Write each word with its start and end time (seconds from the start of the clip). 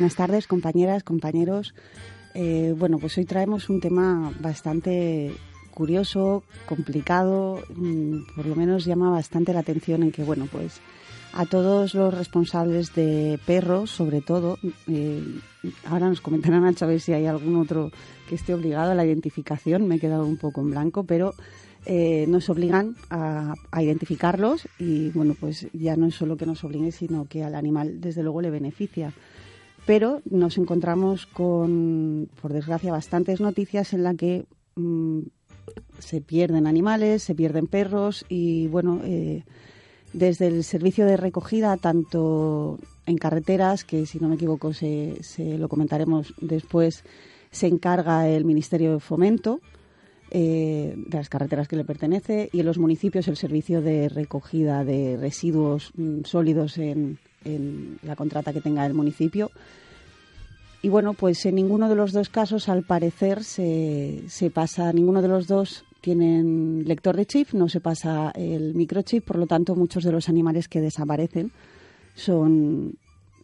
Buenas 0.00 0.16
tardes, 0.16 0.46
compañeras, 0.46 1.04
compañeros. 1.04 1.74
Eh, 2.32 2.74
bueno, 2.74 2.98
pues 2.98 3.18
hoy 3.18 3.26
traemos 3.26 3.68
un 3.68 3.82
tema 3.82 4.32
bastante 4.40 5.30
curioso, 5.74 6.42
complicado, 6.64 7.62
mm, 7.68 8.34
por 8.34 8.46
lo 8.46 8.56
menos 8.56 8.86
llama 8.86 9.10
bastante 9.10 9.52
la 9.52 9.60
atención 9.60 10.02
en 10.02 10.10
que, 10.10 10.24
bueno, 10.24 10.48
pues 10.50 10.80
a 11.34 11.44
todos 11.44 11.92
los 11.92 12.14
responsables 12.14 12.94
de 12.94 13.38
perros, 13.44 13.90
sobre 13.90 14.22
todo, 14.22 14.56
eh, 14.88 15.22
ahora 15.84 16.08
nos 16.08 16.22
comentarán 16.22 16.64
a 16.64 16.86
ver 16.86 16.98
si 16.98 17.12
hay 17.12 17.26
algún 17.26 17.56
otro 17.56 17.90
que 18.26 18.36
esté 18.36 18.54
obligado 18.54 18.92
a 18.92 18.94
la 18.94 19.04
identificación, 19.04 19.86
me 19.86 19.96
he 19.96 20.00
quedado 20.00 20.24
un 20.24 20.38
poco 20.38 20.62
en 20.62 20.70
blanco, 20.70 21.04
pero 21.04 21.34
eh, 21.84 22.24
nos 22.26 22.48
obligan 22.48 22.96
a, 23.10 23.52
a, 23.70 23.82
identificarlos 23.82 24.66
y, 24.78 25.10
bueno, 25.10 25.36
pues 25.38 25.66
ya 25.74 25.94
no 25.96 26.06
es 26.06 26.14
solo 26.14 26.38
que 26.38 26.46
nos 26.46 26.64
obligue, 26.64 26.90
sino 26.90 27.26
que 27.26 27.44
al 27.44 27.54
animal, 27.54 28.00
desde 28.00 28.22
luego, 28.22 28.40
le 28.40 28.48
beneficia 28.48 29.12
pero 29.86 30.22
nos 30.28 30.58
encontramos 30.58 31.26
con, 31.26 32.28
por 32.40 32.52
desgracia, 32.52 32.92
bastantes 32.92 33.40
noticias 33.40 33.92
en 33.92 34.02
las 34.04 34.16
que 34.16 34.46
mm, 34.76 35.20
se 35.98 36.20
pierden 36.20 36.66
animales, 36.66 37.22
se 37.22 37.34
pierden 37.34 37.66
perros 37.66 38.24
y, 38.28 38.66
bueno, 38.68 39.00
eh, 39.04 39.44
desde 40.12 40.48
el 40.48 40.64
servicio 40.64 41.06
de 41.06 41.16
recogida, 41.16 41.76
tanto 41.76 42.78
en 43.06 43.18
carreteras, 43.18 43.84
que 43.84 44.06
si 44.06 44.18
no 44.18 44.28
me 44.28 44.34
equivoco 44.34 44.72
se, 44.72 45.22
se 45.22 45.58
lo 45.58 45.68
comentaremos 45.68 46.34
después, 46.40 47.04
se 47.50 47.66
encarga 47.66 48.28
el 48.28 48.44
Ministerio 48.44 48.92
de 48.94 49.00
Fomento, 49.00 49.60
eh, 50.32 50.94
de 50.96 51.16
las 51.18 51.28
carreteras 51.28 51.66
que 51.66 51.74
le 51.74 51.84
pertenece 51.84 52.50
y 52.52 52.60
en 52.60 52.66
los 52.66 52.78
municipios 52.78 53.26
el 53.26 53.36
servicio 53.36 53.82
de 53.82 54.08
recogida 54.08 54.84
de 54.84 55.16
residuos 55.16 55.90
mm, 55.96 56.22
sólidos 56.22 56.78
en, 56.78 57.18
en 57.44 57.98
la 58.02 58.16
contrata 58.16 58.52
que 58.52 58.60
tenga 58.60 58.86
el 58.86 58.94
municipio. 58.94 59.50
Y 60.82 60.88
bueno, 60.88 61.12
pues 61.14 61.44
en 61.44 61.56
ninguno 61.56 61.88
de 61.88 61.94
los 61.94 62.12
dos 62.12 62.30
casos, 62.30 62.68
al 62.68 62.82
parecer, 62.82 63.44
se, 63.44 64.22
se 64.28 64.50
pasa, 64.50 64.92
ninguno 64.92 65.20
de 65.20 65.28
los 65.28 65.46
dos 65.46 65.84
tienen 66.00 66.84
lector 66.86 67.16
de 67.16 67.26
chip, 67.26 67.52
no 67.52 67.68
se 67.68 67.80
pasa 67.80 68.30
el 68.34 68.74
microchip, 68.74 69.24
por 69.24 69.36
lo 69.36 69.46
tanto, 69.46 69.76
muchos 69.76 70.04
de 70.04 70.12
los 70.12 70.28
animales 70.28 70.68
que 70.68 70.80
desaparecen 70.80 71.52
son 72.14 72.96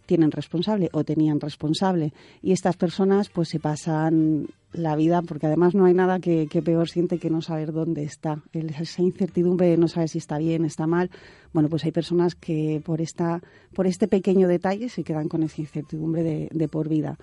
tienen 0.07 0.31
responsable 0.31 0.89
o 0.93 1.05
tenían 1.05 1.41
responsable. 1.41 2.13
Y 2.43 2.53
estas 2.53 2.77
personas 2.77 3.29
pues 3.29 3.49
se 3.49 3.61
pasan 3.61 4.47
la 4.73 4.97
vida 4.97 5.23
porque 5.23 5.47
además 5.47 5.75
no 5.75 5.85
hay 5.87 5.95
nada 5.95 6.19
que, 6.21 6.49
peor 6.65 6.89
siente 6.89 7.19
que 7.19 7.31
no 7.31 7.43
saber 7.43 7.73
dónde 7.73 8.05
está. 8.05 8.43
Esa 8.53 9.03
incertidumbre 9.03 9.69
de 9.69 9.77
no 9.77 9.89
saber 9.89 10.09
si 10.09 10.19
está 10.19 10.39
bien 10.39 10.65
está 10.65 10.87
mal. 10.87 11.11
Bueno 11.53 11.69
pues 11.69 11.85
hay 11.85 11.93
personas 11.93 12.35
que 12.35 12.81
por 12.85 13.01
esta 13.01 13.43
por 13.75 13.87
este 13.87 14.09
pequeño 14.09 14.49
detalle 14.49 14.89
se 14.89 15.05
quedan 15.05 15.29
con 15.29 15.43
esa 15.43 15.61
incertidumbre 15.61 16.23
de, 16.23 16.49
de 16.53 16.69
por 16.69 16.89
vida. 16.89 17.19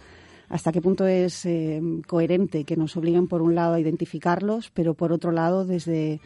Hasta 0.50 0.71
qué 0.71 0.81
punto 0.81 1.07
es 1.07 1.45
eh, 1.45 1.81
coherente 2.05 2.63
que 2.63 2.75
nos 2.75 2.95
obliguen 2.97 3.27
por 3.27 3.41
un 3.41 3.55
lado 3.55 3.73
a 3.73 3.79
identificarlos 3.79 4.69
pero 4.71 4.94
por 4.94 5.11
otro 5.11 5.31
lado 5.31 5.65
desde 5.65 6.19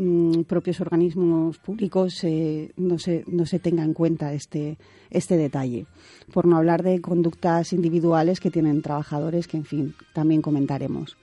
Mm, 0.00 0.42
propios 0.42 0.80
organismos 0.80 1.58
públicos 1.58 2.22
eh, 2.22 2.70
no, 2.76 3.00
se, 3.00 3.24
no 3.26 3.44
se 3.46 3.58
tenga 3.58 3.82
en 3.82 3.94
cuenta 3.94 4.32
este, 4.32 4.78
este 5.10 5.36
detalle. 5.36 5.86
Por 6.32 6.46
no 6.46 6.56
hablar 6.56 6.84
de 6.84 7.00
conductas 7.00 7.72
individuales 7.72 8.38
que 8.38 8.52
tienen 8.52 8.80
trabajadores, 8.80 9.48
que 9.48 9.56
en 9.56 9.64
fin, 9.64 9.94
también 10.12 10.40
comentaremos. 10.40 11.16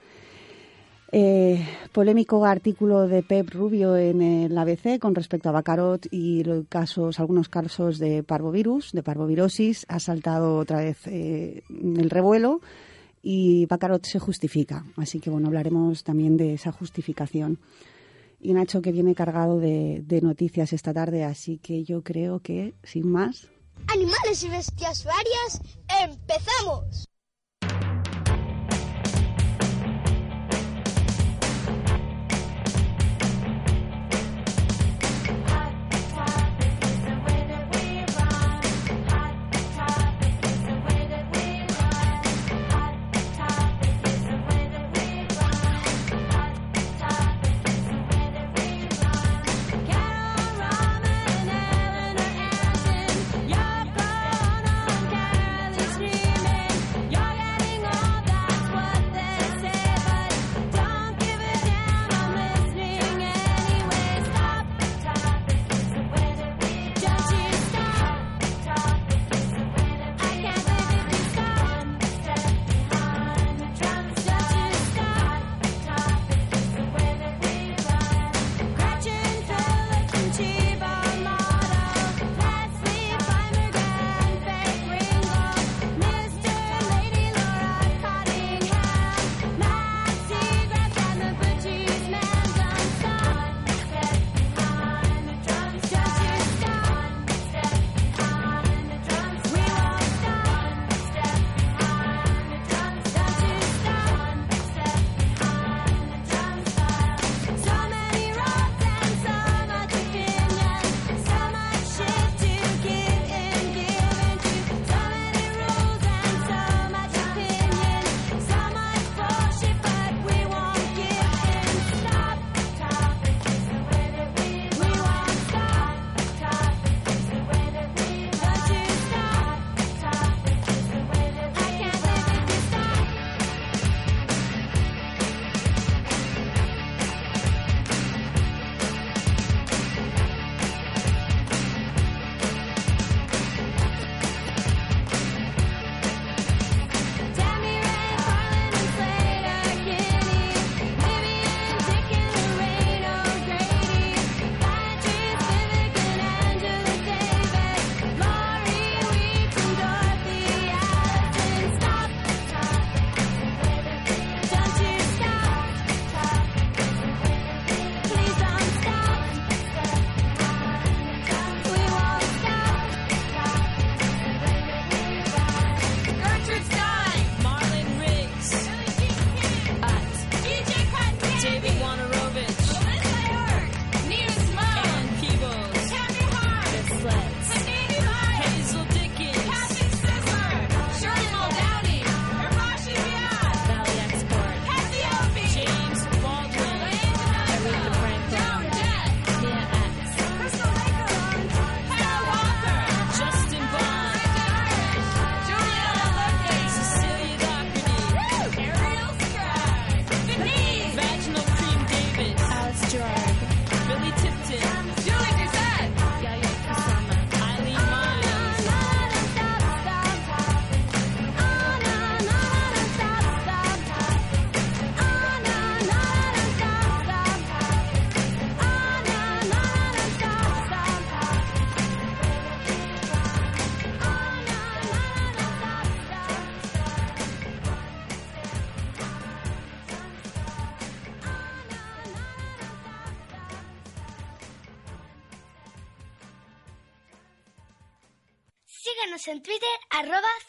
Eh, 1.10 1.66
polémico 1.94 2.44
artículo 2.44 3.08
de 3.08 3.24
Pep 3.24 3.50
Rubio 3.52 3.96
en 3.96 4.22
el 4.22 4.58
ABC 4.58 5.00
con 5.00 5.16
respecto 5.16 5.48
a 5.48 5.54
Bacarot 5.54 6.08
y 6.12 6.44
los 6.44 6.66
casos, 6.68 7.22
algunos 7.22 7.48
casos 7.48 7.98
de 7.98 8.24
parvovirus, 8.24 8.92
de 8.92 9.04
parvovirosis. 9.04 9.86
Ha 9.88 10.02
saltado 10.02 10.58
otra 10.58 10.80
vez 10.80 10.98
eh, 11.08 11.64
el 11.70 12.10
revuelo 12.10 12.60
y 13.24 13.68
Bacarot 13.68 14.06
se 14.06 14.20
justifica. 14.20 14.84
Así 14.98 15.22
que 15.22 15.30
bueno, 15.30 15.48
hablaremos 15.48 16.04
también 16.04 16.36
de 16.36 16.56
esa 16.56 16.74
justificación 16.74 17.58
y 18.46 18.54
Nacho 18.54 18.82
que 18.82 18.92
viene 18.92 19.16
cargado 19.16 19.60
de, 19.60 20.04
noticias 20.22 20.72
esta 20.72 20.94
tarde, 20.94 21.24
así 21.24 21.58
que 21.58 21.84
yo 21.84 22.04
creo 22.04 22.40
que, 22.40 22.76
sin 22.84 23.10
más... 23.10 23.48
Animales 23.88 24.44
y 24.44 24.50
bestias 24.50 25.04
varias, 25.04 25.62
empezamos. 26.04 27.06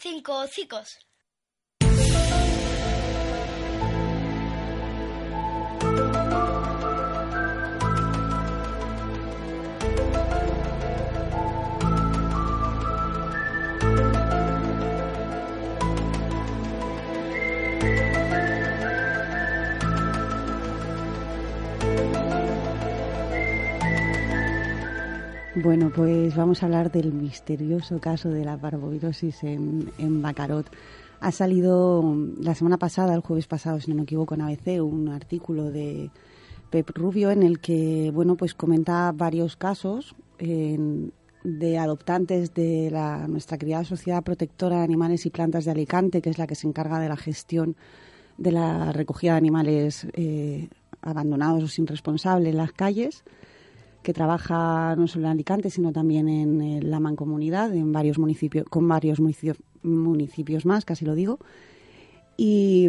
5 0.06 0.23
hocicos. 0.38 0.99
Bueno, 25.67 25.91
pues 25.93 26.37
vamos 26.37 26.63
a 26.63 26.67
hablar 26.67 26.93
del 26.93 27.13
misterioso 27.13 27.99
caso 27.99 28.29
de 28.29 28.45
la 28.45 28.57
parvovirosis 28.57 29.43
en, 29.43 29.91
en 29.99 30.23
Bacarot. 30.23 30.71
Ha 31.19 31.33
salido 31.33 32.05
la 32.41 32.55
semana 32.55 32.79
pasada, 32.79 33.13
el 33.17 33.21
jueves 33.21 33.49
pasado, 33.49 33.81
si 33.81 33.91
no 33.91 33.97
me 33.97 34.05
equivoco, 34.05 34.37
en 34.37 34.43
ABC, 34.43 34.81
un 34.81 35.09
artículo 35.09 35.73
de 35.73 36.13
Pep 36.71 36.89
Rubio 36.97 37.33
en 37.33 37.43
el 37.43 37.59
que, 37.59 38.13
bueno, 38.15 38.37
pues 38.37 38.55
comenta 38.55 39.11
varios 39.11 39.57
casos 39.57 40.15
de 40.39 41.79
adoptantes 41.79 42.55
de 42.55 42.89
la, 42.93 43.27
nuestra 43.27 43.59
querida 43.59 43.83
Sociedad 43.83 44.23
Protectora 44.23 44.77
de 44.77 44.85
Animales 44.85 45.27
y 45.27 45.31
Plantas 45.31 45.65
de 45.65 45.73
Alicante, 45.73 46.23
que 46.23 46.31
es 46.31 46.39
la 46.39 46.47
que 46.47 46.55
se 46.55 46.69
encarga 46.69 47.01
de 47.01 47.09
la 47.09 47.17
gestión 47.17 47.75
de 48.39 48.53
la 48.53 48.93
recogida 48.93 49.33
de 49.33 49.39
animales 49.39 50.07
eh, 50.12 50.69
abandonados 51.03 51.65
o 51.65 51.67
sin 51.67 51.89
responsable 51.89 52.51
en 52.51 52.57
las 52.57 52.71
calles 52.71 53.25
que 54.06 54.12
trabaja 54.12 54.94
no 54.94 55.08
solo 55.08 55.26
en 55.26 55.32
Alicante, 55.32 55.69
sino 55.69 55.91
también 55.91 56.29
en, 56.29 56.88
la 56.88 57.00
mancomunidad, 57.00 57.75
en 57.75 57.91
varios 57.91 58.20
municipios, 58.20 58.64
con 58.70 58.87
varios 58.87 59.19
municipios, 59.82 60.64
más, 60.64 60.85
casi 60.85 61.05
lo 61.05 61.17
digo. 61.17 61.41
Y 62.37 62.88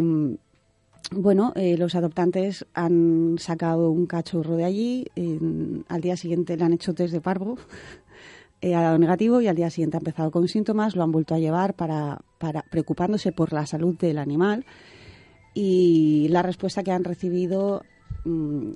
bueno, 1.10 1.52
eh, 1.56 1.76
los 1.76 1.96
adoptantes 1.96 2.66
han 2.72 3.34
sacado 3.38 3.90
un 3.90 4.06
cachorro 4.06 4.54
de 4.54 4.64
allí, 4.64 5.06
al 5.88 6.00
día 6.00 6.16
siguiente 6.16 6.56
le 6.56 6.62
han 6.62 6.74
hecho 6.74 6.94
test 6.94 7.12
de 7.12 7.20
parvo, 7.20 7.58
eh, 8.60 8.76
ha 8.76 8.82
dado 8.82 8.98
negativo 8.98 9.40
y 9.40 9.48
al 9.48 9.56
día 9.56 9.70
siguiente 9.70 9.96
ha 9.96 9.98
empezado 9.98 10.30
con 10.30 10.46
síntomas, 10.46 10.94
lo 10.94 11.02
han 11.02 11.10
vuelto 11.10 11.34
a 11.34 11.40
llevar 11.40 11.74
para, 11.74 12.20
para 12.38 12.62
preocupándose 12.62 13.32
por 13.32 13.52
la 13.52 13.66
salud 13.66 13.98
del 13.98 14.18
animal 14.18 14.64
y 15.52 16.28
la 16.28 16.42
respuesta 16.42 16.84
que 16.84 16.92
han 16.92 17.02
recibido 17.02 17.82
Mm, 17.82 17.97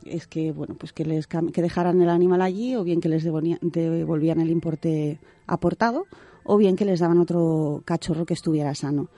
es 0.06 0.26
que 0.26 0.52
bueno 0.52 0.74
pues 0.78 0.92
que 0.92 1.04
les 1.04 1.26
que 1.26 1.62
dejaran 1.62 2.00
el 2.00 2.08
animal 2.08 2.40
allí 2.40 2.74
o 2.74 2.84
bien 2.84 3.00
que 3.00 3.08
les 3.08 3.22
devolvían 3.24 4.40
el 4.40 4.50
importe 4.50 5.18
aportado 5.46 6.06
o 6.44 6.56
bien 6.56 6.76
que 6.76 6.84
les 6.84 7.00
daban 7.00 7.18
otro 7.18 7.82
cachorro 7.84 8.26
que 8.26 8.34
estuviera 8.34 8.74
sano. 8.74 9.08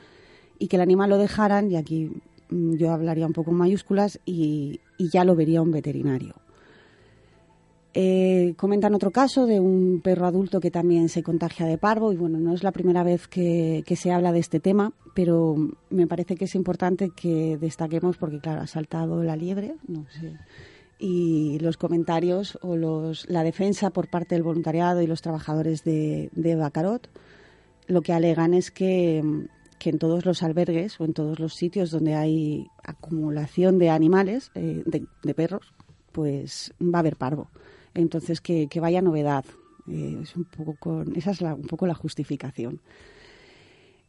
Y 0.58 0.68
que 0.68 0.76
el 0.76 0.82
animal 0.82 1.10
lo 1.10 1.18
dejaran 1.18 1.70
y 1.70 1.76
aquí 1.76 2.10
mm, 2.50 2.74
yo 2.74 2.92
hablaría 2.92 3.26
un 3.26 3.32
poco 3.32 3.50
en 3.50 3.56
mayúsculas 3.56 4.20
y 4.24 4.80
ya 4.98 5.24
lo 5.24 5.34
vería 5.34 5.62
un 5.62 5.70
veterinario 5.70 6.43
eh, 7.94 8.54
comentan 8.56 8.94
otro 8.94 9.10
caso 9.10 9.46
de 9.46 9.60
un 9.60 10.00
perro 10.02 10.26
adulto 10.26 10.60
que 10.60 10.70
también 10.70 11.08
se 11.08 11.22
contagia 11.22 11.66
de 11.66 11.78
parvo 11.78 12.12
y 12.12 12.16
bueno, 12.16 12.38
no 12.38 12.52
es 12.52 12.62
la 12.62 12.72
primera 12.72 13.04
vez 13.04 13.28
que, 13.28 13.84
se 13.96 14.10
habla 14.10 14.32
de 14.32 14.40
este 14.40 14.58
tema, 14.58 14.92
pero 15.14 15.54
me 15.90 16.06
parece 16.06 16.34
que 16.34 16.46
es 16.46 16.54
importante 16.54 17.10
que 17.10 17.56
destaquemos 17.56 18.16
porque 18.16 18.40
claro, 18.40 18.62
ha 18.62 18.66
saltado 18.66 19.22
la 19.22 19.36
liebre, 19.36 19.76
no 19.86 20.06
sé, 20.10 20.36
y 20.98 21.58
los 21.60 21.76
comentarios 21.76 22.58
o 22.62 22.76
los, 22.76 23.28
la 23.28 23.44
defensa 23.44 23.90
por 23.90 24.08
parte 24.08 24.34
del 24.34 24.42
voluntariado 24.42 25.00
y 25.00 25.06
los 25.06 25.22
trabajadores 25.22 25.84
de, 25.84 26.30
de 26.32 26.56
Bacarot 26.56 27.08
lo 27.86 28.02
que 28.02 28.12
alegan 28.12 28.54
es 28.54 28.70
que, 28.70 29.18
en 29.18 29.98
todos 29.98 30.24
los 30.24 30.42
albergues 30.42 30.98
o 30.98 31.04
en 31.04 31.12
todos 31.12 31.38
los 31.38 31.54
sitios 31.54 31.90
donde 31.90 32.14
hay 32.14 32.68
acumulación 32.82 33.78
de 33.78 33.90
animales, 33.90 34.50
eh, 34.54 34.82
de 34.86 35.34
perros, 35.34 35.74
pues 36.10 36.72
va 36.80 36.98
a 36.98 37.00
haber 37.00 37.16
parvo. 37.16 37.50
Entonces, 37.94 38.40
que, 38.40 38.68
vaya 38.80 39.02
novedad. 39.02 39.44
Eh, 39.88 40.20
es 40.22 40.34
un 40.36 40.44
poco 40.44 41.04
esa 41.14 41.32
es 41.32 41.40
un 41.40 41.66
poco 41.66 41.86
la 41.86 41.94
justificación. 41.94 42.80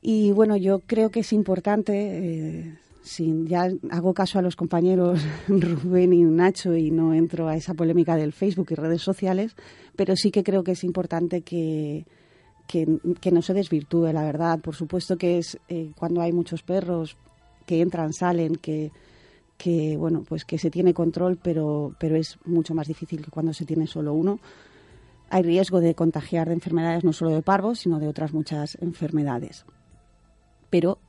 Y 0.02 0.32
bueno, 0.32 0.56
yo 0.56 0.80
creo 0.80 1.10
que 1.10 1.22
es 1.22 1.34
importante, 1.34 1.94
eh, 1.96 2.78
ya 3.46 3.70
hago 3.90 4.14
caso 4.14 4.38
a 4.38 4.42
los 4.42 4.56
compañeros 4.56 5.20
Rubén 5.48 6.14
y 6.14 6.24
Nacho 6.24 6.76
y 6.76 6.92
no 6.92 7.14
entro 7.14 7.48
a 7.48 7.56
esa 7.56 7.74
polémica 7.74 8.16
del 8.16 8.32
Facebook 8.32 8.68
y 8.70 8.76
redes 8.76 9.02
sociales, 9.02 9.56
pero 9.96 10.16
sí 10.16 10.30
que 10.32 10.44
creo 10.44 10.64
que 10.64 10.74
es 10.74 10.84
importante 10.84 11.42
que, 11.42 12.06
que, 12.68 13.32
no 13.32 13.42
se 13.42 13.54
desvirtúe, 13.54 14.12
la 14.14 14.24
verdad. 14.24 14.60
Por 14.60 14.76
supuesto 14.76 15.18
que 15.18 15.40
es 15.40 15.58
eh, 15.70 15.92
cuando 15.98 16.22
hay 16.22 16.32
muchos 16.32 16.62
perros 16.62 17.18
que 17.66 17.82
entran, 17.82 18.14
salen, 18.14 18.56
que 18.56 18.92
que 19.58 19.98
bueno 19.98 20.24
pues 20.28 20.46
que 20.46 20.58
se 20.58 20.70
tiene 20.70 20.94
control 20.94 21.38
pero 21.42 21.96
pero 22.00 22.16
es 22.16 22.38
mucho 22.46 22.74
más 22.74 22.88
difícil 22.88 23.24
que 23.24 23.32
cuando 23.32 23.54
se 23.54 23.66
tiene 23.66 23.88
solo 23.88 24.14
uno 24.14 24.40
hay 25.30 25.44
riesgo 25.44 25.80
de 25.80 25.96
contagiar 25.96 26.48
de 26.48 26.54
enfermedades 26.54 27.04
no 27.04 27.14
solo 27.14 27.32
de 27.32 27.42
parvo 27.42 27.76
sino 27.76 28.00
de 28.00 28.08
otras 28.08 28.34
muchas 28.34 28.78
enfermedades 28.82 29.66
pero 30.70 31.00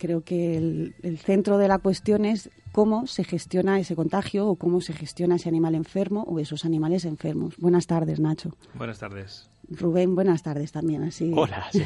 creo 0.00 0.22
que 0.24 0.56
el, 0.56 1.18
centro 1.18 1.58
de 1.58 1.68
la 1.68 1.78
cuestión 1.78 2.24
es 2.24 2.50
cómo 2.72 3.06
se 3.06 3.22
gestiona 3.22 3.78
ese 3.78 3.94
contagio 3.94 4.48
o 4.48 4.56
cómo 4.56 4.80
se 4.80 4.94
gestiona 4.94 5.36
ese 5.36 5.48
animal 5.48 5.74
enfermo 5.74 6.24
o 6.26 6.38
esos 6.40 6.64
animales 6.64 7.04
enfermos. 7.04 7.56
Buenas 7.58 7.86
tardes, 7.86 8.18
Nacho. 8.18 8.56
Buenas 8.74 8.98
tardes. 8.98 9.50
Rubén, 9.68 10.14
buenas 10.14 10.42
tardes 10.42 10.72
también. 10.72 11.04
Así. 11.04 11.30
Hola. 11.34 11.66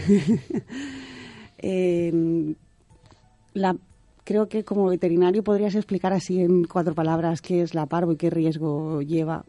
Eh, 1.67 2.55
la 3.55 3.75
creo 4.25 4.49
que 4.49 4.65
como 4.65 4.87
veterinario 4.87 5.45
podrías 5.45 5.75
explicar 5.75 6.13
así 6.13 6.41
en 6.41 6.65
cuatro 6.65 6.95
palabras 6.95 7.41
qué 7.41 7.63
es 7.63 7.75
la 7.75 7.87
parvo 7.87 8.13
y 8.13 8.17
qué 8.17 8.31
riesgo 8.31 9.03
lleva. 9.03 9.45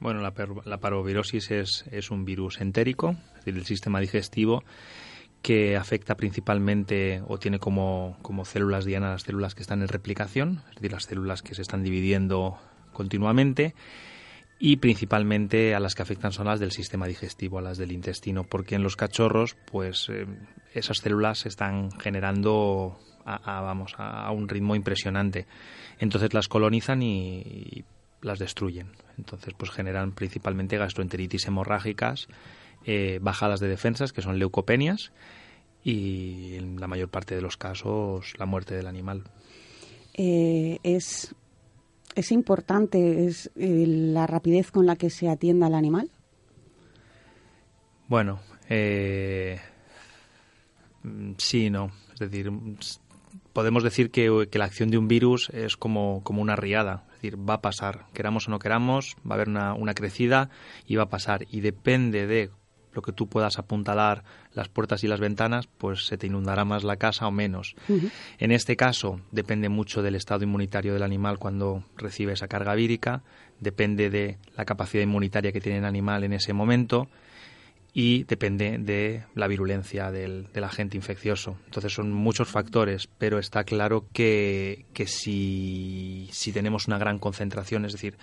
Bueno, 0.00 0.20
la, 0.20 0.78
parvovirosis 0.78 1.50
es, 1.50 1.84
es, 1.90 2.10
un 2.12 2.24
virus 2.24 2.60
entérico, 2.60 3.16
es 3.30 3.34
decir, 3.44 3.56
el 3.56 3.66
sistema 3.66 3.98
digestivo 3.98 4.62
que 5.42 5.76
afecta 5.76 6.16
principalmente 6.16 7.22
o 7.26 7.38
tiene 7.38 7.58
como, 7.58 8.16
como 8.22 8.44
células 8.44 8.84
diana 8.84 9.10
las 9.10 9.22
células 9.22 9.54
que 9.54 9.62
están 9.62 9.82
en 9.82 9.88
replicación, 9.88 10.62
es 10.68 10.76
decir, 10.76 10.92
las 10.92 11.04
células 11.04 11.42
que 11.42 11.54
se 11.54 11.62
están 11.62 11.82
dividiendo 11.82 12.58
continuamente 12.92 13.74
y 14.58 14.76
principalmente 14.76 15.74
a 15.74 15.80
las 15.80 15.94
que 15.94 16.02
afectan 16.02 16.32
son 16.32 16.46
las 16.46 16.58
del 16.60 16.72
sistema 16.72 17.06
digestivo, 17.06 17.58
a 17.58 17.62
las 17.62 17.78
del 17.78 17.92
intestino, 17.92 18.44
porque 18.44 18.74
en 18.74 18.82
los 18.82 18.96
cachorros, 18.96 19.56
pues 19.70 20.08
eh, 20.08 20.26
esas 20.74 20.98
células 20.98 21.46
están 21.46 21.92
generando 21.92 22.98
a, 23.36 23.60
vamos, 23.60 23.94
a, 23.98 24.30
un 24.30 24.48
ritmo 24.48 24.74
impresionante. 24.74 25.46
Entonces 25.98 26.32
las 26.34 26.48
colonizan 26.48 27.02
y, 27.02 27.84
las 28.22 28.38
destruyen. 28.38 28.92
Entonces 29.16 29.54
pues 29.56 29.70
generan 29.70 30.12
principalmente 30.12 30.76
gastroenteritis 30.76 31.46
hemorrágicas, 31.46 32.28
eh, 32.84 33.18
bajadas 33.22 33.60
de 33.60 33.68
defensas, 33.68 34.12
que 34.12 34.22
son 34.22 34.38
leucopenias, 34.38 35.12
y 35.84 36.56
en 36.56 36.80
la 36.80 36.88
mayor 36.88 37.08
parte 37.08 37.34
de 37.34 37.40
los 37.40 37.56
casos 37.56 38.34
la 38.38 38.46
muerte 38.46 38.74
del 38.74 38.86
animal. 38.86 39.24
Eh, 40.14 40.78
es, 40.82 41.34
es 42.16 42.32
importante 42.32 43.26
es, 43.26 43.50
eh, 43.54 43.84
la 43.86 44.26
rapidez 44.26 44.72
con 44.72 44.86
la 44.86 44.96
que 44.96 45.10
se 45.10 45.28
atienda 45.28 45.68
al 45.68 45.74
animal. 45.74 46.10
Bueno, 48.08 48.40
sí, 51.36 51.70
no. 51.70 51.92
Es 52.14 52.18
decir, 52.18 52.50
podemos 53.52 53.82
decir 53.82 54.10
que, 54.10 54.48
la 54.52 54.64
acción 54.64 54.90
de 54.90 54.98
un 54.98 55.08
virus 55.08 55.50
es 55.50 55.76
como, 55.76 56.22
como, 56.24 56.42
una 56.42 56.56
riada, 56.56 57.04
es 57.08 57.14
decir, 57.14 57.36
va 57.38 57.54
a 57.54 57.60
pasar, 57.60 58.06
queramos 58.12 58.48
o 58.48 58.50
no 58.50 58.58
queramos, 58.58 59.16
va 59.28 59.32
a 59.32 59.34
haber 59.34 59.48
una, 59.48 59.74
una 59.74 59.94
crecida 59.94 60.50
y 60.86 60.96
va 60.96 61.04
a 61.04 61.08
pasar. 61.08 61.46
Y 61.50 61.60
depende 61.60 62.26
de 62.26 62.50
lo 62.92 63.02
que 63.02 63.12
tú 63.12 63.28
puedas 63.28 63.58
apuntalar 63.58 64.24
las 64.52 64.68
puertas 64.68 65.04
y 65.04 65.08
las 65.08 65.20
ventanas, 65.20 65.68
pues 65.78 66.06
se 66.06 66.18
te 66.18 66.26
inundará 66.26 66.64
más 66.64 66.82
la 66.82 66.96
casa 66.96 67.28
o 67.28 67.30
menos. 67.30 67.76
En 68.38 68.50
este 68.50 68.76
caso, 68.76 69.20
depende 69.30 69.68
mucho 69.68 70.02
del 70.02 70.16
estado 70.16 70.42
inmunitario 70.42 70.94
del 70.94 71.04
animal 71.04 71.38
cuando 71.38 71.84
recibe 71.96 72.32
esa 72.32 72.48
carga 72.48 72.74
vírica, 72.74 73.22
depende 73.60 74.10
de 74.10 74.38
la 74.56 74.64
capacidad 74.64 75.02
inmunitaria 75.02 75.52
que 75.52 75.60
tiene 75.60 75.78
el 75.78 75.84
animal 75.84 76.24
en 76.24 76.32
ese 76.32 76.52
momento 76.52 77.08
y 78.00 78.22
depende 78.22 78.78
de 78.78 79.24
la 79.34 79.48
virulencia 79.48 80.12
del, 80.12 80.46
agente 80.62 80.96
infeccioso. 80.96 81.58
Entonces 81.64 81.92
son 81.92 82.12
muchos 82.12 82.46
factores, 82.46 83.08
pero 83.18 83.40
está 83.40 83.64
claro 83.64 84.06
que, 84.12 84.86
que 84.92 85.08
si, 85.08 86.28
si 86.30 86.52
tenemos 86.52 86.86
una 86.86 86.96
gran 86.98 87.18
concentración, 87.18 87.84
es 87.84 87.90
decir, 87.94 88.16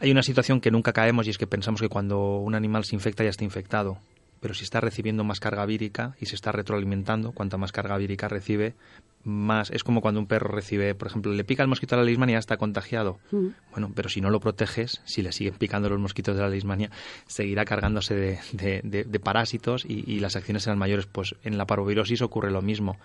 hay 0.00 0.10
una 0.10 0.24
situación 0.24 0.60
que 0.60 0.72
nunca 0.72 0.92
caemos 0.92 1.28
y 1.28 1.30
es 1.30 1.38
que 1.38 1.46
pensamos 1.46 1.80
que 1.80 1.88
cuando 1.88 2.38
un 2.38 2.56
animal 2.56 2.84
se 2.84 2.96
infecta 2.96 3.22
ya 3.22 3.30
está 3.30 3.44
infectado 3.44 4.00
pero 4.40 4.54
si 4.54 4.64
está 4.64 4.80
recibiendo 4.80 5.22
más 5.24 5.38
carga 5.40 5.64
vírica 5.66 6.14
y 6.20 6.26
se 6.26 6.34
está 6.34 6.50
retroalimentando, 6.52 7.32
cuanta 7.32 7.56
más 7.58 7.72
carga 7.72 7.96
vírica 7.98 8.26
recibe, 8.28 8.74
más 9.22 9.70
es 9.70 9.84
como 9.84 10.00
cuando 10.00 10.18
un 10.18 10.26
perro 10.26 10.48
recibe, 10.48 10.94
por 10.94 11.08
ejemplo, 11.08 11.32
le 11.32 11.44
pica 11.44 11.62
el 11.62 11.68
mosquito 11.68 11.94
de 11.94 12.00
la 12.00 12.06
leishmania 12.06 12.32
y 12.32 12.36
ya 12.36 12.38
está 12.38 12.56
contagiado. 12.56 13.18
Mm. 13.32 13.48
Bueno, 13.72 13.92
pero 13.94 14.08
si 14.08 14.20
no 14.22 14.30
lo 14.30 14.40
proteges, 14.40 15.02
si 15.04 15.20
le 15.22 15.32
siguen 15.32 15.54
picando 15.54 15.90
los 15.90 16.00
mosquitos 16.00 16.34
de 16.36 16.42
la 16.42 16.48
leishmania, 16.48 16.90
seguirá 17.26 17.64
cargándose 17.66 18.14
de, 18.14 18.38
de- 18.52 18.80
de- 18.82 19.04
de 19.04 19.20
parásitos 19.20 19.84
y, 19.84 20.04
y 20.10 20.20
las 20.20 20.36
acciones 20.36 20.62
serán 20.62 20.78
mayores. 20.78 21.04
Pues 21.06 21.34
en 21.44 21.58
la 21.58 21.66
parvovirosis 21.66 22.22
ocurre 22.22 22.50
lo 22.50 22.62
mismo. 22.62 22.96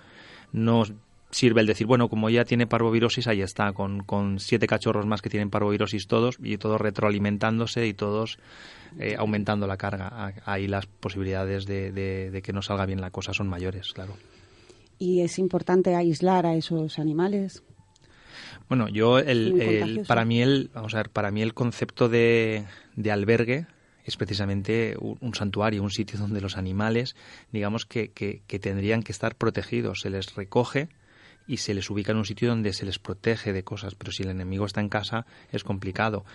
No 0.53 0.83
sirve 1.35 1.59
el 1.59 1.67
decir, 1.67 1.85
bueno, 1.85 2.07
como 2.07 2.29
ya 2.29 2.45
tiene 2.45 2.65
parvovirosis, 2.65 3.27
ahí 3.27 3.41
está, 3.41 3.73
con, 3.73 4.03
con 4.03 4.39
siete 4.39 4.67
cachorros 4.67 5.05
más 5.05 5.21
que 5.21 5.29
tienen 5.29 5.49
parvovirosis 5.49 6.07
todos 6.07 6.37
y 6.41 6.57
todos 6.57 6.79
retroalimentándose 6.79 7.85
y 7.87 7.93
todos 7.93 8.39
eh, 8.99 9.15
aumentando 9.17 9.67
la 9.67 9.75
carga. 9.75 10.07
Ah, 10.13 10.31
Ahí 10.45 10.67
las 10.67 10.85
posibilidades 10.85 11.65
de, 11.65 11.91
de- 11.91 12.31
de 12.31 12.41
que 12.41 12.53
no 12.53 12.61
salga 12.61 12.85
bien 12.85 13.01
la 13.01 13.11
cosa 13.11 13.33
son 13.33 13.49
mayores, 13.49 13.91
claro. 13.91 14.15
Y 14.97 15.21
es 15.21 15.37
importante 15.37 15.93
aislar 15.93 16.45
a 16.45 16.55
esos 16.55 16.99
animales. 16.99 17.63
Bueno, 18.69 18.87
yo 18.87 19.19
el, 19.19 20.03
para 20.07 20.23
mí 20.23 20.41
el 20.41 20.71
vamos 20.73 20.93
a 20.93 20.97
ver, 20.97 21.09
para 21.09 21.31
mí 21.31 21.41
el 21.41 21.53
concepto 21.53 22.07
de, 22.07 22.63
de 22.95 23.11
albergue 23.11 23.67
es 24.05 24.15
precisamente 24.15 24.95
un, 24.99 25.17
un 25.19 25.35
santuario, 25.35 25.83
un 25.83 25.91
sitio 25.91 26.17
donde 26.17 26.39
los 26.39 26.55
animales, 26.55 27.15
digamos 27.51 27.85
que, 27.85 28.11
que, 28.11 28.41
que 28.47 28.57
tendrían 28.59 29.03
que 29.03 29.11
estar 29.11 29.35
protegidos. 29.35 29.99
Se 29.99 30.09
les 30.09 30.33
recoge 30.35 30.87
y 31.47 31.57
se 31.57 31.73
les 31.73 31.89
ubica 31.89 32.11
en 32.11 32.17
un 32.17 32.25
sitio 32.25 32.49
donde 32.49 32.73
se 32.73 32.85
les 32.85 32.99
protege 32.99 33.53
de 33.53 33.63
cosas, 33.63 33.95
pero 33.95 34.11
si 34.11 34.23
el 34.23 34.29
enemigo 34.29 34.65
está 34.65 34.81
en 34.81 34.89
casa 34.89 35.25
es 35.51 35.63
complicado. 35.63 36.25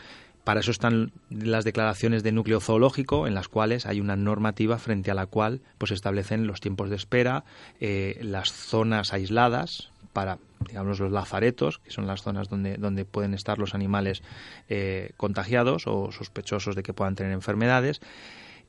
Para 0.45 0.61
eso 0.61 0.71
están 0.71 1.13
las 1.29 1.65
declaraciones 1.65 2.23
de 2.23 2.33
núcleo 2.33 2.61
zoológico, 2.61 3.27
en 3.27 3.35
las 3.35 3.49
cuales 3.49 3.85
hay 3.85 4.01
una 4.01 4.17
normativa 4.17 4.79
frente 4.79 5.11
a 5.11 5.15
la 5.15 5.27
cual 5.27 5.61
pues 5.77 5.91
establecen 5.93 6.47
los 6.47 6.61
tiempos 6.61 6.89
de 6.89 6.97
espera, 6.97 7.45
eh, 7.81 8.19
las 8.23 8.51
zonas 8.51 9.13
aisladas 9.13 9.91
para, 10.15 10.39
digamos, 10.67 10.99
los 10.99 11.13
lazaretos, 11.13 11.79
que 11.79 11.91
son 11.91 12.07
las 12.07 12.23
zonas 12.23 12.49
donde, 12.49 12.79
donde 12.79 13.05
pueden 13.05 13.35
estar 13.35 13.59
los 13.59 13.75
animales 13.75 14.23
eh, 14.69 15.13
contagiados 15.17 15.87
o 15.87 16.11
sospechosos 16.11 16.75
de 16.75 16.83
que 16.83 16.95
puedan 16.95 17.17
tener 17.17 17.33
enfermedades. 17.33 18.01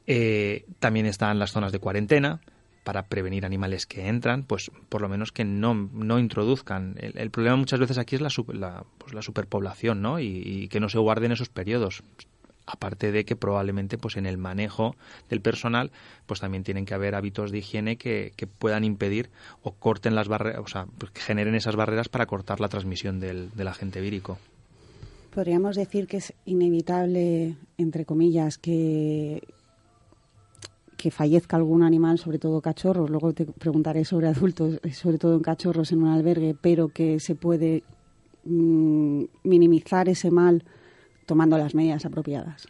Eh, 0.07 0.65
también 0.79 1.05
están 1.05 1.39
las 1.39 1.51
zonas 1.51 1.71
de 1.71 1.79
cuarentena 1.79 2.41
para 2.83 3.07
prevenir 3.07 3.45
animales 3.45 3.85
que 3.85 4.07
entran, 4.07 4.43
pues 4.43 4.71
por 4.89 5.01
lo 5.01 5.09
menos 5.09 5.31
que 5.31 5.45
no, 5.45 5.73
no 5.73 6.19
introduzcan. 6.19 6.95
El, 6.99 7.29
problema 7.29 7.55
muchas 7.55 7.79
veces 7.79 7.97
aquí 7.97 8.15
es 8.15 8.21
la, 8.21 8.29
la, 8.53 8.85
pues, 8.97 9.13
la 9.13 9.21
superpoblación, 9.21 10.01
¿no? 10.01 10.19
Y, 10.19 10.67
que 10.69 10.79
no 10.79 10.89
se 10.89 10.99
guarden 10.99 11.31
esos 11.31 11.49
periodos. 11.49 12.03
Aparte 12.65 13.11
de 13.11 13.25
que 13.25 13.35
probablemente 13.35 13.97
pues 13.97 14.17
en 14.17 14.25
el 14.25 14.37
manejo 14.37 14.95
del 15.29 15.41
personal 15.41 15.91
pues 16.27 16.39
también 16.39 16.63
tienen 16.63 16.85
que 16.85 16.93
haber 16.93 17.15
hábitos 17.15 17.51
de 17.51 17.57
higiene 17.57 17.97
que, 17.97 18.33
puedan 18.59 18.83
impedir 18.83 19.29
o 19.63 19.73
corten 19.73 20.15
las 20.15 20.27
barreras, 20.27 20.61
o 20.63 20.67
sea, 20.67 20.85
pues, 20.97 21.11
generen 21.15 21.55
esas 21.55 21.75
barreras 21.75 22.07
para 22.07 22.27
cortar 22.27 22.59
la 22.59 22.69
transmisión 22.69 23.19
del, 23.19 23.51
del 23.51 23.67
agente 23.67 23.99
vírico. 23.99 24.37
Podríamos 25.33 25.75
decir 25.75 26.07
que 26.07 26.17
es 26.17 26.33
inevitable, 26.45 27.55
entre 27.77 28.05
comillas, 28.05 28.57
que 28.57 29.41
que 31.01 31.09
fallezca 31.09 31.57
algún 31.57 31.81
animal, 31.81 32.19
sobre 32.19 32.37
todo 32.37 32.61
cachorros. 32.61 33.09
Luego 33.09 33.33
te 33.33 33.45
preguntaré 33.45 34.05
sobre 34.05 34.27
adultos, 34.27 34.79
eh, 34.83 34.93
sobre 34.93 35.17
todo 35.17 35.33
en 35.33 35.41
cachorros 35.41 35.91
en 35.91 36.03
un 36.03 36.09
albergue, 36.09 36.55
pero 36.61 36.89
que 36.89 37.19
se 37.19 37.33
puede 37.33 37.81
mm, 38.45 39.23
minimizar 39.43 40.07
ese 40.09 40.29
mal 40.29 40.63
tomando 41.25 41.57
las 41.57 41.73
medidas 41.73 42.05
apropiadas. 42.05 42.67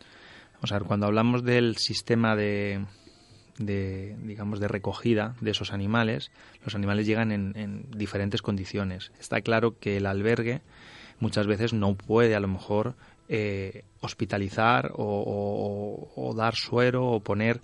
Vamos 0.54 0.72
a 0.72 0.80
ver, 0.80 0.88
cuando 0.88 1.08
hablamos 1.08 1.44
del 1.44 1.76
sistema 1.76 2.38
de, 2.38 2.86
de, 3.58 4.16
digamos, 4.24 4.62
de 4.62 4.70
recogida 4.70 5.36
de 5.42 5.52
esos 5.52 5.74
animales, 5.74 6.32
los 6.64 6.74
animales 6.74 7.06
llegan 7.06 7.34
en, 7.34 7.52
en 7.58 7.92
diferentes 7.92 8.42
condiciones. 8.42 9.12
Está 9.20 9.42
claro 9.42 9.78
que 9.78 9.98
el 9.98 10.06
albergue 10.06 10.62
muchas 11.20 11.48
veces 11.48 11.74
no 11.74 11.96
puede, 11.96 12.34
a 12.34 12.40
lo 12.40 12.48
mejor, 12.48 12.96
eh, 13.28 13.84
hospitalizar 14.00 14.94
o 14.96 16.34
dar 16.38 16.56
suero 16.56 17.08
o 17.08 17.20
poner 17.20 17.60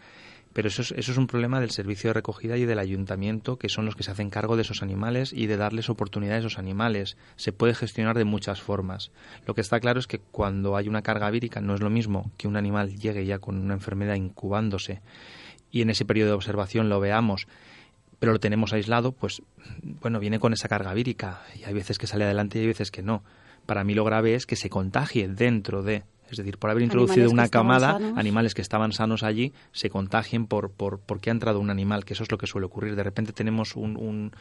pero 0.58 0.70
eso 0.70 0.82
es, 0.82 1.18
un 1.20 1.28
problema 1.28 1.60
del 1.60 1.70
servicio 1.70 2.10
de 2.10 2.16
recogida 2.16 2.58
y 2.58 2.66
del 2.66 2.80
ayuntamiento, 2.80 3.60
que 3.60 3.70
son 3.70 3.86
los 3.86 3.96
que 3.96 4.02
se 4.02 4.10
hacen 4.10 4.32
cargo 4.32 4.56
de 4.56 4.64
esos 4.64 4.82
animales 4.82 5.32
y 5.32 5.46
de 5.46 5.56
darles 5.56 5.88
oportunidad 5.88 6.34
a 6.34 6.40
esos 6.40 6.58
animales. 6.58 7.16
Se 7.36 7.52
puede 7.52 7.76
gestionar 7.76 8.18
de 8.18 8.26
muchas 8.26 8.60
formas. 8.60 9.12
Lo 9.46 9.54
que 9.54 9.62
está 9.62 9.80
claro 9.80 10.00
es 10.00 10.08
que 10.08 10.18
cuando 10.18 10.76
hay 10.76 10.88
una 10.88 11.04
carga 11.04 11.30
vírica 11.30 11.62
no 11.62 11.76
es 11.76 11.82
lo 11.82 11.92
mismo 11.92 12.32
que 12.38 12.48
un 12.48 12.58
animal 12.58 12.96
llegue 12.96 13.24
ya 13.24 13.38
con 13.38 13.56
una 13.60 13.76
enfermedad 13.76 14.16
incubándose 14.16 15.02
y 15.70 15.84
en 15.84 15.92
ese 15.92 16.06
periodo 16.06 16.30
de 16.30 16.36
observación 16.38 16.90
lo 16.90 17.00
veamos 17.00 17.48
pero 18.18 18.32
lo 18.32 18.40
tenemos 18.40 18.74
aislado, 18.74 19.12
pues 19.12 19.44
bueno, 20.02 20.20
viene 20.20 20.40
con 20.40 20.54
esa 20.54 20.68
carga 20.68 20.92
vírica 20.96 21.44
y 21.56 21.66
hay 21.66 21.74
veces 21.76 22.00
que 22.00 22.08
sale 22.08 22.24
adelante 22.24 22.58
y 22.58 22.62
hay 22.62 22.68
veces 22.68 22.90
que 22.90 23.04
no. 23.04 23.22
Para 23.68 23.84
mí 23.84 23.94
lo 23.94 24.04
grave 24.04 24.34
es 24.34 24.48
que 24.48 24.56
se 24.56 24.72
contagie 24.72 25.28
dentro 25.28 25.84
de, 25.84 26.02
es 26.30 26.38
decir, 26.38 26.58
por 26.58 26.70
haber 26.70 26.84
introducido 26.84 27.30
una 27.32 27.48
camada, 27.50 27.94
sanos. 27.94 28.18
animales 28.18 28.54
que 28.54 28.62
estaban 28.62 28.92
sanos 28.92 29.24
allí 29.24 29.54
se 29.72 29.90
contagien 29.90 30.46
por, 30.48 30.72
por 30.72 31.00
porque 31.00 31.30
ha 31.30 31.34
entrado 31.34 31.60
un 31.60 31.70
animal, 31.70 32.06
que 32.06 32.14
eso 32.14 32.24
es 32.24 32.32
lo 32.32 32.38
que 32.38 32.48
suele 32.48 32.66
ocurrir. 32.68 32.96
De 32.96 33.04
repente 33.04 33.34
tenemos 33.34 33.76
un, 33.76 33.98
un- 33.98 34.32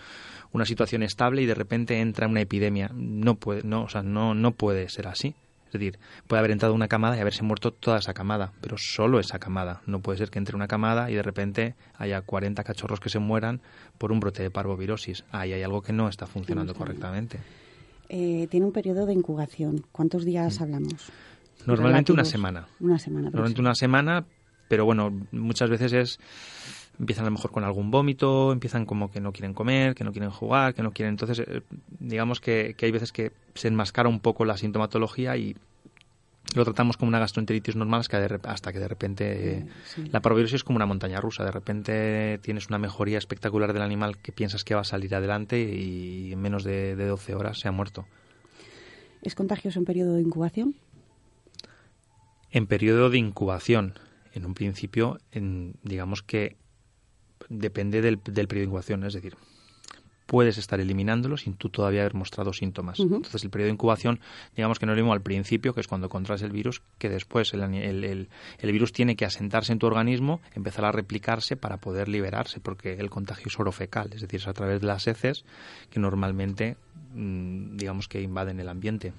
una 0.53 0.65
situación 0.65 1.03
estable 1.03 1.43
y 1.43 1.47
de 1.47 1.55
repente 1.55 2.01
entra 2.01 2.27
una 2.29 2.41
epidemia. 2.41 2.91
No 2.95 3.35
puede, 3.37 3.63
no, 3.63 3.83
o 3.85 3.89
sea, 3.89 4.03
no, 4.03 4.35
no 4.35 4.53
puede 4.53 4.89
ser 4.89 5.07
así. 5.09 5.35
Es 5.67 5.73
decir, 5.73 5.99
puede 6.29 6.39
haber 6.39 6.53
entrado 6.53 6.73
una 6.75 6.87
camada 6.89 7.17
y 7.17 7.21
haberse 7.21 7.43
muerto 7.43 7.73
toda 7.73 7.99
esa 7.99 8.15
camada, 8.15 8.53
pero 8.61 8.77
solo 8.79 9.19
esa 9.19 9.39
camada. 9.41 9.83
No 9.87 9.99
puede 10.01 10.17
ser 10.17 10.31
que 10.31 10.39
entre 10.39 10.55
una 10.57 10.69
camada 10.69 11.11
y 11.11 11.15
de 11.15 11.23
repente 11.23 11.75
haya 11.99 12.23
40 12.23 12.63
cachorros 12.65 13.01
que 13.01 13.09
se 13.11 13.19
mueran 13.19 13.61
por 13.99 14.13
un 14.13 14.21
brote 14.21 14.43
de 14.45 14.51
parvovirosis. 14.51 15.25
Ahí 15.33 15.53
hay 15.53 15.63
algo 15.65 15.83
que 15.83 15.93
no 15.93 16.09
está 16.09 16.27
funcionando 16.27 16.73
correctamente. 16.75 17.41
Eh, 18.09 18.47
tiene 18.51 18.65
un 18.65 18.73
periodo 18.73 19.05
de 19.07 19.13
incubación. 19.15 19.85
¿Cuántos 19.91 20.25
días 20.25 20.61
hablamos? 20.61 21.11
Normalmente 21.65 22.13
una 22.13 22.25
semana. 22.25 22.67
Una 22.81 22.99
semana. 22.99 23.31
Normalmente 23.31 23.61
una 23.61 23.75
semana, 23.75 24.25
pero 24.69 24.85
bueno, 24.85 25.11
muchas 25.33 25.71
veces 25.71 25.93
es 25.93 26.19
empiezan 26.99 27.25
a 27.25 27.29
lo 27.29 27.33
mejor 27.33 27.51
con 27.51 27.65
algún 27.65 27.91
vómito, 27.91 28.53
empiezan 28.53 28.87
como 28.87 29.11
que 29.11 29.21
no 29.21 29.33
quieren 29.33 29.53
comer, 29.53 29.95
que 29.95 30.05
no 30.05 30.13
quieren 30.13 30.31
jugar, 30.31 30.75
que 30.75 30.83
no 30.83 30.93
quieren. 30.93 31.13
Entonces, 31.13 31.41
eh, 31.47 31.63
digamos 32.01 32.41
que, 32.41 32.75
que 32.77 32.87
hay 32.87 32.93
veces 32.93 33.13
que 33.13 33.33
se 33.55 33.69
enmascara 33.69 34.09
un 34.09 34.21
poco 34.21 34.45
la 34.45 34.57
sintomatología 34.57 35.37
y 35.37 35.57
lo 36.55 36.65
tratamos 36.65 36.97
como 36.97 37.09
una 37.09 37.19
gastroenteritis 37.19 37.77
normal 37.77 38.01
hasta 38.01 38.73
que 38.73 38.79
de, 38.79 38.89
repente 38.89 39.59
eh, 39.59 39.67
Sí. 39.85 40.05
la 40.11 40.21
parvovirosis 40.21 40.57
es 40.57 40.65
como 40.65 40.77
una 40.77 40.87
montaña 40.87 41.21
rusa. 41.21 41.45
De 41.45 41.51
repente 41.51 42.39
tienes 42.43 42.69
una 42.69 42.79
mejoría 42.79 43.19
espectacular 43.19 43.73
del 43.73 43.83
animal 43.83 44.19
que 44.19 44.33
piensas 44.33 44.65
que 44.65 44.75
va 44.75 44.83
a 44.83 44.85
salir 44.85 45.15
adelante 45.15 45.61
y 45.61 46.33
en 46.33 46.41
menos 46.41 46.65
de, 46.65 46.97
de 46.97 47.07
12 47.07 47.35
horas 47.35 47.59
se 47.59 47.69
ha 47.69 47.73
muerto. 47.73 48.07
¿Es 49.23 49.35
contagioso 49.35 49.79
en 49.79 49.85
periodo 49.85 50.15
de 50.15 50.23
incubación? 50.23 50.77
En 52.57 52.67
periodo 52.67 53.11
de 53.11 53.19
incubación, 53.19 53.93
en 54.33 54.47
un 54.47 54.55
principio, 54.55 55.19
en, 55.31 55.75
digamos 55.83 56.23
que 56.23 56.57
depende 57.51 58.01
del, 58.01 58.19
del 58.25 58.49
periodo 58.49 58.63
de 58.63 58.69
incubación, 58.69 59.05
es 59.05 59.13
decir, 59.13 59.37
puedes 60.25 60.57
estar 60.57 60.81
eliminándolo 60.81 61.37
sin 61.37 61.53
tú 61.55 61.69
todavía 61.69 62.01
haber 62.01 62.15
mostrado 62.15 62.55
síntomas. 62.55 62.99
Entonces, 63.17 63.45
el 63.45 63.51
periodo 63.51 63.67
de 63.67 63.73
incubación, 63.75 64.21
digamos 64.57 64.79
que 64.79 64.87
no 64.87 64.93
es 64.93 64.97
lo 64.97 65.03
mismo 65.05 65.13
al 65.13 65.21
principio, 65.21 65.75
que 65.75 65.81
es 65.83 65.87
cuando 65.87 66.09
contraes 66.09 66.41
el 66.41 66.51
virus, 66.51 66.81
que 66.99 67.11
después 67.11 67.53
el, 67.53 67.61
el- 67.75 68.05
el- 68.05 68.29
el 68.59 68.73
virus 68.73 68.91
tiene 68.93 69.17
que 69.17 69.27
asentarse 69.27 69.73
en 69.75 69.79
tu 69.79 69.87
organismo, 69.87 70.41
empezar 70.55 70.87
a 70.87 70.93
replicarse 70.93 71.57
para 71.59 71.77
poder 71.77 72.09
liberarse, 72.09 72.59
porque 72.61 72.95
el 72.95 73.11
contagio 73.11 73.49
es 73.49 73.61
orofecal, 73.61 74.11
es 74.15 74.23
decir, 74.23 74.41
es 74.41 74.49
a 74.49 74.55
través 74.55 74.81
de 74.81 74.87
las 74.87 75.07
heces 75.07 75.45
que 75.91 76.01
normalmente, 76.01 76.79
mm, 77.15 77.77
digamos 77.77 78.09
que 78.09 78.23
invaden 78.23 78.61
el 78.61 78.71
ambiente. 78.71 79.13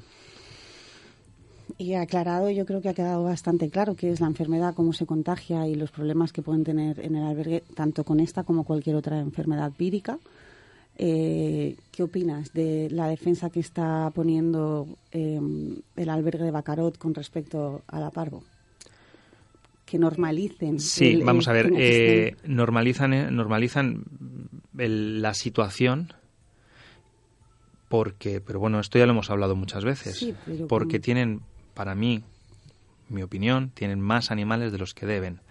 Y 1.78 1.94
aclarado, 1.96 2.50
yo 2.50 2.66
creo 2.66 2.82
que 2.82 2.90
ha 2.90 2.94
quedado 2.94 3.24
bastante 3.24 3.70
claro 3.70 3.96
qué 3.96 4.10
es 4.12 4.20
la 4.22 4.28
enfermedad, 4.28 4.74
cómo 4.74 4.94
se 4.94 5.06
contagia 5.06 5.68
y 5.68 5.76
los 5.76 5.92
problemas 5.92 6.32
que 6.32 6.42
pueden 6.42 6.64
tener 6.64 7.00
en 7.00 7.16
el 7.16 7.24
albergue, 7.24 7.64
tanto 7.76 8.04
con 8.04 8.20
esta 8.20 8.44
como 8.44 8.64
cualquier 8.64 8.96
otra 8.96 9.20
enfermedad 9.20 9.72
vírica. 9.78 10.18
Eh, 10.98 11.76
¿Qué 11.92 12.02
opinas 12.04 12.54
de 12.54 12.88
la 12.90 13.08
defensa 13.08 13.50
que 13.52 13.60
está 13.60 14.10
poniendo 14.16 14.88
eh, 15.12 15.40
el 15.96 16.10
albergue 16.10 16.44
de 16.46 16.52
Bacarot 16.52 16.98
con 16.98 17.14
respecto 17.14 17.82
a 17.88 18.00
la 18.00 18.10
parvo? 18.10 18.44
Que 19.86 20.00
normalicen. 20.00 20.80
Sí, 20.80 21.08
el- 21.10 21.20
el- 21.20 21.24
vamos 21.26 21.48
a 21.48 21.54
ver, 21.54 21.72
eh, 21.78 22.36
normalizan, 22.46 23.14
eh, 23.14 23.30
normalizan 23.30 24.04
el- 24.78 25.22
la 25.22 25.34
situación 25.36 26.14
porque, 27.90 28.42
pero 28.42 28.60
bueno, 28.60 28.80
esto 28.80 28.98
ya 28.98 29.06
lo 29.06 29.12
hemos 29.14 29.30
hablado 29.30 29.56
muchas 29.56 29.86
veces, 29.86 30.18
Sí, 30.18 30.34
porque 30.68 30.98
como- 30.98 31.04
tienen, 31.04 31.42
para 31.78 31.94
mí, 31.94 32.24
mi 33.08 33.22
opinión, 33.22 33.70
tienen 33.70 34.02
más 34.02 34.32
animales 34.32 34.72
de 34.72 34.80
los 34.80 34.96
que 34.96 35.06
deben, 35.06 35.42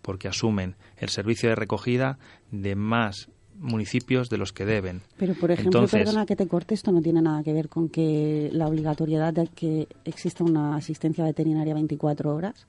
porque 0.00 0.28
asumen 0.28 0.76
el 0.96 1.10
servicio 1.10 1.50
de 1.50 1.56
recogida 1.56 2.18
de 2.50 2.74
más 2.74 3.28
municipios 3.58 4.30
de 4.30 4.38
los 4.38 4.54
que 4.54 4.64
deben. 4.64 5.02
Pero, 5.18 5.34
por 5.34 5.50
ejemplo, 5.50 5.80
Entonces- 5.80 6.04
perdona 6.04 6.24
que 6.24 6.36
te 6.36 6.48
corte, 6.48 6.72
esto 6.72 6.90
no 6.90 7.02
tiene 7.02 7.20
nada 7.20 7.42
que 7.42 7.52
ver 7.52 7.68
con 7.68 7.90
que 7.90 8.48
la 8.52 8.66
obligatoriedad 8.66 9.34
de 9.34 9.46
que 9.48 9.86
exista 10.06 10.42
una 10.42 10.74
asistencia 10.74 11.22
veterinaria 11.22 11.74
24 11.74 12.34
horas 12.34 12.66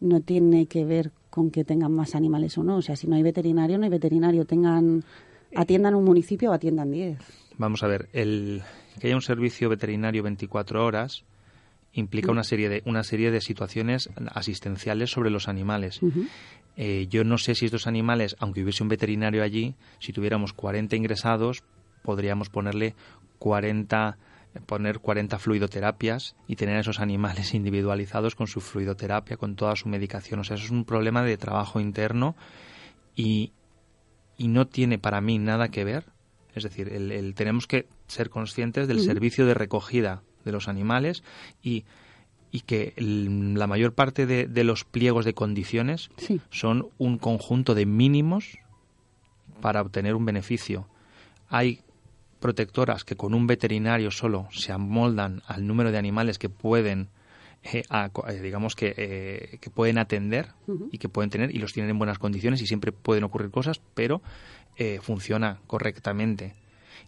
no 0.00 0.20
tiene 0.20 0.66
que 0.66 0.84
ver 0.84 1.10
con 1.28 1.50
que 1.50 1.64
tengan 1.64 1.92
más 1.92 2.14
animales 2.14 2.56
o 2.58 2.62
no. 2.62 2.76
O 2.76 2.82
sea, 2.82 2.94
si 2.94 3.08
no 3.08 3.16
hay 3.16 3.24
veterinario, 3.24 3.76
no 3.76 3.84
hay 3.84 3.90
veterinario. 3.90 4.44
Tengan, 4.44 5.02
atiendan 5.56 5.96
un 5.96 6.04
municipio 6.04 6.50
o 6.50 6.52
atiendan 6.52 6.92
10. 6.92 7.18
Vamos 7.58 7.82
a 7.82 7.88
ver, 7.88 8.08
el 8.12 8.62
que 9.00 9.08
haya 9.08 9.16
un 9.16 9.22
servicio 9.22 9.68
veterinario 9.68 10.22
24 10.22 10.84
horas 10.86 11.24
implica 11.92 12.30
una 12.30 12.44
serie 12.44 12.68
de 12.68 12.82
una 12.86 13.04
serie 13.04 13.30
de 13.30 13.40
situaciones 13.40 14.10
asistenciales 14.32 15.10
sobre 15.10 15.30
los 15.30 15.48
animales. 15.48 16.00
Eh, 16.76 17.06
yo 17.10 17.24
no 17.24 17.38
sé 17.38 17.54
si 17.54 17.66
estos 17.66 17.86
animales, 17.86 18.34
aunque 18.38 18.62
hubiese 18.62 18.82
un 18.82 18.88
veterinario 18.88 19.42
allí, 19.42 19.74
si 19.98 20.12
tuviéramos 20.12 20.52
40 20.54 20.96
ingresados, 20.96 21.62
podríamos 22.02 22.48
ponerle 22.48 22.94
40 23.38 24.18
poner 24.66 24.98
40 24.98 25.38
fluidoterapias 25.38 26.36
y 26.46 26.56
tener 26.56 26.76
a 26.76 26.80
esos 26.80 27.00
animales 27.00 27.54
individualizados 27.54 28.34
con 28.34 28.46
su 28.46 28.60
fluidoterapia, 28.60 29.36
con 29.36 29.56
toda 29.56 29.76
su 29.76 29.88
medicación. 29.88 30.40
O 30.40 30.44
sea, 30.44 30.56
eso 30.56 30.66
es 30.66 30.70
un 30.70 30.84
problema 30.84 31.22
de 31.22 31.36
trabajo 31.36 31.80
interno 31.80 32.36
y, 33.16 33.52
y 34.36 34.48
no 34.48 34.66
tiene 34.66 34.98
para 34.98 35.20
mí 35.20 35.38
nada 35.38 35.68
que 35.68 35.84
ver. 35.84 36.06
Es 36.54 36.64
decir, 36.64 36.90
el, 36.92 37.34
tenemos 37.34 37.66
que 37.66 37.88
ser 38.08 38.28
conscientes 38.28 38.86
del 38.86 39.00
servicio 39.00 39.46
de 39.46 39.54
recogida 39.54 40.22
de 40.44 40.52
los 40.52 40.68
animales 40.68 41.22
y, 41.62 41.84
y 42.50 42.60
que 42.60 42.94
la 42.96 43.66
mayor 43.66 43.94
parte 43.94 44.26
de, 44.26 44.46
de, 44.46 44.64
los 44.64 44.84
pliegos 44.84 45.24
de 45.24 45.34
condiciones 45.34 46.10
son 46.50 46.88
un 46.98 47.18
conjunto 47.18 47.74
de 47.74 47.86
mínimos 47.86 48.58
para 49.60 49.80
obtener 49.80 50.14
un 50.14 50.24
beneficio. 50.24 50.86
Hay 51.48 51.80
protectoras 52.42 53.04
que 53.04 53.16
con 53.16 53.32
un 53.32 53.46
veterinario 53.46 54.10
solo 54.10 54.48
se 54.50 54.72
amoldan 54.72 55.42
al 55.46 55.66
número 55.66 55.92
de 55.92 55.98
animales 55.98 56.38
que 56.38 56.50
pueden 56.50 57.08
eh, 57.62 57.84
eh, 57.88 58.40
digamos 58.42 58.74
que, 58.74 58.92
eh, 58.96 59.58
que, 59.60 59.70
pueden 59.70 59.96
atender 59.96 60.48
y 60.90 60.98
que 60.98 61.08
pueden 61.08 61.30
tener 61.30 61.54
y 61.54 61.60
los 61.60 61.72
tienen 61.72 61.90
en 61.90 61.98
buenas 61.98 62.18
condiciones 62.18 62.60
y 62.60 62.66
siempre 62.66 62.90
pueden 62.90 63.22
ocurrir 63.22 63.50
cosas 63.50 63.80
pero 63.94 64.20
funciona 65.02 65.60
correctamente 65.68 66.54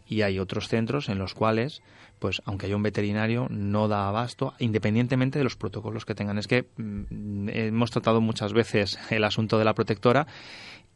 y 0.06 0.22
hay 0.22 0.38
otros 0.38 0.68
centros 0.68 1.08
en 1.08 1.18
los 1.18 1.34
cuales 1.34 1.82
pues 2.18 2.40
aunque 2.44 2.66
haya 2.66 2.76
un 2.76 2.82
veterinario 2.82 3.48
no 3.50 3.88
da 3.88 4.08
abasto 4.08 4.54
independientemente 4.58 5.38
de 5.38 5.44
los 5.44 5.56
protocolos 5.56 6.04
que 6.04 6.14
tengan 6.14 6.38
es 6.38 6.46
que 6.46 6.66
mm, 6.76 7.48
hemos 7.50 7.90
tratado 7.90 8.20
muchas 8.20 8.52
veces 8.52 8.98
el 9.10 9.24
asunto 9.24 9.58
de 9.58 9.64
la 9.64 9.74
protectora 9.74 10.26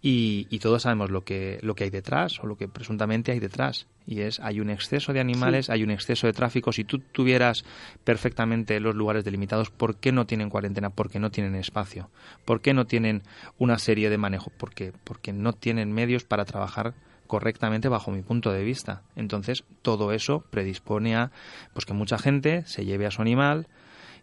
y, 0.01 0.59
todos 0.61 0.83
sabemos 0.83 1.11
lo 1.11 1.25
que, 1.25 1.59
lo 1.63 1.75
que 1.75 1.85
hay 1.85 1.91
detrás 1.91 2.39
o 2.41 2.47
lo 2.47 2.57
que 2.57 2.69
presuntamente 2.69 3.33
hay 3.33 3.41
detrás. 3.41 3.89
Y 4.07 4.21
es, 4.21 4.39
hay 4.39 4.61
un 4.61 4.71
exceso 4.71 5.13
de 5.13 5.21
animales, 5.21 5.71
hay 5.71 5.83
un 5.83 5.91
exceso 5.91 6.27
de 6.29 6.33
tráfico. 6.33 6.73
Si 6.73 6.85
tú 6.85 7.01
tuvieras 7.01 7.65
perfectamente 8.05 8.79
los 8.79 8.95
lugares 8.95 9.25
delimitados, 9.25 9.71
¿por 9.71 9.97
qué 9.97 10.13
no 10.13 10.25
tienen 10.25 10.51
cuarentena? 10.51 10.91
Porque 10.91 11.19
no 11.19 11.31
tienen 11.31 11.57
espacio. 11.57 12.11
¿Por 12.45 12.61
qué 12.61 12.75
no 12.75 12.87
tienen 12.87 13.23
una 13.59 13.79
serie 13.79 14.09
de 14.09 14.19
manejo? 14.19 14.53
Porque, 14.57 14.93
porque 15.03 15.33
no 15.33 15.53
tienen 15.53 15.93
medios 15.93 16.25
para 16.25 16.45
trabajar 16.45 16.95
correctamente 17.29 17.89
bajo 17.89 18.11
mi 18.11 18.23
punto 18.23 18.51
de 18.51 18.65
vista. 18.65 19.03
Entonces, 19.15 19.63
todo 19.83 20.11
eso 20.13 20.45
predispone 20.51 21.15
a 21.15 21.31
pues 21.73 21.87
que 21.87 21.93
mucha 21.93 22.19
gente 22.19 22.65
se 22.67 22.85
lleve 22.85 23.07
a 23.07 23.13
su 23.13 23.23
animal 23.23 23.69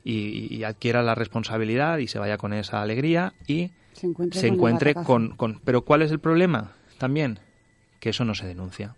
y 0.03 0.63
adquiera 0.65 1.01
la 1.01 1.15
responsabilidad 1.15 1.97
y 1.97 2.07
se 2.07 2.19
vaya 2.19 2.37
con 2.37 2.53
esa 2.53 2.83
alegría 2.83 3.33
y 3.47 3.71
se 3.95 4.47
encuentre, 4.47 4.93
con, 4.93 5.29
con, 5.35 5.59
Pero 5.63 5.83
¿cuál 5.83 6.01
es 6.01 6.11
el 6.11 6.19
problema? 6.19 6.73
También 6.97 7.39
que 7.99 8.09
eso 8.09 8.25
no 8.25 8.35
se 8.35 8.45
denuncia. 8.45 8.95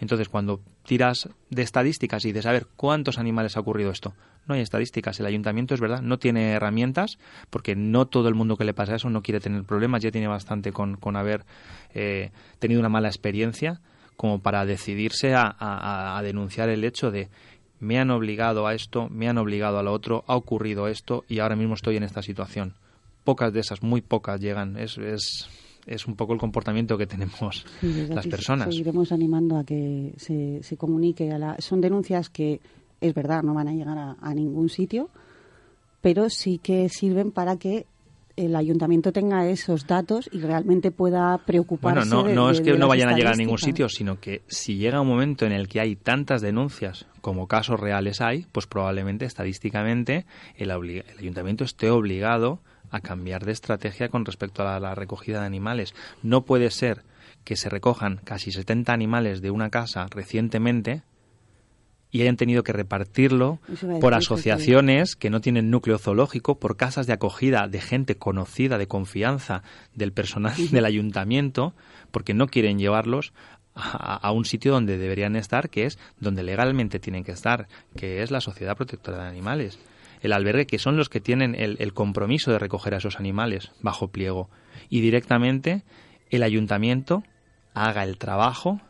Entonces, 0.00 0.28
cuando 0.28 0.60
tiras 0.84 1.28
de 1.50 1.62
estadísticas 1.62 2.24
y 2.24 2.32
de 2.32 2.42
saber 2.42 2.66
cuántos 2.76 3.18
animales 3.18 3.56
ha 3.56 3.60
ocurrido 3.60 3.90
esto, 3.90 4.14
no 4.46 4.54
hay 4.54 4.60
estadísticas. 4.60 5.18
El 5.20 5.26
ayuntamiento, 5.26 5.74
es 5.74 5.80
verdad, 5.80 6.02
no 6.02 6.18
tiene 6.18 6.52
herramientas, 6.52 7.18
porque 7.50 7.74
no 7.74 8.06
todo 8.06 8.28
el 8.28 8.34
mundo 8.34 8.56
que 8.56 8.64
le 8.64 8.74
pasa 8.74 8.94
eso 8.94 9.10
no 9.10 9.22
quiere 9.22 9.40
tener 9.40 9.64
problemas, 9.64 10.02
ya 10.02 10.10
tiene 10.10 10.28
bastante 10.28 10.72
con, 10.72 10.96
con 10.96 11.16
haber 11.16 11.44
eh, 11.94 12.30
tenido 12.58 12.80
una 12.80 12.88
mala 12.88 13.08
experiencia 13.08 13.80
como 14.16 14.40
para 14.40 14.64
decidirse 14.64 15.34
a, 15.34 15.54
a 15.58 16.22
denunciar 16.22 16.70
el 16.70 16.84
hecho 16.84 17.10
de 17.10 17.28
me 17.80 17.98
han 17.98 18.10
obligado 18.10 18.66
a 18.66 18.74
esto, 18.74 19.08
me 19.10 19.28
han 19.28 19.36
obligado 19.36 19.78
a 19.78 19.82
lo 19.82 19.92
otro, 19.92 20.24
ha 20.26 20.36
ocurrido 20.36 20.88
esto 20.88 21.24
y 21.28 21.40
ahora 21.40 21.56
mismo 21.56 21.74
estoy 21.74 21.98
en 21.98 22.02
esta 22.04 22.22
situación 22.22 22.74
pocas 23.26 23.52
de 23.52 23.60
esas, 23.60 23.82
muy 23.82 24.00
pocas 24.00 24.40
llegan. 24.40 24.78
Es, 24.78 24.96
es, 24.96 25.50
es 25.86 26.06
un 26.06 26.16
poco 26.16 26.32
el 26.32 26.38
comportamiento 26.38 26.98
que 26.98 27.06
tenemos 27.06 27.64
las 27.82 28.26
personas. 28.26 28.68
Seguiremos 28.68 29.12
animando 29.12 29.56
a 29.56 29.64
que 29.64 30.12
se, 30.16 30.62
se 30.62 30.76
comunique. 30.76 31.30
A 31.30 31.38
la, 31.38 31.56
son 31.60 31.80
denuncias 31.80 32.28
que, 32.28 32.60
es 33.00 33.14
verdad, 33.14 33.42
no 33.42 33.54
van 33.54 33.68
a 33.68 33.72
llegar 33.72 34.16
a, 34.20 34.34
ningún 34.34 34.68
sitio, 34.68 35.08
pero 36.00 36.28
sí 36.28 36.58
que 36.58 36.88
sirven 36.88 37.30
para 37.30 37.56
que 37.56 37.86
el 38.36 38.54
ayuntamiento 38.54 39.12
tenga 39.12 39.48
esos 39.48 39.86
datos 39.86 40.28
y 40.30 40.40
realmente 40.40 40.90
pueda 40.90 41.38
preocuparse. 41.38 42.06
Bueno, 42.10 42.28
no, 42.28 42.34
no 42.34 42.50
es 42.50 42.60
que 42.60 42.76
no 42.76 42.86
vayan 42.86 43.08
a 43.08 43.16
llegar 43.16 43.32
a 43.32 43.36
ningún 43.36 43.58
sitio, 43.58 43.88
sino 43.88 44.20
que 44.20 44.42
si 44.46 44.76
llega 44.76 45.00
un 45.00 45.08
momento 45.08 45.46
en 45.46 45.52
el 45.52 45.68
que 45.68 45.80
hay 45.80 45.96
tantas 45.96 46.42
denuncias 46.42 47.06
como 47.22 47.46
casos 47.46 47.80
reales 47.80 48.20
hay, 48.20 48.44
pues 48.52 48.66
probablemente 48.66 49.24
estadísticamente 49.24 50.26
el, 50.56 50.70
el 50.70 51.18
ayuntamiento 51.18 51.64
esté 51.64 51.90
obligado 51.90 52.60
a 52.90 53.00
cambiar 53.00 53.44
de 53.44 53.52
estrategia 53.52 54.08
con 54.08 54.24
respecto 54.24 54.66
a 54.66 54.80
la, 54.80 54.94
recogida 54.94 55.40
de 55.40 55.46
animales. 55.46 55.94
No 56.22 56.44
puede 56.44 56.70
ser 56.70 57.02
que 57.44 57.56
se 57.56 57.68
recojan 57.68 58.20
casi 58.24 58.50
70 58.50 58.92
animales 58.92 59.40
de 59.40 59.50
una 59.50 59.70
casa 59.70 60.06
recientemente 60.10 61.02
y 62.10 62.22
hayan 62.22 62.36
tenido 62.36 62.62
que 62.62 62.72
repartirlo 62.72 63.58
por 64.00 64.14
asociaciones 64.14 65.16
que 65.16 65.28
no 65.28 65.40
tienen 65.40 65.70
núcleo 65.70 65.98
zoológico, 65.98 66.58
por 66.58 66.76
casas 66.76 67.06
de 67.06 67.12
acogida 67.12 67.68
de 67.68 67.80
gente 67.80 68.16
conocida, 68.16 68.78
de 68.78 68.86
confianza 68.86 69.62
del 69.94 70.12
personal 70.12 70.54
del 70.70 70.84
ayuntamiento, 70.84 71.74
porque 72.10 72.32
no 72.32 72.46
quieren 72.46 72.78
llevarlos 72.78 73.32
a, 73.74 74.32
un 74.32 74.46
sitio 74.46 74.72
donde 74.72 74.96
deberían 74.96 75.36
estar, 75.36 75.68
que 75.68 75.84
es 75.84 75.98
donde 76.18 76.42
legalmente 76.42 76.98
tienen 76.98 77.24
que 77.24 77.32
estar, 77.32 77.68
que 77.94 78.22
es 78.22 78.30
la 78.30 78.40
Sociedad 78.40 78.76
Protectora 78.76 79.24
de 79.24 79.28
Animales 79.28 79.78
el 80.26 80.32
albergue, 80.32 80.66
que 80.66 80.78
son 80.78 80.96
los 80.96 81.08
que 81.08 81.20
tienen 81.20 81.54
el, 81.54 81.92
compromiso 81.94 82.52
de 82.52 82.58
recoger 82.58 82.94
a 82.94 82.98
esos 82.98 83.18
animales 83.18 83.72
bajo 83.80 84.08
pliego. 84.08 84.50
Y 84.88 85.00
directamente 85.00 85.82
el 86.30 86.42
ayuntamiento 86.42 87.22
haga 87.74 88.04
el 88.04 88.18
trabajo 88.18 88.80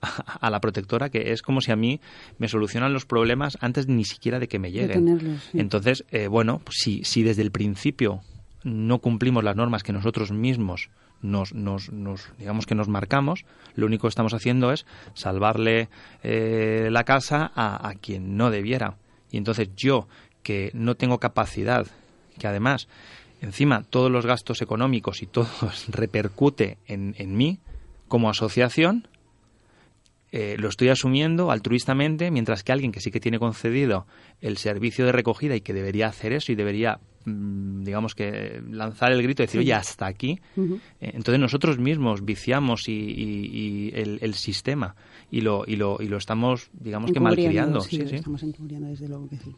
a 0.00 0.50
la 0.50 0.60
protectora, 0.60 1.10
que 1.10 1.32
es 1.32 1.42
como 1.42 1.60
si 1.60 1.72
a 1.72 1.76
mí 1.76 2.00
me 2.38 2.48
solucionan 2.48 2.92
los 2.92 3.04
problemas 3.04 3.58
antes 3.60 3.88
ni 3.88 4.04
siquiera 4.04 4.38
de 4.38 4.48
que 4.48 4.58
me 4.58 4.72
lleguen. 4.72 5.40
Entonces, 5.52 6.04
eh, 6.10 6.28
bueno, 6.28 6.60
pues 6.64 6.78
si, 6.80 7.04
si 7.04 7.22
desde 7.22 7.42
el 7.42 7.50
principio 7.50 8.20
no 8.64 8.98
cumplimos 8.98 9.44
las 9.44 9.56
normas 9.56 9.82
que 9.82 9.92
nosotros 9.92 10.32
mismos 10.32 10.90
nos, 11.22 11.52
nos, 11.54 11.90
digamos 12.38 12.66
que 12.66 12.74
nos 12.74 12.88
marcamos, 12.88 13.44
lo 13.74 13.86
único 13.86 14.02
que 14.02 14.10
estamos 14.10 14.34
haciendo 14.34 14.72
es 14.72 14.86
salvarle 15.14 15.88
eh, 16.22 16.88
la 16.90 17.04
casa 17.04 17.50
a, 17.54 17.88
a, 17.88 17.94
quien 17.94 18.36
no 18.36 18.50
debiera. 18.50 18.96
Y 19.30 19.36
entonces 19.36 19.68
yo, 19.76 20.08
que 20.42 20.70
no 20.74 20.94
tengo 20.94 21.18
capacidad, 21.18 21.86
que 22.38 22.46
además, 22.46 22.88
encima, 23.40 23.82
todos 23.82 24.10
los 24.10 24.26
gastos 24.26 24.62
económicos 24.62 25.22
y 25.22 25.26
todo 25.26 25.48
repercute 25.88 26.78
en, 26.86 27.14
en 27.18 27.36
mí 27.36 27.58
como 28.08 28.28
asociación, 28.30 29.06
eh, 30.32 30.56
lo 30.58 30.68
estoy 30.68 30.90
asumiendo 30.90 31.50
altruistamente, 31.50 32.30
mientras 32.30 32.62
que 32.62 32.70
alguien 32.70 32.92
que 32.92 33.00
sí 33.00 33.10
que 33.10 33.18
tiene 33.18 33.40
concedido 33.40 34.06
el 34.40 34.58
servicio 34.58 35.04
de 35.04 35.12
recogida 35.12 35.56
y 35.56 35.60
que 35.60 35.72
debería 35.72 36.06
hacer 36.06 36.32
eso 36.32 36.52
y 36.52 36.54
debería, 36.54 37.00
mm, 37.24 37.82
digamos 37.82 38.14
que, 38.14 38.62
lanzar 38.70 39.10
el 39.10 39.22
grito 39.22 39.42
y 39.42 39.46
decir, 39.46 39.60
oye, 39.60 39.74
hasta 39.74 40.06
aquí. 40.06 40.38
Eh, 40.56 41.10
entonces 41.14 41.40
nosotros 41.40 41.80
mismos 41.80 42.24
viciamos 42.24 42.88
y, 42.88 43.90
el, 43.92 44.34
sistema 44.34 44.94
y 45.32 45.40
lo, 45.40 45.64
y, 45.66 45.74
lo, 45.74 45.96
y 46.00 46.06
lo 46.06 46.16
estamos, 46.16 46.70
digamos 46.72 47.10
que 47.10 47.18
malcriando. 47.18 47.80
Sí, 47.80 48.00
estamos 48.00 48.42
encubriendo, 48.44 48.86
desde 48.86 49.08
luego 49.08 49.28
que 49.28 49.36
sí. 49.36 49.56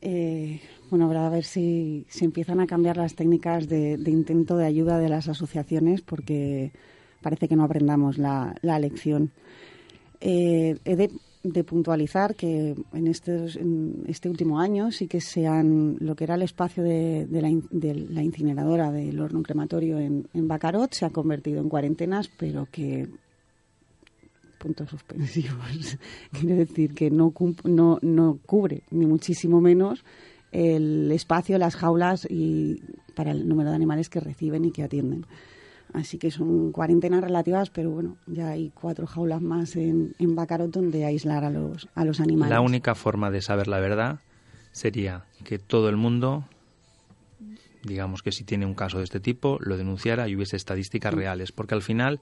Eh, 0.00 0.60
bueno, 0.90 1.06
habrá 1.06 1.26
a 1.26 1.30
ver 1.30 1.44
si, 1.44 2.06
si, 2.08 2.24
empiezan 2.24 2.60
a 2.60 2.66
cambiar 2.66 2.96
las 2.96 3.14
técnicas 3.14 3.68
de, 3.68 4.00
intento 4.06 4.56
de 4.56 4.66
ayuda 4.66 4.98
de 4.98 5.08
las 5.08 5.28
asociaciones 5.28 6.02
porque 6.02 6.72
parece 7.20 7.48
que 7.48 7.56
no 7.56 7.64
aprendamos 7.64 8.16
la, 8.18 8.54
lección. 8.62 9.30
Eh, 10.20 10.78
he 10.84 10.96
de, 10.96 11.64
puntualizar 11.64 12.34
que 12.34 12.74
en 12.92 13.06
en 13.06 14.04
este 14.06 14.28
último 14.28 14.60
año 14.60 14.90
sí 14.92 15.06
que 15.06 15.20
se 15.20 15.46
han, 15.46 15.96
lo 16.00 16.14
que 16.14 16.24
era 16.24 16.34
el 16.34 16.42
espacio 16.42 16.82
de, 16.82 17.26
la, 17.30 17.48
de 17.70 17.94
la, 17.94 18.22
incineradora 18.22 18.90
del 18.90 19.18
horno 19.20 19.42
crematorio 19.42 19.98
en 19.98 20.48
Bacarot 20.48 20.92
se 20.92 21.06
ha 21.06 21.10
convertido 21.10 21.60
en 21.60 21.68
cuarentenas, 21.68 22.28
pero 22.36 22.66
que 22.70 23.08
puntos 24.58 24.90
suspensivos. 24.90 25.98
Quiere 26.32 26.54
decir 26.56 26.94
que 26.94 27.10
no, 27.10 27.32
no, 27.64 27.98
no 28.02 28.38
cubre, 28.44 28.82
ni 28.90 29.06
muchísimo 29.06 29.60
menos, 29.60 30.04
el 30.52 31.10
espacio, 31.12 31.58
las 31.58 31.76
jaulas 31.76 32.26
y 32.28 32.82
para 33.14 33.30
el 33.30 33.48
número 33.48 33.70
de 33.70 33.76
animales 33.76 34.08
que 34.08 34.20
reciben 34.20 34.64
y 34.64 34.70
que 34.70 34.82
atienden. 34.82 35.26
Así 35.92 36.18
que 36.18 36.30
son 36.30 36.70
cuarentenas 36.72 37.22
relativas, 37.22 37.70
pero 37.70 37.90
bueno, 37.90 38.16
ya 38.26 38.50
hay 38.50 38.70
cuatro 38.70 39.06
jaulas 39.06 39.40
más 39.40 39.74
en, 39.76 40.14
en 40.18 40.34
Bacarot 40.34 40.70
donde 40.70 41.04
aislar 41.04 41.44
a 41.44 41.50
los, 41.50 41.88
a 41.94 42.04
los 42.04 42.20
animales. 42.20 42.50
La 42.50 42.60
única 42.60 42.94
forma 42.94 43.30
de 43.30 43.40
saber 43.40 43.68
la 43.68 43.80
verdad 43.80 44.20
sería 44.72 45.24
que 45.44 45.58
todo 45.58 45.88
el 45.88 45.96
mundo 45.96 46.44
digamos 47.82 48.22
que 48.22 48.32
si 48.32 48.44
tiene 48.44 48.66
un 48.66 48.74
caso 48.74 48.98
de 48.98 49.04
este 49.04 49.20
tipo, 49.20 49.58
lo 49.60 49.76
denunciara 49.76 50.28
y 50.28 50.34
hubiese 50.36 50.56
estadísticas 50.56 51.14
reales, 51.14 51.52
porque 51.52 51.74
al 51.74 51.82
final 51.82 52.20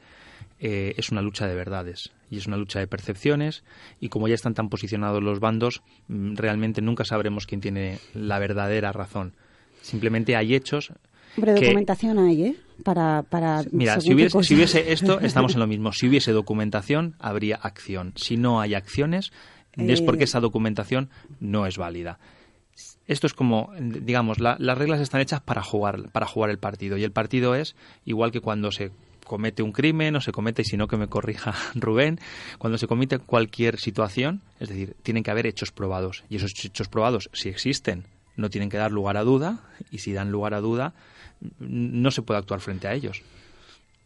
eh, 0.60 0.94
es 0.96 1.10
una 1.10 1.22
lucha 1.22 1.46
de 1.46 1.54
verdades 1.54 2.12
y 2.30 2.38
es 2.38 2.46
una 2.46 2.56
lucha 2.56 2.78
de 2.78 2.86
percepciones 2.86 3.64
y 4.00 4.08
como 4.08 4.28
ya 4.28 4.34
están 4.34 4.54
tan 4.54 4.68
posicionados 4.68 5.22
los 5.22 5.40
bandos, 5.40 5.82
mm, 6.08 6.34
realmente 6.36 6.82
nunca 6.82 7.04
sabremos 7.04 7.46
quién 7.46 7.60
tiene 7.60 7.98
la 8.14 8.38
verdadera 8.38 8.92
razón. 8.92 9.34
Simplemente 9.82 10.36
hay 10.36 10.54
hechos. 10.54 10.92
Hombre, 11.36 11.54
documentación 11.54 12.18
hay, 12.18 12.42
¿eh? 12.42 12.56
Para, 12.82 13.22
para 13.22 13.62
Mira, 13.70 14.00
si 14.00 14.12
hubiese, 14.14 14.42
si 14.42 14.54
hubiese, 14.54 14.92
esto, 14.92 15.20
estamos 15.22 15.54
en 15.54 15.60
lo 15.60 15.66
mismo. 15.66 15.92
Si 15.92 16.08
hubiese 16.08 16.32
documentación, 16.32 17.14
habría 17.18 17.56
acción. 17.56 18.12
Si 18.16 18.36
no 18.36 18.60
hay 18.60 18.74
acciones, 18.74 19.32
es 19.76 20.00
porque 20.00 20.22
Eh. 20.22 20.24
esa 20.24 20.40
documentación 20.40 21.10
no 21.40 21.66
es 21.66 21.76
válida. 21.76 22.18
Esto 23.06 23.26
es 23.26 23.34
como, 23.34 23.70
digamos, 23.78 24.40
la- 24.40 24.56
las 24.58 24.76
reglas 24.76 25.00
están 25.00 25.20
hechas 25.20 25.40
para 25.40 25.62
jugar, 25.62 26.10
para 26.10 26.26
jugar 26.26 26.50
el 26.50 26.58
partido. 26.58 26.96
Y 26.96 27.04
el 27.04 27.12
partido 27.12 27.54
es 27.54 27.76
igual 28.04 28.32
que 28.32 28.40
cuando 28.40 28.72
se 28.72 28.90
comete 29.24 29.62
un 29.62 29.72
crimen 29.72 30.14
o 30.16 30.20
se 30.20 30.32
comete, 30.32 30.62
y 30.62 30.64
si 30.64 30.76
no 30.76 30.86
que 30.88 30.96
me 30.96 31.08
corrija 31.08 31.54
Rubén, 31.74 32.18
cuando 32.58 32.78
se 32.78 32.86
comete 32.86 33.18
cualquier 33.18 33.78
situación, 33.78 34.40
es 34.60 34.68
decir, 34.68 34.94
tienen 35.02 35.22
que 35.22 35.30
haber 35.30 35.46
hechos 35.46 35.72
probados. 35.72 36.24
Y 36.28 36.36
esos 36.36 36.52
hechos 36.64 36.88
probados, 36.88 37.30
si 37.32 37.48
existen, 37.48 38.04
no 38.36 38.50
tienen 38.50 38.68
que 38.70 38.76
dar 38.76 38.92
lugar 38.92 39.16
a 39.16 39.22
duda. 39.24 39.60
Y 39.90 39.98
si 39.98 40.12
dan 40.12 40.30
lugar 40.32 40.54
a 40.54 40.60
duda, 40.60 40.92
no 41.60 42.10
se 42.10 42.22
puede 42.22 42.38
actuar 42.38 42.60
frente 42.60 42.88
a 42.88 42.94
ellos. 42.94 43.22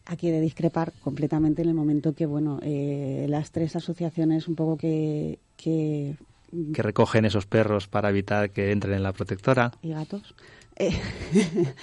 Aquí 0.07 0.31
de 0.31 0.41
discrepar 0.41 0.93
completamente 1.05 1.63
en 1.63 1.69
el 1.69 1.75
momento 1.75 2.15
que, 2.15 2.27
bueno, 2.27 2.59
eh, 2.63 3.27
las 3.29 3.51
tres 3.53 3.77
asociaciones 3.77 4.49
un 4.49 4.57
poco 4.57 4.77
que 4.77 5.39
Que 6.73 6.83
recogen 6.83 7.25
esos 7.25 7.47
perros 7.47 7.87
para 7.89 8.11
evitar 8.11 8.51
que 8.51 8.73
entren 8.73 8.95
en 8.95 9.03
la 9.03 9.13
protectora. 9.13 9.73
y 9.83 9.91
gatos. 9.91 10.35
Eh, 10.77 10.93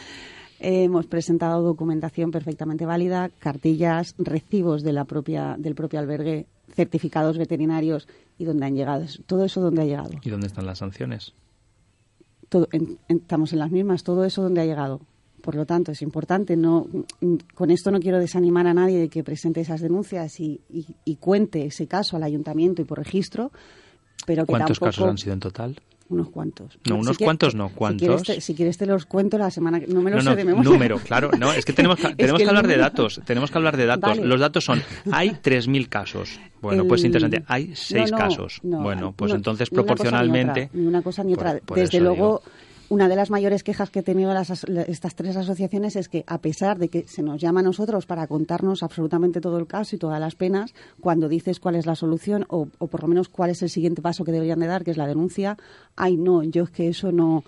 hemos 0.60 1.06
presentado 1.06 1.62
documentación 1.62 2.32
perfectamente 2.32 2.86
válida, 2.86 3.30
cartillas, 3.40 4.16
recibos 4.18 4.84
de 4.84 4.94
la 4.94 5.06
propia, 5.06 5.56
del 5.58 5.76
propio 5.76 6.00
albergue, 6.00 6.48
certificados 6.74 7.38
veterinarios 7.38 8.08
y 8.38 8.46
dónde 8.46 8.66
han 8.66 8.76
llegado. 8.76 9.06
Todo 9.26 9.46
eso 9.46 9.62
dónde 9.62 9.84
ha 9.84 9.86
llegado. 9.86 10.12
¿Y 10.22 10.30
dónde 10.30 10.48
están 10.48 10.66
las 10.66 10.80
sanciones? 10.80 11.34
Todo, 12.50 12.68
en- 12.72 12.98
en- 13.08 13.18
estamos 13.18 13.54
en 13.54 13.60
las 13.60 13.72
mismas, 13.72 14.04
todo 14.04 14.26
eso 14.26 14.42
dónde 14.42 14.62
ha 14.62 14.66
llegado. 14.66 15.00
Por 15.42 15.56
lo 15.56 15.66
tanto, 15.66 15.92
es 15.92 16.02
importante. 16.02 16.58
No, 16.58 16.88
con 17.54 17.70
esto 17.72 17.92
no 17.92 18.00
quiero 18.00 18.18
desanimar 18.20 18.68
a 18.68 18.74
nadie 18.74 18.98
de 18.98 19.10
que 19.10 19.24
presente 19.24 19.62
esas 19.62 19.82
denuncias 19.82 20.40
y, 20.40 20.60
y- 20.70 20.88
y 21.06 21.16
cuente 21.18 21.66
ese 21.66 21.88
caso 21.88 22.18
al 22.18 22.24
ayuntamiento 22.24 22.82
y 22.82 22.86
por 22.86 22.98
registro, 22.98 23.52
pero 24.26 24.44
que 24.44 24.48
¿Cuántos 24.52 24.80
tampoco- 24.80 24.86
casos 24.98 25.10
han 25.10 25.18
sido 25.18 25.34
en 25.34 25.40
total? 25.40 25.80
Unos 26.10 26.30
cuantos. 26.30 26.80
No, 26.88 26.96
unos 26.96 27.18
cuantos 27.18 27.54
no, 27.54 27.68
Si 27.68 27.74
¿cuántos? 27.76 28.00
quieres, 28.08 28.24
te, 28.24 28.40
si 28.40 28.56
quieres 28.56 28.78
te 28.78 28.86
los 28.86 29.06
cuento 29.06 29.38
la 29.38 29.52
semana 29.52 29.82
que... 29.82 29.88
No 29.88 30.02
me 30.02 30.10
los 30.10 30.24
no, 30.24 30.32
sé 30.32 30.38
de 30.38 30.46
memoria. 30.46 30.72
número, 30.72 31.00
claro. 31.00 31.32
No, 31.38 31.52
es 31.52 31.66
que 31.66 31.74
tenemos 31.74 31.98
que, 32.00 32.16
tenemos 32.16 32.42
que 32.42 32.48
hablar 32.48 32.66
de 32.66 32.78
datos. 32.78 33.20
Tenemos 33.26 33.52
que 33.52 33.58
hablar 33.58 33.76
de 33.76 33.86
datos. 33.88 34.12
Vale. 34.18 34.26
Los 34.26 34.40
datos 34.40 34.64
son, 34.64 34.82
hay 35.12 35.32
3.000 35.44 35.90
casos. 35.90 36.40
Bueno, 36.62 36.86
pues 36.88 37.02
El- 37.02 37.08
interesante. 37.08 37.44
Hay 37.48 37.76
6 37.76 38.10
No, 38.12 38.18
no, 38.18 38.24
casos. 38.24 38.60
no, 38.64 38.82
bueno, 38.84 39.14
pues 39.18 39.34
entonces 39.34 39.70
proporcionalmente... 39.70 40.70
Ni 40.72 40.86
una 40.88 41.02
cosa 41.02 41.26
ni 41.26 41.34
otra. 41.34 41.52
Por- 41.56 41.62
por 41.64 41.78
Desde 41.80 42.00
luego, 42.00 42.16
digo. 42.16 42.42
Una 42.90 43.10
de 43.10 43.16
las 43.16 43.30
mayores 43.30 43.64
quejas 43.64 43.90
que 43.90 44.00
he 44.00 44.04
tenido 44.04 44.34
las 44.34 44.50
as- 44.50 44.68
la- 44.70 44.84
estas 44.84 45.16
tres 45.16 45.36
asociaciones 45.36 45.96
es 45.96 46.08
que, 46.08 46.24
a 46.28 46.38
pesar 46.40 46.78
de 46.78 46.88
que 46.88 47.08
se 47.08 47.22
nos 47.22 47.42
llama 47.42 47.60
a 47.60 47.64
nosotros 47.64 48.06
para 48.06 48.28
contarnos 48.28 48.82
absolutamente 48.84 49.42
todo 49.42 49.58
el 49.60 49.68
caso 49.68 49.96
y 49.96 50.00
todas 50.00 50.20
las 50.20 50.36
penas, 50.36 50.74
cuando 51.02 51.28
dices 51.28 51.60
cuál 51.60 51.76
es 51.76 51.86
la 51.86 51.96
solución 51.96 52.46
o, 52.50 52.68
o 52.80 52.88
por 52.88 53.02
lo 53.02 53.08
menos 53.10 53.28
cuál 53.30 53.50
es 53.50 53.62
el 53.62 53.70
siguiente 53.70 54.02
paso 54.02 54.24
que 54.24 54.32
deberían 54.32 54.60
de 54.60 54.68
dar, 54.68 54.84
que 54.84 54.92
es 54.92 54.98
la 54.98 55.08
denuncia, 55.08 55.58
ay, 55.96 56.16
no, 56.18 56.44
yo 56.44 56.64
es 56.64 56.70
que 56.70 56.88
eso 56.88 57.12
no. 57.12 57.44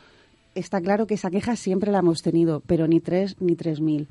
Está 0.56 0.82
claro 0.82 1.08
que 1.08 1.14
esa 1.14 1.30
queja 1.32 1.56
siempre 1.56 1.92
la 1.92 2.00
hemos 2.00 2.22
tenido, 2.22 2.62
pero 2.66 2.88
ni 2.88 3.00
tres 3.00 3.36
ni 3.40 3.56
tres 3.56 3.80
mil 3.80 4.08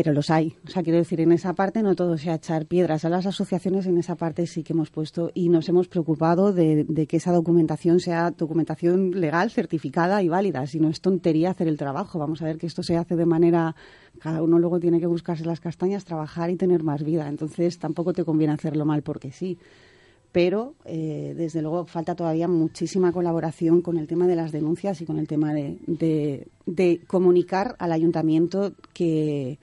pero 0.00 0.12
los 0.12 0.30
hay. 0.30 0.54
O 0.64 0.70
sea, 0.70 0.84
quiero 0.84 0.96
decir, 1.00 1.20
en 1.20 1.32
esa 1.32 1.54
parte 1.54 1.82
no 1.82 1.96
todo 1.96 2.16
sea 2.16 2.36
echar 2.36 2.66
piedras 2.66 3.04
a 3.04 3.08
las 3.08 3.26
asociaciones, 3.26 3.84
en 3.86 3.98
esa 3.98 4.14
parte 4.14 4.46
sí 4.46 4.62
que 4.62 4.72
hemos 4.72 4.90
puesto 4.90 5.32
y 5.34 5.48
nos 5.48 5.68
hemos 5.68 5.88
preocupado 5.88 6.52
de, 6.52 6.86
que 7.08 7.16
esa 7.16 7.32
documentación 7.32 7.98
sea 7.98 8.30
documentación 8.30 9.10
legal, 9.20 9.50
certificada 9.50 10.22
y 10.22 10.28
válida. 10.28 10.64
Si 10.68 10.78
no 10.78 10.88
es 10.88 11.00
tontería 11.00 11.50
hacer 11.50 11.66
el 11.66 11.76
trabajo. 11.76 12.20
Vamos 12.20 12.42
a 12.42 12.44
ver 12.44 12.58
que 12.58 12.68
esto 12.68 12.84
se 12.84 12.96
hace 12.96 13.16
de 13.16 13.26
manera. 13.26 13.74
Cada 14.20 14.40
uno 14.40 14.60
luego 14.60 14.78
tiene 14.78 15.00
que 15.00 15.08
buscarse 15.08 15.44
las 15.44 15.58
castañas, 15.58 16.04
trabajar 16.04 16.48
y 16.50 16.54
tener 16.54 16.84
más 16.84 17.02
vida. 17.02 17.28
Entonces 17.28 17.80
tampoco 17.80 18.12
te 18.12 18.22
conviene 18.24 18.52
hacerlo 18.54 18.84
mal 18.84 19.02
porque 19.02 19.32
sí. 19.32 19.58
Pero, 20.30 20.74
eh, 20.84 21.34
desde 21.36 21.60
luego, 21.60 21.86
falta 21.86 22.14
todavía 22.14 22.46
muchísima 22.46 23.10
colaboración 23.10 23.80
con 23.82 23.96
el 23.98 24.06
tema 24.06 24.28
de 24.28 24.36
las 24.36 24.52
denuncias 24.52 25.00
y 25.00 25.06
con 25.06 25.18
el 25.18 25.26
tema 25.26 25.52
de, 25.54 25.78
de- 25.88 26.46
de 26.66 27.00
comunicar 27.08 27.74
al 27.80 27.90
ayuntamiento 27.90 28.74
que, 28.92 29.58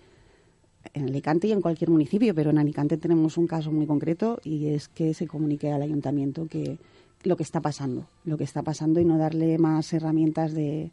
en 0.94 1.10
Alicante 1.10 1.48
y 1.48 1.52
en 1.52 1.62
cualquier 1.62 1.90
municipio, 1.90 2.34
pero 2.36 2.50
en 2.50 2.58
Alicante 2.58 2.98
tenemos 2.98 3.38
un 3.38 3.48
caso 3.48 3.72
muy 3.72 3.86
concreto 3.86 4.40
y 4.44 4.68
es 4.68 4.88
que 4.88 5.14
se 5.14 5.28
comunique 5.28 5.72
al 5.72 5.82
ayuntamiento 5.82 6.48
que 6.48 6.78
lo 7.24 7.36
que 7.36 7.44
está 7.44 7.62
pasando, 7.62 8.08
lo 8.24 8.38
que 8.38 8.44
está 8.44 8.62
pasando 8.64 9.00
y 9.00 9.06
no 9.06 9.18
darle 9.18 9.58
más 9.58 9.92
herramientas 9.94 10.54
de, 10.54 10.92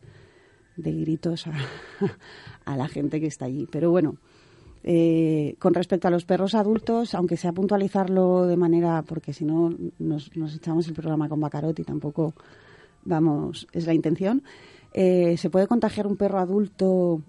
de 0.76 0.92
gritos 0.92 1.46
a, 1.46 1.52
a 2.64 2.76
la 2.76 2.88
gente 2.88 3.20
que 3.20 3.26
está 3.26 3.44
allí. 3.44 3.68
Pero 3.70 3.90
bueno, 3.90 4.16
eh, 4.84 5.54
con 5.58 5.74
respecto 5.74 6.08
a 6.08 6.10
los 6.10 6.24
perros 6.24 6.54
adultos, 6.54 7.14
aunque 7.14 7.36
sea 7.36 7.52
puntualizarlo 7.52 8.46
de 8.46 8.56
manera, 8.56 9.02
porque 9.02 9.32
si 9.32 9.44
no 9.44 9.72
nos, 9.98 10.36
nos 10.36 10.56
echamos 10.56 10.88
el 10.88 10.94
programa 10.94 11.28
con 11.28 11.40
Bacarot 11.40 11.78
y 11.78 11.84
tampoco 11.84 12.34
vamos, 13.04 13.68
es 13.72 13.86
la 13.86 13.94
intención. 13.94 14.42
Eh, 14.92 15.36
¿Se 15.36 15.50
puede 15.50 15.68
contagiar 15.68 16.06
un 16.06 16.16
perro 16.16 16.38
adulto 16.38 17.22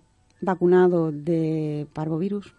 vacunado 0.43 1.12
de 1.12 1.88
parvovirus? 1.93 2.53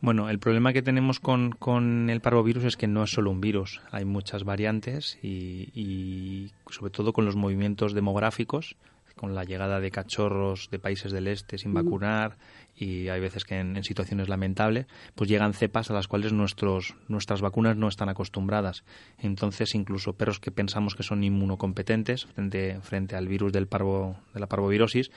Bueno, 0.00 0.30
el 0.30 0.40
problema 0.40 0.72
que 0.72 0.82
tenemos 0.82 1.20
con, 1.20 1.52
con 1.52 2.10
el 2.10 2.20
parvovirus 2.20 2.64
es 2.64 2.76
que 2.76 2.88
no 2.88 3.04
es 3.04 3.10
solo 3.10 3.30
un 3.30 3.40
virus, 3.40 3.80
hay 3.92 4.04
muchas 4.04 4.42
variantes 4.42 5.16
y, 5.22 5.68
y 5.74 6.50
sobre 6.70 6.90
todo 6.90 7.12
con 7.12 7.24
los 7.24 7.36
movimientos 7.36 7.94
demográficos, 7.94 8.74
con 9.16 9.34
la 9.34 9.44
llegada 9.44 9.80
de 9.80 9.90
cachorros 9.90 10.68
de 10.70 10.78
países 10.78 11.12
del 11.12 11.28
este 11.28 11.58
sin 11.58 11.74
vacunar 11.74 12.36
y 12.76 13.08
hay 13.08 13.20
veces 13.20 13.44
que 13.44 13.58
en, 13.58 13.76
en 13.76 13.84
situaciones 13.84 14.28
lamentables, 14.28 14.86
pues 15.14 15.28
llegan 15.28 15.52
cepas 15.52 15.90
a 15.90 15.94
las 15.94 16.08
cuales 16.08 16.32
nuestros, 16.32 16.94
nuestras 17.08 17.40
vacunas 17.40 17.76
no 17.76 17.88
están 17.88 18.08
acostumbradas. 18.08 18.84
Entonces, 19.18 19.74
incluso 19.74 20.14
perros 20.14 20.40
que 20.40 20.50
pensamos 20.50 20.94
que 20.94 21.02
son 21.02 21.22
inmunocompetentes 21.22 22.26
frente, 22.26 22.80
frente 22.82 23.16
al 23.16 23.28
virus 23.28 23.52
del 23.52 23.66
parvo, 23.66 24.16
de 24.34 24.40
la 24.40 24.48
parvovirosis, 24.48 25.10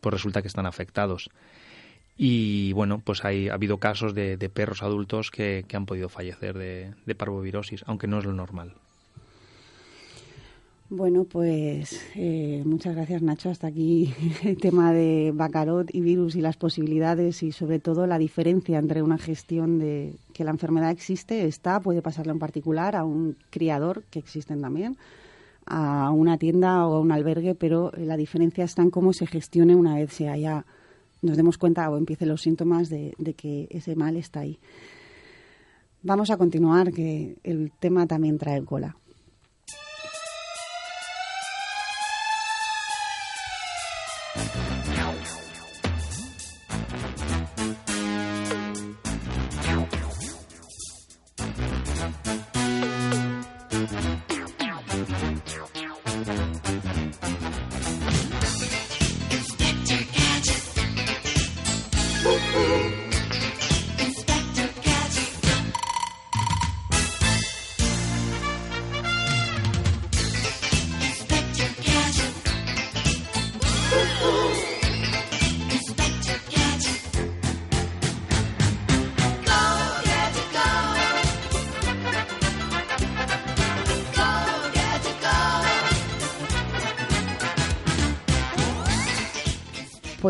pues 0.00 0.12
resulta 0.12 0.42
que 0.42 0.48
están 0.48 0.66
afectados. 0.66 1.30
Y 2.16 2.72
bueno, 2.72 3.00
pues 3.04 3.24
hay, 3.24 3.48
ha 3.48 3.54
habido 3.54 3.78
casos 3.78 4.14
de, 4.14 4.36
de 4.36 4.48
perros 4.50 4.82
adultos 4.82 5.30
que, 5.30 5.64
que 5.66 5.76
han 5.76 5.86
podido 5.86 6.08
fallecer 6.08 6.56
de, 6.56 6.94
de 7.06 7.14
parvovirosis, 7.14 7.82
aunque 7.86 8.06
no 8.06 8.18
es 8.18 8.24
lo 8.24 8.32
normal. 8.32 8.74
Bueno, 10.92 11.22
pues 11.22 12.00
eh, 12.16 12.64
muchas 12.66 12.96
gracias 12.96 13.22
Nacho. 13.22 13.48
Hasta 13.48 13.68
aquí 13.68 14.12
el 14.42 14.56
tema 14.56 14.92
de 14.92 15.30
Bacarot 15.32 15.88
y 15.94 16.00
virus 16.00 16.34
y 16.34 16.40
las 16.40 16.56
posibilidades 16.56 17.44
y 17.44 17.52
sobre 17.52 17.78
todo 17.78 18.08
la 18.08 18.18
diferencia 18.18 18.76
entre 18.76 19.00
una 19.00 19.16
gestión 19.16 19.78
de 19.78 20.16
que 20.32 20.42
la 20.42 20.50
enfermedad 20.50 20.90
existe, 20.90 21.46
está, 21.46 21.78
puede 21.78 22.02
pasarle 22.02 22.32
en 22.32 22.40
particular 22.40 22.96
a 22.96 23.04
un 23.04 23.36
criador, 23.50 24.02
que 24.10 24.18
existen 24.18 24.60
también, 24.60 24.96
a 25.64 26.10
una 26.10 26.38
tienda 26.38 26.84
o 26.84 26.96
a 26.96 27.00
un 27.00 27.12
albergue, 27.12 27.54
pero 27.54 27.92
la 27.96 28.16
diferencia 28.16 28.64
está 28.64 28.82
en 28.82 28.90
cómo 28.90 29.12
se 29.12 29.28
gestione 29.28 29.76
una 29.76 29.94
vez 29.94 30.12
se 30.12 30.28
haya, 30.28 30.66
nos 31.22 31.36
demos 31.36 31.56
cuenta 31.56 31.88
o 31.88 31.98
empiecen 31.98 32.26
los 32.26 32.42
síntomas 32.42 32.88
de, 32.88 33.14
de 33.16 33.34
que 33.34 33.68
ese 33.70 33.94
mal 33.94 34.16
está 34.16 34.40
ahí. 34.40 34.58
Vamos 36.02 36.30
a 36.30 36.36
continuar, 36.36 36.90
que 36.92 37.36
el 37.44 37.70
tema 37.78 38.08
también 38.08 38.38
trae 38.38 38.64
cola. 38.64 38.96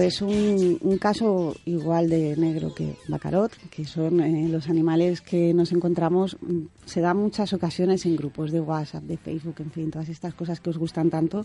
Pues 0.00 0.22
un, 0.22 0.78
un, 0.80 0.96
caso 0.96 1.54
igual 1.66 2.08
de 2.08 2.34
negro 2.34 2.74
que 2.74 2.96
Bacarot, 3.06 3.54
que 3.68 3.84
son 3.84 4.18
eh, 4.22 4.48
los 4.48 4.70
animales 4.70 5.20
que 5.20 5.52
nos 5.52 5.72
encontramos, 5.72 6.38
mm, 6.40 6.68
se 6.86 7.02
da 7.02 7.12
muchas 7.12 7.52
ocasiones 7.52 8.06
en 8.06 8.16
grupos 8.16 8.50
de 8.50 8.62
WhatsApp, 8.62 9.02
de 9.02 9.18
Facebook, 9.18 9.56
en 9.58 9.70
fin, 9.70 9.90
todas 9.90 10.08
estas 10.08 10.32
cosas 10.32 10.58
que 10.58 10.70
os 10.70 10.78
gustan 10.78 11.10
tanto. 11.10 11.44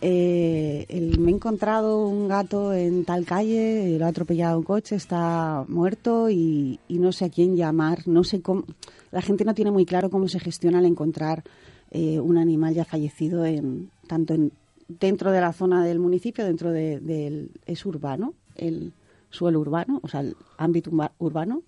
Eh, 0.00 0.86
el, 0.88 1.20
me 1.20 1.30
he 1.30 1.34
encontrado 1.36 2.08
un 2.08 2.26
gato 2.26 2.74
en 2.74 3.04
tal 3.04 3.24
calle, 3.24 3.96
lo 3.96 4.06
ha 4.06 4.08
atropellado 4.08 4.58
un 4.58 4.64
coche, 4.64 4.96
está 4.96 5.64
muerto 5.68 6.28
y, 6.28 6.80
y, 6.88 6.98
no 6.98 7.12
sé 7.12 7.26
a 7.26 7.30
quién 7.30 7.54
llamar, 7.54 8.08
no 8.08 8.24
sé 8.24 8.42
cómo. 8.42 8.64
La 9.12 9.22
gente 9.22 9.44
no 9.44 9.54
tiene 9.54 9.70
muy 9.70 9.86
claro 9.86 10.10
cómo 10.10 10.26
se 10.26 10.40
gestiona 10.40 10.80
el 10.80 10.86
encontrar 10.86 11.44
eh, 11.92 12.18
un 12.18 12.38
animal 12.38 12.74
ya 12.74 12.84
fallecido 12.84 13.46
en 13.46 13.88
tanto 14.08 14.34
en 14.34 14.50
dentro 14.88 15.32
de 15.32 15.40
la 15.40 15.52
zona 15.52 15.84
del 15.84 15.98
municipio, 15.98 16.44
dentro 16.44 16.70
del 16.70 17.06
de, 17.06 17.48
es 17.66 17.84
urbano, 17.86 18.34
el 18.54 18.92
suelo 19.30 19.60
urbano, 19.60 20.00
o 20.02 20.08
sea, 20.08 20.20
el 20.20 20.36
ámbito 20.58 20.90
urbano. 21.18 21.62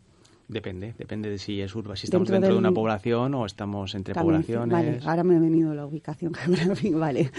Depende, 0.48 0.94
depende 0.96 1.28
de 1.28 1.38
si 1.38 1.60
es 1.60 1.74
urbano, 1.74 1.96
si 1.96 2.06
estamos 2.06 2.28
dentro, 2.28 2.52
de 2.52 2.58
una 2.58 2.70
población 2.70 3.34
o 3.34 3.46
estamos 3.46 3.94
entre 3.96 4.14
poblaciones. 4.14 4.72
Vale, 4.72 5.00
ahora 5.04 5.24
me 5.24 5.36
ha 5.36 5.40
venido 5.40 5.74
la 5.74 5.84
ubicación 5.86 6.34
geográfica, 6.34 6.96
vale. 6.96 7.32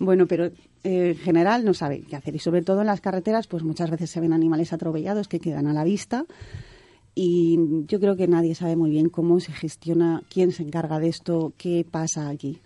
Bueno, 0.00 0.26
pero 0.26 0.46
eh, 0.46 1.10
en 1.10 1.16
general 1.16 1.64
no 1.64 1.74
sabe 1.74 2.02
qué 2.02 2.16
hacer 2.16 2.34
y 2.34 2.40
sobre 2.40 2.62
todo 2.62 2.80
en 2.80 2.88
las 2.88 3.00
carreteras, 3.00 3.46
pues 3.46 3.62
muchas 3.62 3.90
veces 3.90 4.10
se 4.10 4.20
ven 4.20 4.32
animales 4.32 4.72
atropellados 4.72 5.28
que 5.28 5.38
quedan 5.38 5.68
a 5.68 5.72
la 5.72 5.84
vista 5.84 6.26
y 7.14 7.58
yo 7.86 8.00
creo 8.00 8.16
que 8.16 8.26
nadie 8.26 8.54
sabe 8.54 8.76
muy 8.76 8.90
bien 8.90 9.10
cómo 9.10 9.38
se 9.40 9.52
gestiona, 9.52 10.22
quién 10.28 10.52
se 10.52 10.62
encarga 10.62 10.98
de 10.98 11.08
esto, 11.08 11.52
qué 11.56 11.86
pasa 11.88 12.28
aquí. 12.28 12.58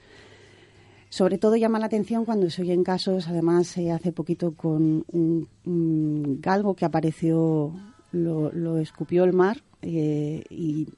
Sobre 1.14 1.38
todo 1.38 1.54
llama 1.54 1.78
la 1.78 1.86
atención 1.86 2.24
cuando 2.24 2.50
se 2.50 2.62
oyen 2.62 2.82
casos, 2.82 3.28
además 3.28 3.78
eh, 3.78 3.92
hace 3.92 4.10
poquito 4.10 4.54
con 4.54 5.04
un, 5.12 6.40
galgo 6.40 6.74
que 6.74 6.84
apareció, 6.84 7.70
lo, 8.10 8.78
escupió 8.78 9.22
el 9.22 9.32
mar 9.32 9.62
eh, 9.80 10.42
y, 10.50 10.88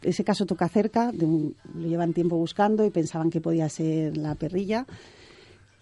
ese 0.00 0.24
caso 0.24 0.46
toca 0.46 0.70
cerca, 0.70 1.12
lo 1.12 1.86
llevan 1.86 2.14
tiempo 2.14 2.38
buscando 2.38 2.82
y 2.86 2.88
pensaban 2.88 3.28
que 3.28 3.42
podía 3.42 3.68
ser 3.68 4.16
la 4.16 4.36
perrilla 4.36 4.86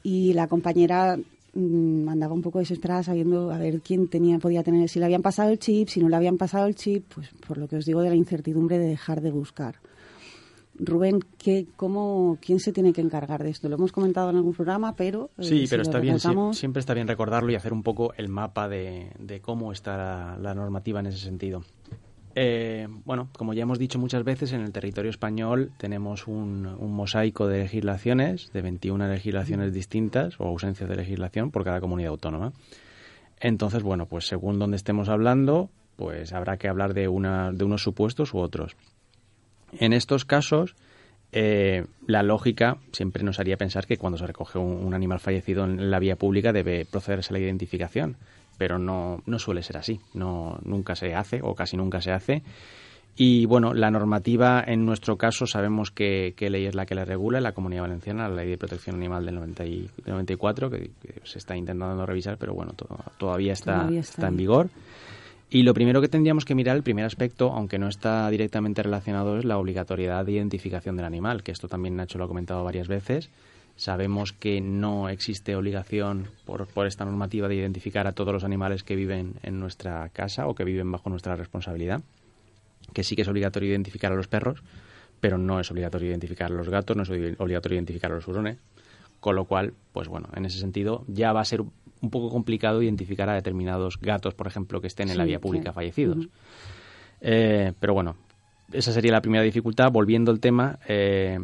y 0.03 0.33
la 0.33 0.49
compañera 0.49 1.17
mm, 1.55 2.09
andaba 2.09 2.35
un 2.35 2.43
poco 2.43 2.59
desesperada 2.59 3.05
sabiendo 3.05 3.53
a 3.53 3.59
ver 3.59 3.83
quién 3.83 4.09
tenía 4.09 4.41
podía 4.41 4.65
tener 4.65 4.89
si 4.89 4.99
le 4.99 5.05
habían 5.05 5.23
pasado 5.23 5.51
el 5.51 5.61
chip 5.61 5.89
si 5.91 6.01
no 6.01 6.09
le 6.09 6.17
habían 6.17 6.39
pasado 6.39 6.67
el 6.67 6.75
chip 6.75 7.05
pues 7.15 7.29
por 7.47 7.57
lo 7.57 7.69
que 7.69 7.77
os 7.77 7.85
digo 7.85 8.03
de 8.03 8.09
la 8.09 8.17
incertidumbre 8.17 8.79
de 8.79 8.89
dejar 8.89 9.21
de 9.21 9.31
buscar 9.31 9.77
Rubén, 10.79 11.21
¿qué, 11.39 11.67
cómo, 11.77 12.39
¿quién 12.41 12.61
se 12.61 12.73
tiene 12.73 12.93
que 12.93 13.01
encargar 13.01 13.43
de 13.43 13.51
esto? 13.51 13.69
Lo 13.69 13.77
hemos 13.77 13.93
comentado 13.93 14.31
en 14.31 14.37
algún 14.37 14.55
programa, 14.55 14.95
pero... 14.95 15.31
Eh, 15.39 15.45
sí, 15.45 15.67
pero 15.69 15.83
está 15.83 15.99
bien, 15.99 16.19
siempre 16.53 16.81
está 16.81 16.95
bien 16.95 17.09
recordarlo 17.09 17.51
y 17.51 17.55
hacer 17.55 17.73
un 17.73 17.83
poco 17.83 18.13
el 18.17 18.29
mapa 18.29 18.69
de, 18.69 19.41
cómo 19.43 19.73
está 19.73 20.37
la, 20.39 20.55
normativa 20.55 21.01
en 21.01 21.07
ese 21.07 21.19
sentido. 21.19 21.63
Eh, 22.35 22.87
bueno, 23.05 23.29
como 23.37 23.55
ya 23.55 23.63
hemos 23.63 23.79
dicho 23.79 23.99
muchas 23.99 24.23
veces, 24.23 24.53
en 24.53 24.61
el 24.61 24.71
territorio 24.71 25.11
español 25.11 25.73
tenemos 25.77 26.29
un, 26.29 26.63
mosaico 26.93 27.49
de 27.49 27.59
legislaciones, 27.61 28.53
de 28.53 28.63
21 28.63 29.09
legislaciones 29.09 29.73
distintas 29.73 30.39
o 30.39 30.45
ausencias 30.45 30.89
de 30.89 30.97
legislación 30.97 31.51
por 31.51 31.65
cada 31.65 31.81
comunidad 31.81 32.11
autónoma. 32.11 32.53
Entonces, 33.41 33.83
bueno, 33.83 34.07
pues 34.07 34.27
según 34.27 34.59
donde 34.59 34.77
estemos 34.77 35.09
hablando, 35.09 35.71
pues 35.97 36.33
habrá 36.33 36.57
que 36.57 36.69
hablar 36.69 36.95
de, 36.95 37.09
una, 37.09 37.51
de 37.53 37.65
unos 37.65 37.83
supuestos 37.83 38.33
u 38.35 38.39
otros. 38.39 38.77
En 39.73 39.93
estos 39.93 40.25
casos, 40.25 40.75
eh, 41.33 41.85
la 42.07 42.23
lógica 42.23 42.79
siempre 42.93 43.23
nos 43.23 43.39
haría 43.39 43.57
pensar 43.57 43.87
que 43.87 43.99
cuando 43.99 44.19
se 44.19 44.27
recoge 44.27 44.59
un, 44.59 44.95
animal 44.95 45.21
fallecido 45.21 45.65
en 45.65 45.91
la 45.91 45.99
vía 45.99 46.17
pública 46.17 46.53
debe 46.53 46.87
procederse 46.87 47.33
a 47.33 47.35
la 47.35 47.41
identificación, 47.41 48.17
pero 48.57 48.79
no, 48.79 49.23
no 49.27 49.39
suele 49.39 49.63
ser 49.63 49.77
así, 49.77 50.01
no, 50.15 50.59
nunca 50.65 50.97
se 50.97 51.15
hace 51.15 51.41
o 51.43 51.55
casi 51.55 51.77
nunca 51.77 52.01
se 52.01 52.13
hace. 52.13 52.43
Y 53.21 53.47
bueno, 53.47 53.75
la 53.75 53.91
normativa 53.91 54.63
en 54.65 54.87
nuestro 54.87 55.19
caso 55.19 55.45
sabemos 55.45 55.91
que, 55.91 56.35
ley 56.39 56.67
es 56.67 56.77
la 56.77 56.87
que 56.87 56.95
la 56.95 57.05
regula, 57.05 57.41
la 57.41 57.51
Comunidad 57.51 57.83
Valenciana, 57.83 58.29
la 58.29 58.37
Ley 58.37 58.51
de 58.51 58.59
Protección 58.59 58.95
Animal 58.95 59.27
del, 59.27 59.35
94, 60.07 60.71
que, 60.71 60.93
se 61.25 61.39
está 61.39 61.57
intentando 61.57 62.07
revisar, 62.07 62.39
pero 62.39 62.55
bueno, 62.55 62.75
todavía, 63.19 63.53
está, 63.53 63.89
está 63.93 64.29
en 64.29 64.37
vigor. 64.37 64.71
Y 65.51 65.63
lo 65.63 65.73
primero 65.73 66.03
que 66.03 66.09
tendríamos 66.09 66.45
que 66.45 66.55
mirar, 66.55 66.77
el 66.77 66.83
primer 66.83 67.07
aspecto, 67.07 67.53
aunque 67.53 67.79
no 67.79 67.89
está 67.89 68.29
directamente 68.29 68.83
relacionado, 68.83 69.39
es 69.39 69.47
la 69.47 69.57
obligatoriedad 69.57 70.27
de 70.27 70.33
identificación 70.33 70.97
del 70.97 71.07
animal, 71.07 71.43
que 71.43 71.53
esto 71.53 71.69
también 71.69 71.97
Nacho 71.97 72.19
lo 72.19 72.25
ha 72.25 72.29
comentado 72.29 72.63
varias 72.65 72.87
veces. 72.87 73.31
Sabemos 73.75 74.35
que 74.35 74.61
no 74.61 75.09
existe 75.09 75.57
obligación 75.57 76.27
por, 76.45 76.67
por 76.67 76.87
esta 76.87 77.07
normativa 77.07 77.49
de 77.49 77.55
identificar 77.55 78.07
a 78.07 78.13
todos 78.13 78.35
los 78.35 78.45
animales 78.45 78.83
que 78.83 78.95
viven 78.95 79.35
en 79.43 79.59
nuestra 79.59 80.11
casa 80.11 80.47
o 80.49 80.55
que 80.55 80.65
viven 80.65 80.93
bajo 80.93 81.09
nuestra 81.09 81.35
responsabilidad, 81.35 82.03
que 82.93 83.03
sí 83.03 83.17
que 83.17 83.23
es 83.23 83.29
obligatorio 83.29 83.71
identificar 83.71 84.13
a 84.13 84.17
los 84.17 84.29
perros, 84.29 84.63
pero 85.21 85.39
no 85.39 85.61
es 85.61 85.71
obligatorio 85.71 86.11
identificar 86.11 86.51
a 86.53 86.55
los 86.55 86.69
gatos, 86.69 86.95
no 86.95 87.05
es 87.05 87.09
obligatorio 87.09 87.77
identificar 87.77 88.13
a 88.13 88.17
los 88.17 88.29
hurones. 88.29 88.59
Con 89.21 89.35
lo 89.35 89.47
cual, 89.47 89.73
pues 89.93 90.09
bueno, 90.09 90.29
en 90.35 90.45
ese 90.45 90.59
sentido 90.59 91.05
ya 91.09 91.33
va 91.33 91.41
a 91.41 91.45
ser 91.45 91.63
un 92.01 92.11
poco 92.11 92.31
complicado 92.31 92.83
identificar 92.83 93.29
a 93.29 93.35
determinados 93.35 93.99
gatos, 94.01 94.35
por 94.35 94.47
ejemplo, 94.47 94.81
que 94.81 94.87
estén 94.87 95.11
en 95.11 95.19
la 95.19 95.25
vía 95.25 95.41
pública 95.41 95.73
fallecidos. 95.73 96.29
Eh, 97.21 97.73
pero 97.81 97.95
bueno, 97.95 98.17
esa 98.73 98.93
sería 98.93 99.13
la 99.13 99.21
primera 99.21 99.43
dificultad. 99.43 99.91
Volviendo 99.91 100.31
al 100.31 100.41
tema, 100.41 100.79
eh, 100.89 101.39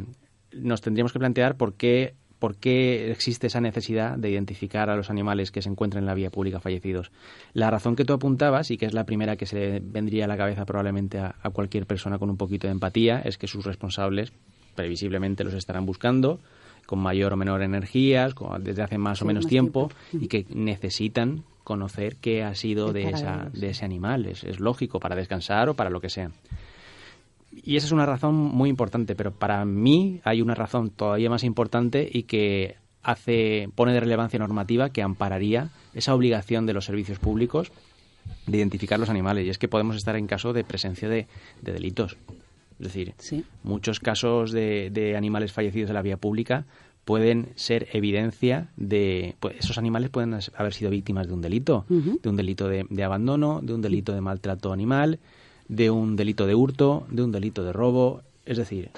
nos 0.52 0.80
tendríamos 0.80 1.12
que 1.12 1.18
plantear 1.18 1.56
por 1.56 1.74
qué, 1.74 2.14
por 2.38 2.56
qué 2.56 3.10
existe 3.10 3.46
esa 3.48 3.60
necesidad 3.60 4.16
de 4.16 4.30
identificar 4.30 4.90
a 4.90 4.96
los 4.96 5.10
animales 5.10 5.50
que 5.50 5.62
se 5.62 5.68
encuentran 5.68 6.02
en 6.02 6.06
la 6.06 6.14
vía 6.14 6.30
pública 6.30 6.60
fallecidos. 6.60 7.10
La 7.52 7.70
razón 7.70 7.96
que 7.96 8.04
tú 8.04 8.12
apuntabas, 8.12 8.70
y 8.70 8.76
que 8.76 8.86
es 8.86 8.94
la 8.94 9.04
primera 9.04 9.36
que 9.36 9.46
se 9.46 9.80
vendría 9.82 10.26
a 10.26 10.28
la 10.28 10.36
cabeza 10.36 10.64
probablemente 10.64 11.18
a 11.18 11.50
cualquier 11.52 11.86
persona 11.86 12.18
con 12.18 12.30
un 12.30 12.36
poquito 12.36 12.66
de 12.66 12.72
empatía, 12.72 13.20
es 13.20 13.38
que 13.38 13.46
sus 13.46 13.64
responsables 13.64 14.32
previsiblemente 14.74 15.44
los 15.44 15.54
estarán 15.54 15.86
buscando 15.86 16.40
con 16.86 16.98
mayor 16.98 17.32
o 17.32 17.36
menor 17.36 17.62
energías, 17.62 18.34
desde 18.60 18.82
hace 18.82 18.98
más 18.98 19.22
o 19.22 19.24
menos 19.24 19.46
tiempo, 19.46 19.90
y 20.12 20.28
que 20.28 20.46
necesitan 20.50 21.44
conocer 21.64 22.16
qué 22.16 22.42
ha 22.42 22.54
sido 22.54 22.92
de, 22.92 23.08
esa, 23.10 23.50
de 23.52 23.70
ese 23.70 23.84
animal. 23.84 24.26
Es, 24.26 24.44
es 24.44 24.60
lógico, 24.60 25.00
para 25.00 25.16
descansar 25.16 25.68
o 25.68 25.74
para 25.74 25.90
lo 25.90 26.00
que 26.00 26.10
sea. 26.10 26.30
Y 27.52 27.76
esa 27.76 27.86
es 27.86 27.92
una 27.92 28.06
razón 28.06 28.34
muy 28.34 28.68
importante, 28.68 29.14
pero 29.14 29.32
para 29.32 29.64
mí 29.64 30.20
hay 30.24 30.42
una 30.42 30.54
razón 30.54 30.90
todavía 30.90 31.30
más 31.30 31.44
importante 31.44 32.08
y 32.10 32.24
que 32.24 32.76
hace 33.02 33.68
pone 33.74 33.92
de 33.92 34.00
relevancia 34.00 34.38
normativa 34.38 34.90
que 34.90 35.02
ampararía 35.02 35.70
esa 35.92 36.14
obligación 36.14 36.66
de 36.66 36.72
los 36.72 36.86
servicios 36.86 37.18
públicos 37.18 37.70
de 38.46 38.58
identificar 38.58 38.98
los 38.98 39.10
animales. 39.10 39.46
Y 39.46 39.50
es 39.50 39.58
que 39.58 39.68
podemos 39.68 39.96
estar 39.96 40.16
en 40.16 40.26
caso 40.26 40.52
de 40.52 40.64
presencia 40.64 41.08
de, 41.08 41.26
de 41.62 41.72
delitos. 41.72 42.16
Es 42.84 42.92
decir, 42.92 43.14
muchos 43.62 43.98
casos 43.98 44.52
de, 44.52 45.14
animales 45.16 45.52
fallecidos 45.52 45.88
en 45.88 45.94
la 45.94 46.02
vía 46.02 46.18
pública 46.18 46.66
pueden 47.06 47.48
ser 47.54 47.88
evidencia 47.92 48.68
de 48.76 49.36
pues 49.40 49.56
esos 49.58 49.78
animales 49.78 50.10
pueden 50.10 50.38
haber 50.54 50.74
sido 50.74 50.90
víctimas 50.90 51.26
de 51.26 51.32
un 51.32 51.40
delito, 51.40 51.86
de 51.88 52.28
un 52.28 52.36
delito 52.36 52.68
de, 52.68 53.04
abandono, 53.04 53.60
de 53.62 53.72
un 53.72 53.80
delito 53.80 54.12
de 54.12 54.20
maltrato 54.20 54.70
animal, 54.70 55.18
de 55.66 55.90
un 55.90 56.14
delito 56.14 56.46
de 56.46 56.54
hurto, 56.54 57.06
de 57.10 57.22
un 57.22 57.32
delito 57.32 57.64
de 57.64 57.72
robo, 57.72 58.20
es 58.44 58.58
decir, 58.58 58.90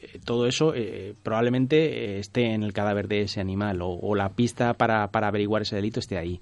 eh, 0.00 0.20
todo 0.24 0.46
eso 0.46 0.72
eh, 0.72 1.14
probablemente 1.24 2.16
eh, 2.16 2.18
esté 2.20 2.52
en 2.54 2.62
el 2.62 2.72
cadáver 2.72 3.08
de 3.08 3.22
ese 3.22 3.40
animal 3.40 3.80
o, 3.82 4.14
la 4.14 4.28
pista 4.28 4.74
para, 4.74 5.08
para, 5.08 5.26
averiguar 5.26 5.62
ese 5.62 5.74
delito 5.74 5.98
esté 5.98 6.16
ahí. 6.16 6.40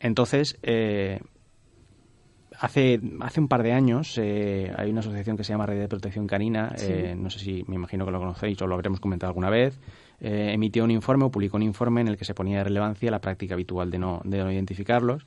Entonces, 0.00 0.58
hace, 2.58 3.00
hace 3.20 3.40
un 3.40 3.48
par 3.48 3.62
de 3.62 3.72
años 3.72 4.18
eh, 4.18 4.72
hay 4.76 4.90
una 4.90 5.00
asociación 5.00 5.36
que 5.36 5.44
se 5.44 5.52
llama 5.52 5.66
Red 5.66 5.80
de 5.80 5.88
Protección 5.88 6.26
Canina, 6.26 6.74
eh, 6.78 7.14
no 7.16 7.30
sé 7.30 7.38
si 7.38 7.64
me 7.66 7.76
imagino 7.76 8.04
que 8.04 8.10
lo 8.10 8.18
conocéis 8.18 8.60
o 8.62 8.66
lo 8.66 8.74
habremos 8.74 9.00
comentado 9.00 9.30
alguna 9.30 9.50
vez, 9.50 9.78
eh, 10.20 10.50
emitió 10.52 10.84
un 10.84 10.90
informe 10.90 11.24
o 11.24 11.30
publicó 11.30 11.56
un 11.56 11.62
informe 11.62 12.00
en 12.00 12.08
el 12.08 12.16
que 12.16 12.24
se 12.24 12.34
ponía 12.34 12.58
de 12.58 12.64
relevancia 12.64 13.10
la 13.10 13.20
práctica 13.20 13.54
habitual 13.54 13.90
de 13.90 13.98
no, 13.98 14.20
de 14.24 14.38
no 14.38 14.52
identificarlos 14.52 15.26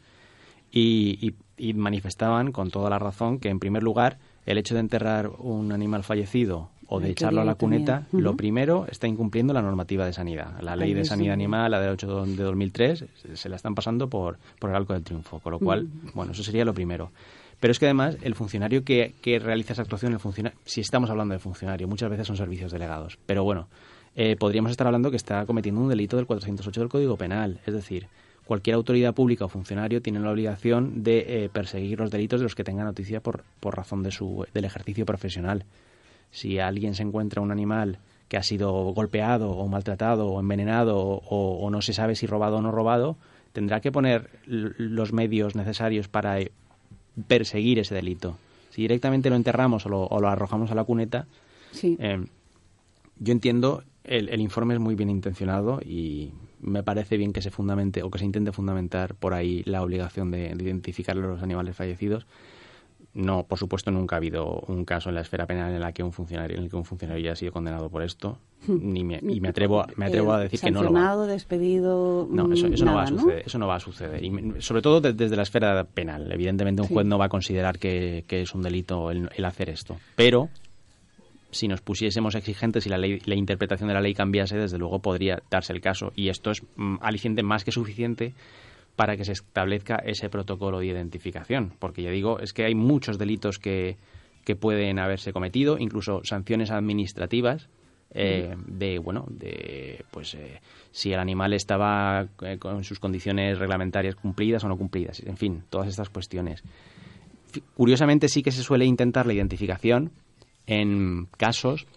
y, 0.71 1.35
y, 1.57 1.73
manifestaban 1.73 2.51
con 2.51 2.71
toda 2.71 2.89
la 2.89 2.97
razón 2.97 3.39
que, 3.39 3.49
en 3.49 3.59
primer 3.59 3.83
lugar, 3.83 4.17
el 4.45 4.57
hecho 4.57 4.73
de 4.73 4.79
enterrar 4.79 5.29
un 5.37 5.71
animal 5.73 6.03
fallecido 6.03 6.69
o 6.93 6.99
de 6.99 7.11
echarlo 7.11 7.39
a 7.39 7.45
la 7.45 7.55
cuneta, 7.55 8.05
lo 8.11 8.35
primero 8.35 8.85
está 8.91 9.07
incumpliendo 9.07 9.53
la 9.53 9.61
normativa 9.61 10.05
de 10.05 10.11
sanidad. 10.11 10.59
La 10.59 10.75
ley 10.75 10.93
de 10.93 11.05
sanidad 11.05 11.33
animal, 11.33 11.71
la 11.71 11.79
de 11.79 11.87
8 11.87 12.25
de 12.25 12.43
2003, 12.43 13.05
se 13.33 13.49
la 13.49 13.55
están 13.55 13.75
pasando 13.75 14.09
por, 14.09 14.37
por 14.59 14.71
el 14.71 14.75
arco 14.75 14.91
del 14.91 15.01
triunfo. 15.01 15.39
Con 15.39 15.53
lo 15.53 15.59
cual, 15.59 15.87
bueno, 16.13 16.33
eso 16.33 16.43
sería 16.43 16.65
lo 16.65 16.73
primero. 16.73 17.11
Pero 17.61 17.71
es 17.71 17.79
que 17.79 17.85
además 17.85 18.17
el 18.23 18.35
funcionario 18.35 18.83
que, 18.83 19.13
que 19.21 19.39
realiza 19.39 19.71
esa 19.71 19.83
actuación, 19.83 20.11
el 20.11 20.19
funcionario, 20.19 20.59
si 20.65 20.81
estamos 20.81 21.09
hablando 21.09 21.33
de 21.33 21.39
funcionario, 21.39 21.87
muchas 21.87 22.09
veces 22.09 22.27
son 22.27 22.35
servicios 22.35 22.73
delegados. 22.73 23.17
Pero 23.25 23.45
bueno, 23.45 23.69
eh, 24.17 24.35
podríamos 24.35 24.71
estar 24.71 24.85
hablando 24.85 25.11
que 25.11 25.17
está 25.17 25.45
cometiendo 25.45 25.79
un 25.79 25.87
delito 25.87 26.17
del 26.17 26.25
408 26.25 26.77
del 26.77 26.89
Código 26.89 27.15
Penal. 27.15 27.61
Es 27.65 27.73
decir, 27.73 28.07
cualquier 28.43 28.75
autoridad 28.75 29.13
pública 29.13 29.45
o 29.45 29.47
funcionario 29.47 30.01
tiene 30.01 30.19
la 30.19 30.29
obligación 30.29 31.03
de 31.03 31.45
eh, 31.45 31.49
perseguir 31.53 31.99
los 31.99 32.11
delitos 32.11 32.41
de 32.41 32.43
los 32.43 32.55
que 32.55 32.65
tenga 32.65 32.83
noticia 32.83 33.21
por, 33.21 33.45
por 33.61 33.77
razón 33.77 34.03
de 34.03 34.11
su, 34.11 34.45
del 34.53 34.65
ejercicio 34.65 35.05
profesional 35.05 35.63
si 36.31 36.59
alguien 36.59 36.95
se 36.95 37.03
encuentra 37.03 37.41
un 37.41 37.51
animal 37.51 37.99
que 38.27 38.37
ha 38.37 38.43
sido 38.43 38.71
golpeado 38.93 39.51
o 39.51 39.67
maltratado 39.67 40.27
o 40.27 40.39
envenenado 40.39 40.97
o, 40.97 41.69
no 41.69 41.81
se 41.81 41.93
sabe 41.93 42.15
si 42.15 42.27
robado 42.27 42.57
o 42.57 42.61
no 42.61 42.71
robado, 42.71 43.17
tendrá 43.51 43.81
que 43.81 43.91
poner 43.91 44.29
los 44.45 45.11
medios 45.11 45.55
necesarios 45.55 46.07
para 46.07 46.39
eh, 46.39 46.51
perseguir 47.27 47.79
ese 47.79 47.93
delito. 47.93 48.37
Si 48.69 48.83
directamente 48.83 49.29
lo 49.29 49.35
enterramos 49.35 49.85
o 49.85 49.89
lo, 49.89 50.27
arrojamos 50.29 50.71
a 50.71 50.75
la 50.75 50.85
cuneta, 50.85 51.27
eh, 51.83 52.25
yo 53.19 53.31
entiendo 53.33 53.83
el, 54.05 54.29
el, 54.29 54.39
informe 54.39 54.75
es 54.75 54.79
muy 54.79 54.95
bien 54.95 55.09
intencionado 55.09 55.81
y 55.83 56.31
me 56.61 56.83
parece 56.83 57.17
bien 57.17 57.33
que 57.33 57.41
se 57.41 57.51
fundamente 57.51 58.03
o 58.03 58.11
que 58.11 58.19
se 58.19 58.25
intente 58.25 58.51
fundamentar 58.51 59.15
por 59.15 59.33
ahí 59.33 59.63
la 59.65 59.81
obligación 59.81 60.31
de, 60.31 60.51
identificar 60.51 61.17
a 61.17 61.19
los 61.19 61.41
animales 61.43 61.75
fallecidos. 61.75 62.25
No, 63.13 63.43
por 63.43 63.57
supuesto, 63.57 63.91
nunca 63.91 64.15
ha 64.15 64.17
habido 64.17 64.63
un 64.67 64.85
caso 64.85 65.09
en 65.09 65.15
la 65.15 65.21
esfera 65.21 65.45
penal 65.45 65.73
en 65.73 65.81
la 65.81 65.91
que 65.91 66.01
un 66.01 66.13
funcionario, 66.13 66.57
en 66.57 66.63
el 66.63 66.69
que 66.69 66.77
un 66.77 66.85
funcionario 66.85 67.25
haya 67.25 67.35
sido 67.35 67.51
condenado 67.51 67.89
por 67.89 68.03
esto, 68.03 68.37
ni 68.67 69.03
me, 69.03 69.19
y 69.21 69.41
me 69.41 69.49
atrevo, 69.49 69.85
me 69.97 70.05
atrevo 70.05 70.31
a 70.31 70.39
decir 70.39 70.61
que 70.61 70.71
no 70.71 70.81
lo 70.81 70.93
va. 70.93 71.27
despedido, 71.27 72.27
no, 72.31 72.53
eso, 72.53 72.69
no 72.69 72.95
va 72.95 73.03
a 73.03 73.07
suceder, 73.07 73.43
eso 73.45 73.57
no 73.57 73.67
va 73.67 73.75
a 73.75 73.79
suceder, 73.79 74.23
y 74.23 74.61
sobre 74.61 74.81
todo 74.81 75.01
desde 75.01 75.35
la 75.35 75.43
esfera 75.43 75.83
penal. 75.83 76.31
Evidentemente, 76.31 76.81
un 76.81 76.87
juez 76.87 77.05
no 77.05 77.17
va 77.17 77.25
a 77.25 77.29
considerar 77.29 77.79
que, 77.79 78.23
es 78.29 78.55
un 78.55 78.61
delito 78.61 79.11
el, 79.11 79.29
el 79.35 79.45
hacer 79.45 79.69
esto, 79.69 79.97
pero 80.15 80.49
si 81.51 81.67
nos 81.67 81.81
pusiésemos 81.81 82.33
exigentes 82.35 82.85
y 82.85 82.89
la, 82.89 82.97
ley, 82.97 83.21
la 83.25 83.35
interpretación 83.35 83.89
de 83.89 83.93
la 83.93 84.01
ley 84.01 84.13
cambiase, 84.13 84.57
desde 84.57 84.77
luego 84.77 84.99
podría 84.99 85.41
darse 85.49 85.73
el 85.73 85.81
caso. 85.81 86.13
Y 86.15 86.29
esto 86.29 86.51
es 86.51 86.63
mm, 86.75 86.95
aliciente 87.01 87.43
más 87.43 87.63
que 87.63 87.71
suficiente 87.71 88.33
para 88.95 89.17
que 89.17 89.25
se 89.25 89.31
establezca 89.31 89.95
ese 89.95 90.29
protocolo 90.29 90.79
de 90.79 90.87
identificación. 90.87 91.73
Porque 91.79 92.03
ya 92.03 92.11
digo, 92.11 92.39
es 92.39 92.53
que 92.53 92.65
hay 92.65 92.75
muchos 92.75 93.17
delitos 93.17 93.59
que, 93.59 93.97
que 94.43 94.55
pueden 94.55 94.99
haberse 94.99 95.33
cometido, 95.33 95.77
incluso 95.77 96.21
sanciones 96.23 96.71
administrativas. 96.71 97.69
Eh, 98.13 98.57
de 98.67 98.99
bueno 98.99 99.25
de 99.29 100.03
pues 100.11 100.33
eh, 100.33 100.59
si 100.91 101.13
el 101.13 101.19
animal 101.19 101.53
estaba 101.53 102.27
eh, 102.41 102.57
con 102.57 102.83
sus 102.83 102.99
condiciones 102.99 103.57
reglamentarias 103.57 104.15
cumplidas 104.15 104.65
o 104.65 104.67
no 104.67 104.75
cumplidas 104.75 105.21
en 105.21 105.37
fin 105.37 105.63
todas 105.69 105.87
estas 105.87 106.09
cuestiones 106.09 106.61
curiosamente 107.73 108.27
sí 108.27 108.43
que 108.43 108.51
se 108.51 108.63
suele 108.63 108.83
intentar 108.83 109.25
la 109.25 109.31
identificación 109.31 110.11
en 110.67 111.29
casos 111.37 111.87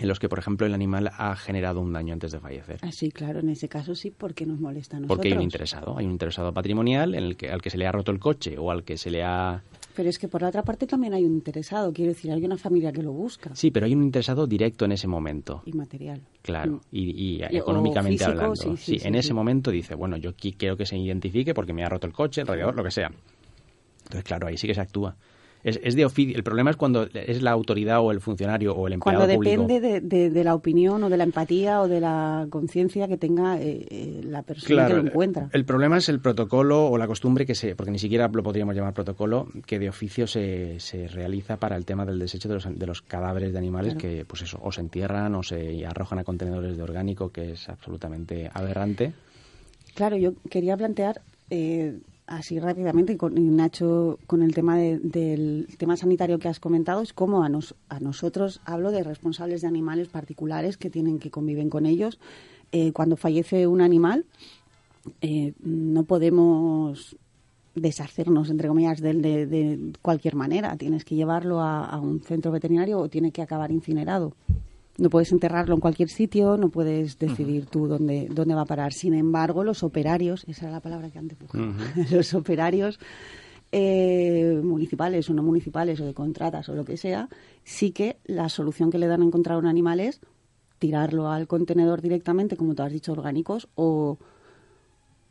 en 0.00 0.08
los 0.08 0.18
que, 0.18 0.30
por 0.30 0.38
ejemplo, 0.38 0.66
el 0.66 0.72
animal 0.72 1.10
ha 1.14 1.36
generado 1.36 1.80
un 1.80 1.92
daño 1.92 2.14
antes 2.14 2.32
de 2.32 2.40
fallecer. 2.40 2.78
Ah, 2.80 2.90
sí, 2.90 3.10
claro, 3.10 3.40
en 3.40 3.50
ese 3.50 3.68
caso 3.68 3.94
sí, 3.94 4.10
porque 4.10 4.46
nos 4.46 4.58
molesta 4.58 4.96
a 4.96 5.00
nosotros. 5.00 5.18
Porque 5.18 5.28
hay 5.28 5.36
un 5.36 5.42
interesado, 5.42 5.98
hay 5.98 6.06
un 6.06 6.12
interesado 6.12 6.52
patrimonial 6.54 7.14
en 7.14 7.24
el 7.24 7.36
que, 7.36 7.50
al 7.50 7.60
que 7.60 7.68
se 7.68 7.76
le 7.76 7.86
ha 7.86 7.92
roto 7.92 8.10
el 8.10 8.18
coche 8.18 8.56
o 8.58 8.70
al 8.70 8.82
que 8.82 8.96
se 8.96 9.10
le 9.10 9.22
ha... 9.22 9.62
Pero 9.94 10.08
es 10.08 10.18
que 10.18 10.26
por 10.26 10.40
la 10.40 10.48
otra 10.48 10.62
parte 10.62 10.86
también 10.86 11.12
hay 11.12 11.24
un 11.24 11.34
interesado, 11.34 11.92
quiero 11.92 12.12
decir, 12.12 12.32
hay 12.32 12.42
una 12.42 12.56
familia 12.56 12.92
que 12.92 13.02
lo 13.02 13.12
busca. 13.12 13.54
Sí, 13.54 13.70
pero 13.70 13.84
hay 13.84 13.94
un 13.94 14.02
interesado 14.02 14.46
directo 14.46 14.86
en 14.86 14.92
ese 14.92 15.06
momento. 15.06 15.62
Y 15.66 15.74
material. 15.74 16.22
Claro, 16.40 16.76
mm. 16.76 16.80
y, 16.92 17.42
económicamente 17.42 18.24
hablando. 18.24 18.56
Sí, 18.56 18.98
en 19.02 19.14
ese 19.16 19.34
momento 19.34 19.70
dice, 19.70 19.94
bueno, 19.94 20.16
yo 20.16 20.34
quiero 20.34 20.78
que 20.78 20.86
se 20.86 20.96
identifique 20.96 21.52
porque 21.52 21.74
me 21.74 21.84
ha 21.84 21.90
roto 21.90 22.06
el 22.06 22.14
coche, 22.14 22.40
el 22.40 22.46
radiador, 22.46 22.74
lo 22.74 22.84
que 22.84 22.90
sea. 22.90 23.10
Entonces, 24.04 24.24
claro, 24.24 24.46
ahí 24.46 24.56
sí 24.56 24.66
que 24.66 24.74
se 24.74 24.80
actúa. 24.80 25.14
Es, 25.62 25.94
de 25.94 26.04
oficio. 26.04 26.36
El 26.36 26.42
problema 26.42 26.70
es 26.70 26.76
cuando 26.76 27.08
es 27.12 27.42
la 27.42 27.50
autoridad 27.50 28.00
o 28.00 28.12
el 28.12 28.20
funcionario 28.20 28.74
o 28.74 28.86
el 28.86 28.94
empleado 28.94 29.26
cuando 29.26 29.40
depende 29.40 30.00
de, 30.00 30.44
la 30.44 30.54
opinión 30.54 31.02
o 31.04 31.10
de 31.10 31.16
la 31.16 31.24
empatía 31.24 31.82
o 31.82 31.88
de 31.88 32.00
la 32.00 32.46
conciencia 32.50 33.08
que 33.08 33.16
tenga 33.16 33.60
eh, 33.60 33.86
eh, 33.90 34.20
la 34.24 34.42
persona 34.42 34.86
que 34.86 34.94
lo 34.94 35.00
encuentra. 35.00 35.48
El 35.52 35.64
problema 35.64 35.98
es 35.98 36.08
el 36.08 36.20
protocolo 36.20 36.86
o 36.86 36.96
la 36.96 37.06
costumbre 37.06 37.44
que 37.44 37.54
se, 37.54 37.76
porque 37.76 37.90
ni 37.90 37.98
siquiera 37.98 38.28
lo 38.28 38.42
podríamos 38.42 38.74
llamar 38.74 38.94
protocolo, 38.94 39.48
que 39.66 39.78
de 39.78 39.88
oficio 39.88 40.26
se, 40.26 40.80
se 40.80 41.08
realiza 41.08 41.58
para 41.58 41.76
el 41.76 41.84
tema 41.84 42.06
del 42.06 42.18
desecho 42.18 42.48
de 42.48 42.54
los, 42.54 42.78
de 42.78 42.86
los 42.86 43.02
cadáveres 43.02 43.52
de 43.52 43.58
animales 43.58 43.94
que, 43.96 44.24
pues 44.24 44.42
eso, 44.42 44.58
o 44.62 44.72
se 44.72 44.80
entierran 44.80 45.34
o 45.34 45.42
se 45.42 45.84
arrojan 45.84 46.18
a 46.18 46.24
contenedores 46.24 46.76
de 46.76 46.82
orgánico, 46.82 47.30
que 47.30 47.52
es 47.52 47.68
absolutamente 47.68 48.50
aberrante. 48.52 49.12
Claro, 49.94 50.16
yo 50.16 50.32
quería 50.48 50.76
plantear 50.76 51.20
eh, 51.50 51.98
así 52.30 52.58
rápidamente, 52.58 53.12
y, 53.12 53.16
con, 53.16 53.34
Nacho, 53.56 54.18
con 54.26 54.42
el 54.42 54.54
tema 54.54 54.78
del 54.78 55.66
tema 55.76 55.96
sanitario 55.96 56.38
que 56.38 56.48
has 56.48 56.60
comentado, 56.60 57.02
es 57.02 57.12
cómo 57.12 57.42
a, 57.42 57.48
nos, 57.48 57.74
a 57.88 58.00
nosotros 58.00 58.60
hablo 58.64 58.92
de 58.92 59.02
responsables 59.02 59.60
de 59.60 59.68
animales 59.68 60.08
particulares 60.08 60.78
que 60.78 60.90
tienen 60.90 61.18
que 61.18 61.30
conviven 61.30 61.68
con 61.68 61.86
ellos. 61.86 62.18
Eh, 62.72 62.92
cuando 62.92 63.16
fallece 63.16 63.66
un 63.66 63.80
animal, 63.80 64.24
eh, 65.20 65.52
no 65.60 66.04
podemos 66.04 67.16
deshacernos, 67.74 68.48
entre 68.48 68.68
comillas, 68.68 69.00
de, 69.00 69.14
de, 69.14 69.46
de, 69.46 69.92
cualquier 70.00 70.36
manera. 70.36 70.76
Tienes 70.76 71.04
que 71.04 71.16
llevarlo 71.16 71.60
a 71.60 71.98
un 71.98 72.20
centro 72.20 72.52
veterinario 72.52 72.98
o 72.98 73.08
tiene 73.08 73.32
que 73.32 73.42
acabar 73.42 73.72
incinerado. 73.72 74.34
No 75.00 75.08
puedes 75.08 75.32
enterrarlo 75.32 75.74
en 75.74 75.80
cualquier 75.80 76.10
sitio, 76.10 76.58
no 76.58 76.68
puedes 76.68 77.18
decidir 77.18 77.64
tú 77.64 77.88
dónde, 77.88 78.28
dónde 78.30 78.54
va 78.54 78.62
a 78.62 78.66
parar. 78.66 78.92
Sin 78.92 79.14
embargo, 79.14 79.64
los 79.64 79.82
operarios, 79.82 80.44
esa 80.46 80.66
era 80.66 80.72
la 80.72 80.80
palabra 80.80 81.10
que 81.10 81.18
antes 81.18 81.38
buscaba, 81.38 81.72
los 82.10 82.34
operarios 82.34 83.00
eh, 83.72 84.60
municipales 84.62 85.30
o 85.30 85.34
no 85.34 85.42
municipales 85.42 86.00
o 86.00 86.04
de 86.04 86.12
contratas 86.12 86.68
o 86.68 86.74
lo 86.74 86.84
que 86.84 86.98
sea, 86.98 87.30
sí 87.64 87.92
que 87.92 88.18
la 88.26 88.50
solución 88.50 88.90
que 88.90 88.98
le 88.98 89.06
dan 89.06 89.22
a 89.22 89.24
encontrar 89.24 89.56
un 89.56 89.66
animal 89.66 90.00
es 90.00 90.20
tirarlo 90.78 91.30
al 91.30 91.46
contenedor 91.46 92.02
directamente, 92.02 92.56
como 92.56 92.74
tú 92.74 92.82
has 92.82 92.92
dicho, 92.92 93.12
orgánicos, 93.12 93.68
o, 93.76 94.18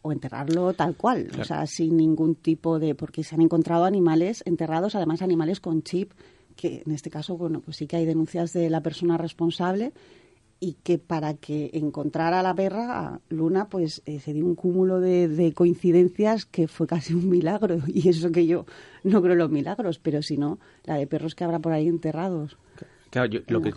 o 0.01 0.11
enterrarlo 0.11 0.73
tal 0.73 0.95
cual, 0.95 1.29
o 1.39 1.43
sea, 1.43 1.65
sin 1.67 1.97
ningún 1.97 2.35
tipo 2.35 2.79
de... 2.79 2.95
porque 2.95 3.23
se 3.23 3.35
han 3.35 3.41
encontrado 3.41 3.85
animales 3.85 4.41
enterrados, 4.45 4.95
además 4.95 5.21
animales 5.21 5.59
con 5.59 5.83
chip 5.83 6.13
que 6.59 6.83
en 6.85 6.91
este 6.91 7.09
caso, 7.09 7.37
bueno, 7.37 7.61
pues 7.61 7.77
sí 7.77 7.87
que 7.87 7.95
hay 7.95 8.05
denuncias 8.05 8.51
de 8.51 8.69
la 8.69 8.81
persona 8.81 9.17
responsable 9.17 9.93
y 10.59 10.73
que 10.83 10.97
para 10.97 11.35
que 11.35 11.69
encontrara 11.73 12.41
a 12.41 12.43
la 12.43 12.53
perra, 12.53 13.21
Luna, 13.29 13.69
pues 13.69 14.01
eh, 14.05 14.19
se 14.19 14.33
dio 14.33 14.45
un 14.45 14.55
cúmulo 14.55 14.99
de, 14.99 15.53
coincidencias 15.55 16.43
que 16.45 16.67
fue 16.67 16.85
casi 16.85 17.13
un 17.13 17.29
milagro. 17.29 17.79
Y 17.87 18.09
eso 18.09 18.29
que 18.31 18.45
yo 18.45 18.65
no 19.05 19.21
creo 19.21 19.33
en 19.33 19.39
los 19.39 19.51
milagros, 19.51 19.99
pero 19.99 20.21
si 20.21 20.35
no, 20.35 20.59
la 20.83 20.97
de 20.97 21.07
perros 21.07 21.33
que 21.33 21.45
habrá 21.45 21.59
por 21.59 21.71
ahí 21.71 21.87
enterrados. 21.87 22.57
Claro, 23.09 23.29
lo, 23.47 23.61
que, 23.61 23.73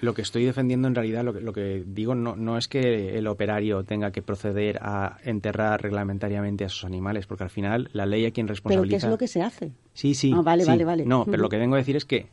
lo 0.00 0.14
que 0.14 0.22
estoy 0.22 0.44
defendiendo 0.44 0.86
en 0.88 0.94
realidad, 0.94 1.24
lo 1.24 1.32
que, 1.32 1.40
lo 1.40 1.52
que 1.52 1.82
digo 1.86 2.14
no, 2.14 2.36
no 2.36 2.56
es 2.56 2.68
que 2.68 3.18
el 3.18 3.26
operario 3.26 3.82
tenga 3.84 4.12
que 4.12 4.22
proceder 4.22 4.78
a 4.82 5.18
enterrar 5.24 5.82
reglamentariamente 5.82 6.64
a 6.64 6.68
esos 6.68 6.84
animales, 6.84 7.26
porque 7.26 7.44
al 7.44 7.50
final 7.50 7.90
la 7.92 8.06
ley 8.06 8.24
a 8.26 8.30
quien 8.30 8.48
responsabiliza... 8.48 8.96
¿Pero 8.96 9.00
qué 9.00 9.06
es 9.06 9.10
lo 9.10 9.18
que 9.18 9.28
se 9.28 9.42
hace? 9.42 9.72
Sí, 9.94 10.14
sí. 10.14 10.32
Ah, 10.34 10.42
vale, 10.42 10.64
vale, 10.64 10.84
vale. 10.84 11.04
No, 11.04 11.24
pero 11.24 11.42
lo 11.42 11.48
que 11.48 11.58
vengo 11.58 11.74
a 11.74 11.78
decir 11.78 11.96
es 11.96 12.04
que 12.04 12.26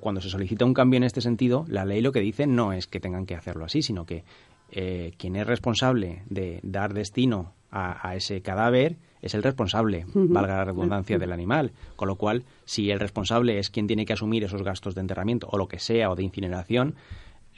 cuando 0.00 0.20
se 0.20 0.28
solicita 0.28 0.64
un 0.64 0.74
cambio 0.74 0.96
en 0.96 1.04
este 1.04 1.20
sentido, 1.20 1.64
la 1.68 1.84
ley 1.84 2.00
lo 2.00 2.12
que 2.12 2.20
dice 2.20 2.46
no 2.46 2.72
es 2.72 2.86
que 2.86 3.00
tengan 3.00 3.26
que 3.26 3.34
hacerlo 3.34 3.64
así, 3.64 3.82
sino 3.82 4.06
que 4.06 4.24
eh, 4.70 5.12
quien 5.18 5.36
es 5.36 5.46
responsable 5.46 6.22
de 6.28 6.60
dar 6.62 6.94
destino 6.94 7.52
a, 7.70 8.14
ese 8.14 8.40
cadáver 8.40 8.96
es 9.24 9.34
el 9.34 9.42
responsable, 9.42 10.04
valga 10.14 10.58
la 10.58 10.64
redundancia, 10.64 11.18
del 11.18 11.32
animal. 11.32 11.72
Con 11.96 12.08
lo 12.08 12.16
cual, 12.16 12.44
si 12.64 12.90
el 12.90 13.00
responsable 13.00 13.58
es 13.58 13.70
quien 13.70 13.86
tiene 13.86 14.04
que 14.04 14.12
asumir 14.12 14.44
esos 14.44 14.62
gastos 14.62 14.94
de 14.94 15.00
enterramiento 15.00 15.48
o 15.50 15.58
lo 15.58 15.66
que 15.66 15.78
sea, 15.78 16.10
o 16.10 16.16
de 16.16 16.22
incineración, 16.22 16.94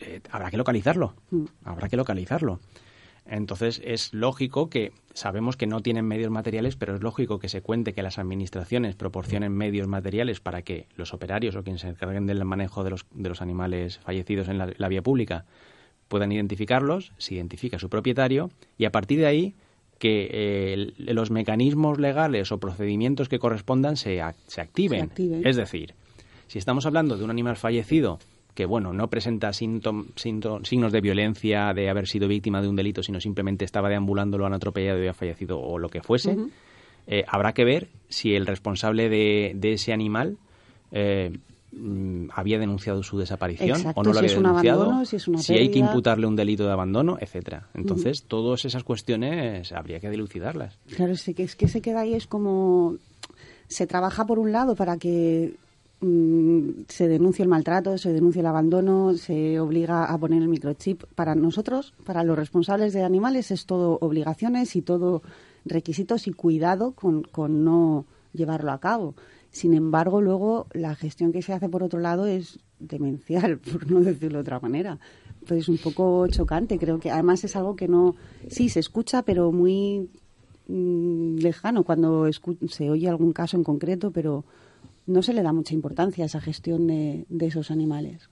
eh, 0.00 0.20
habrá 0.30 0.50
que 0.50 0.56
localizarlo. 0.56 1.14
Habrá 1.64 1.88
que 1.88 1.96
localizarlo. 1.96 2.60
Entonces 3.28 3.80
es 3.84 4.14
lógico 4.14 4.70
que 4.70 4.92
sabemos 5.12 5.56
que 5.56 5.66
no 5.66 5.80
tienen 5.80 6.06
medios 6.06 6.30
materiales, 6.30 6.76
pero 6.76 6.94
es 6.94 7.02
lógico 7.02 7.38
que 7.38 7.48
se 7.48 7.60
cuente 7.60 7.92
que 7.92 8.02
las 8.02 8.18
administraciones 8.18 8.94
proporcionen 8.94 9.52
medios 9.52 9.88
materiales 9.88 10.40
para 10.40 10.62
que 10.62 10.86
los 10.96 11.12
operarios 11.12 11.56
o 11.56 11.64
quienes 11.64 11.82
se 11.82 11.88
encarguen 11.88 12.26
del 12.26 12.44
manejo 12.44 12.84
de 12.84 12.90
los, 12.90 13.06
de 13.12 13.28
los 13.28 13.42
animales 13.42 13.98
fallecidos 13.98 14.48
en 14.48 14.58
la, 14.58 14.88
vía 14.88 15.02
pública 15.02 15.44
puedan 16.06 16.30
identificarlos, 16.30 17.12
se 17.18 17.34
identifica 17.34 17.80
su 17.80 17.88
propietario 17.88 18.50
y 18.78 18.84
a 18.84 18.92
partir 18.92 19.18
de 19.18 19.26
ahí 19.26 19.54
que 19.98 20.28
eh, 20.30 20.92
los 20.98 21.30
mecanismos 21.30 21.98
legales 21.98 22.52
o 22.52 22.58
procedimientos 22.58 23.28
que 23.28 23.38
correspondan 23.38 23.96
se, 23.96 24.20
se, 24.46 24.60
activen. 24.60 25.10
Es 25.44 25.56
decir, 25.56 25.94
si 26.46 26.58
estamos 26.58 26.86
hablando 26.86 27.16
de 27.16 27.24
un 27.24 27.30
animal 27.30 27.56
fallecido 27.56 28.18
que 28.56 28.64
bueno, 28.64 28.94
no 28.94 29.08
presenta 29.08 29.52
signos 29.52 30.92
de 30.92 31.00
violencia, 31.02 31.74
de 31.74 31.90
haber 31.90 32.08
sido 32.08 32.26
víctima 32.26 32.62
de 32.62 32.68
un 32.68 32.74
delito, 32.74 33.02
sino 33.02 33.20
simplemente 33.20 33.66
estaba 33.66 33.90
deambulando, 33.90 34.38
lo 34.38 34.46
han 34.46 34.54
atropellado 34.54 34.96
y 34.96 35.00
había 35.02 35.12
fallecido 35.12 35.60
o 35.60 35.78
lo 35.78 35.90
que 35.90 36.00
fuese, 36.00 36.38
eh, 37.06 37.24
habrá 37.28 37.52
que 37.52 37.66
ver 37.66 37.88
si 38.08 38.34
el 38.34 38.46
responsable 38.46 39.10
de, 39.10 39.72
ese 39.72 39.92
animal 39.92 40.38
eh, 40.90 41.36
había 42.32 42.58
denunciado 42.58 43.02
su 43.02 43.18
desaparición 43.18 43.82
o 43.94 44.02
no 44.02 44.12
lo 44.12 44.18
había 44.18 44.32
denunciado, 44.32 45.04
si, 45.04 45.54
hay 45.54 45.70
que 45.70 45.78
imputarle 45.78 46.26
un 46.26 46.36
delito 46.36 46.64
de 46.64 46.72
abandono, 46.72 47.18
etcétera. 47.20 47.68
Entonces, 47.74 48.24
todas 48.24 48.64
esas 48.64 48.82
cuestiones 48.84 49.72
habría 49.72 50.00
que 50.00 50.10
dilucidarlas. 50.10 50.78
Claro, 50.94 51.12
es 51.12 51.24
que, 51.24 51.42
es 51.42 51.56
que 51.56 51.68
se 51.68 51.80
queda 51.80 52.00
ahí 52.00 52.14
es 52.14 52.26
como 52.26 52.96
se 53.68 53.86
trabaja 53.86 54.24
por 54.24 54.38
un 54.38 54.52
lado 54.52 54.76
para 54.76 54.96
que 54.96 55.56
Mm, 56.00 56.84
se 56.88 57.08
denuncia 57.08 57.42
el 57.42 57.48
maltrato, 57.48 57.96
se 57.96 58.12
denuncia 58.12 58.40
el 58.40 58.46
abandono, 58.46 59.14
se 59.14 59.58
obliga 59.58 60.04
a 60.04 60.18
poner 60.18 60.42
el 60.42 60.48
microchip. 60.48 61.04
Para 61.14 61.34
nosotros, 61.34 61.94
para 62.04 62.22
los 62.22 62.36
responsables 62.36 62.92
de 62.92 63.02
animales, 63.02 63.50
es 63.50 63.64
todo 63.64 63.98
obligaciones 64.00 64.76
y 64.76 64.82
todo 64.82 65.22
requisitos 65.64 66.26
y 66.26 66.32
cuidado 66.32 66.92
con, 66.92 67.22
con 67.22 67.64
no 67.64 68.04
llevarlo 68.34 68.72
a 68.72 68.78
cabo. 68.78 69.14
Sin 69.56 69.72
embargo, 69.72 70.20
luego 70.20 70.66
la 70.74 70.94
gestión 70.94 71.32
que 71.32 71.40
se 71.40 71.54
hace 71.54 71.70
por 71.70 71.82
otro 71.82 71.98
lado 71.98 72.26
es 72.26 72.58
demencial, 72.78 73.56
por 73.72 73.90
no 73.90 74.02
decirlo 74.02 74.36
de 74.36 74.42
otra 74.42 74.60
manera, 74.60 74.98
pues 75.46 75.70
un 75.70 75.78
poco 75.78 76.26
chocante. 76.28 76.78
Creo 76.78 77.00
que 77.00 77.10
además 77.10 77.42
es 77.42 77.56
algo 77.56 77.74
que 77.74 77.88
no, 77.88 78.16
sí 78.50 78.68
se 78.68 78.80
escucha, 78.80 79.22
pero 79.22 79.52
muy 79.52 80.10
mm, 80.68 81.36
lejano 81.36 81.84
cuando 81.84 82.28
se 82.68 82.90
oye 82.90 83.08
algún 83.08 83.32
caso 83.32 83.56
en 83.56 83.64
concreto, 83.64 84.10
pero 84.10 84.44
no 85.06 85.22
se 85.22 85.32
le 85.32 85.42
da 85.42 85.54
mucha 85.54 85.72
importancia 85.72 86.24
a 86.24 86.26
esa 86.26 86.42
gestión 86.42 86.86
de, 86.86 87.24
esos 87.40 87.70
animales. 87.70 88.28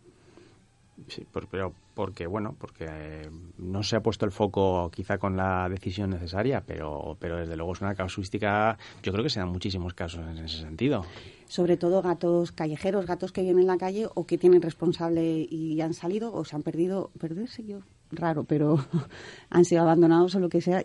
Sí, 1.09 1.25
pero 1.33 1.73
porque 1.95 2.27
bueno, 2.27 2.57
porque 2.59 2.87
eh, 2.89 3.31
no 3.59 3.83
se 3.83 3.97
ha 3.97 4.03
puesto 4.03 4.25
el 4.27 4.33
foco 4.33 4.91
quizá 4.91 5.19
con 5.19 5.37
la 5.37 5.69
decisión 5.69 6.11
necesaria, 6.11 6.63
pero 6.67 7.17
pero 7.19 7.39
desde 7.39 7.57
luego 7.57 7.73
es 7.73 7.81
una 7.81 7.95
casuística. 7.95 8.77
Yo 9.03 9.13
creo 9.13 9.25
que 9.25 9.31
se 9.31 9.41
dan 9.41 9.49
muchísimos 9.49 9.95
casos 9.95 10.27
en 10.29 10.39
ese 10.39 10.59
sentido. 10.59 11.05
Sobre 11.47 11.77
todo 11.77 12.03
gatos 12.03 12.53
callejeros, 12.53 13.07
gatos 13.07 13.33
que 13.33 13.43
viven 13.43 13.61
en 13.61 13.67
la 13.67 13.79
calle 13.79 14.09
o 14.13 14.27
que 14.27 14.39
tienen 14.39 14.63
responsable 14.63 15.47
y 15.49 15.81
han 15.81 15.95
salido 15.95 16.33
o 16.35 16.45
se 16.45 16.57
han 16.57 16.63
perdido, 16.63 17.11
perderse 17.19 17.65
yo 17.65 17.81
raro, 18.11 18.45
pero 18.45 18.85
han 19.51 19.65
sido 19.65 19.83
abandonados 19.83 20.35
o 20.35 20.41
lo 20.41 20.49
que 20.49 20.61
sea. 20.61 20.83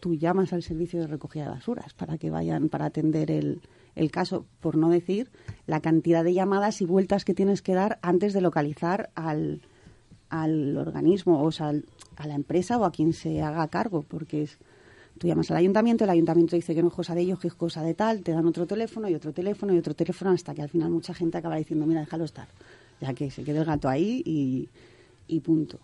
Tú 0.00 0.14
llamas 0.14 0.52
al 0.52 0.62
servicio 0.62 1.00
de 1.00 1.08
recogida 1.08 1.44
de 1.44 1.50
basuras 1.50 1.92
para 1.92 2.18
que 2.18 2.30
vayan 2.30 2.68
para 2.68 2.86
atender 2.86 3.32
el, 3.32 3.60
el 3.96 4.12
caso, 4.12 4.46
por 4.60 4.76
no 4.76 4.90
decir 4.90 5.28
la 5.66 5.80
cantidad 5.80 6.22
de 6.22 6.32
llamadas 6.32 6.80
y 6.80 6.86
vueltas 6.86 7.24
que 7.24 7.34
tienes 7.34 7.62
que 7.62 7.74
dar 7.74 7.98
antes 8.00 8.32
de 8.32 8.40
localizar 8.40 9.10
al, 9.16 9.60
al 10.30 10.76
organismo, 10.76 11.42
o 11.42 11.50
sea, 11.50 11.72
a 12.16 12.26
la 12.26 12.34
empresa 12.34 12.78
o 12.78 12.84
a 12.84 12.92
quien 12.92 13.12
se 13.12 13.42
haga 13.42 13.66
cargo, 13.68 14.02
porque 14.02 14.42
es, 14.42 14.58
tú 15.18 15.26
llamas 15.26 15.50
al 15.50 15.58
ayuntamiento, 15.58 16.04
el 16.04 16.10
ayuntamiento 16.10 16.56
dice 16.56 16.74
que 16.74 16.82
no 16.82 16.88
es 16.88 16.94
cosa 16.94 17.14
de 17.14 17.22
ellos, 17.22 17.38
que 17.38 17.48
es 17.48 17.54
cosa 17.54 17.82
de 17.82 17.94
tal, 17.94 18.22
te 18.22 18.32
dan 18.32 18.46
otro 18.46 18.66
teléfono 18.66 19.08
y 19.08 19.14
otro 19.14 19.32
teléfono 19.32 19.74
y 19.74 19.78
otro 19.78 19.94
teléfono, 19.94 20.30
hasta 20.30 20.54
que 20.54 20.62
al 20.62 20.68
final 20.68 20.90
mucha 20.90 21.14
gente 21.14 21.38
acaba 21.38 21.56
diciendo, 21.56 21.86
mira, 21.86 22.00
déjalo 22.00 22.24
estar, 22.24 22.48
ya 23.00 23.14
que 23.14 23.30
se 23.30 23.44
quede 23.44 23.58
el 23.58 23.64
gato 23.64 23.88
ahí 23.88 24.22
y, 24.24 24.68
y 25.26 25.40
punto. 25.40 25.78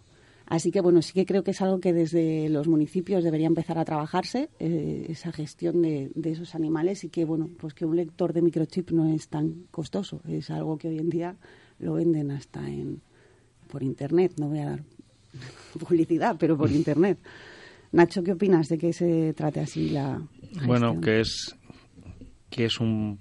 Así 0.47 0.71
que 0.71 0.81
bueno, 0.81 1.01
sí 1.01 1.15
que 1.15 1.25
creo 1.25 1.43
que 1.43 1.53
es 1.53 1.63
algo 1.63 1.81
que 1.81 1.93
desde 1.93 2.49
los 2.51 2.69
municipios 2.69 3.25
debería 3.25 3.47
empezar 3.47 3.79
a 3.79 3.85
trabajarse, 3.85 4.51
eh, 4.59 5.07
esa 5.09 5.33
gestión 5.33 5.81
de, 5.81 6.11
esos 6.23 6.55
animales 6.55 7.03
y 7.05 7.09
que 7.09 7.25
bueno, 7.25 7.49
pues 7.59 7.73
que 7.73 7.87
un 7.87 7.97
lector 7.97 8.33
de 8.35 8.43
microchip 8.43 8.91
no 8.91 9.09
es 9.09 9.29
tan 9.29 9.65
costoso, 9.71 10.21
es 10.29 10.51
algo 10.51 10.77
que 10.77 10.89
hoy 10.89 10.99
en 10.99 11.09
día 11.09 11.37
lo 11.79 11.95
venden 11.95 12.31
hasta 12.31 12.69
en 12.69 13.01
por 13.75 13.83
internet, 13.83 14.35
no 14.39 14.47
voy 14.47 14.61
a 14.61 14.67
dar 14.67 14.81
publicidad, 15.81 16.37
pero 16.39 16.57
por 16.57 16.71
internet. 16.83 17.19
Nacho, 17.91 18.23
¿qué 18.23 18.31
opinas 18.31 18.69
de 18.69 18.79
que 18.79 18.93
se 18.93 19.35
trate 19.35 19.59
así 19.59 19.91
la 19.91 20.23
Bueno, 20.65 21.01
que 21.01 21.21
es 21.21 21.57
que 22.51 22.67
es 22.67 22.79
un, 22.79 23.19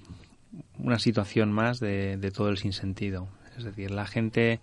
una 0.77 0.99
situación 0.99 1.51
más 1.51 1.79
de, 1.79 2.17
de 2.17 2.29
todo 2.29 2.49
el 2.49 2.57
sinsentido. 2.57 3.29
Es 3.57 3.63
decir, 3.63 3.89
la 3.89 4.05
gente 4.05 4.59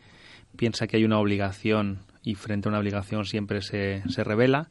piensa 0.54 0.86
que 0.86 0.96
hay 0.96 1.04
una 1.04 1.18
obligación 1.18 1.98
y 2.22 2.36
frente 2.36 2.68
a 2.68 2.70
una 2.70 2.78
obligación 2.78 3.24
siempre 3.24 3.60
se, 3.60 4.04
se 4.08 4.22
revela. 4.22 4.70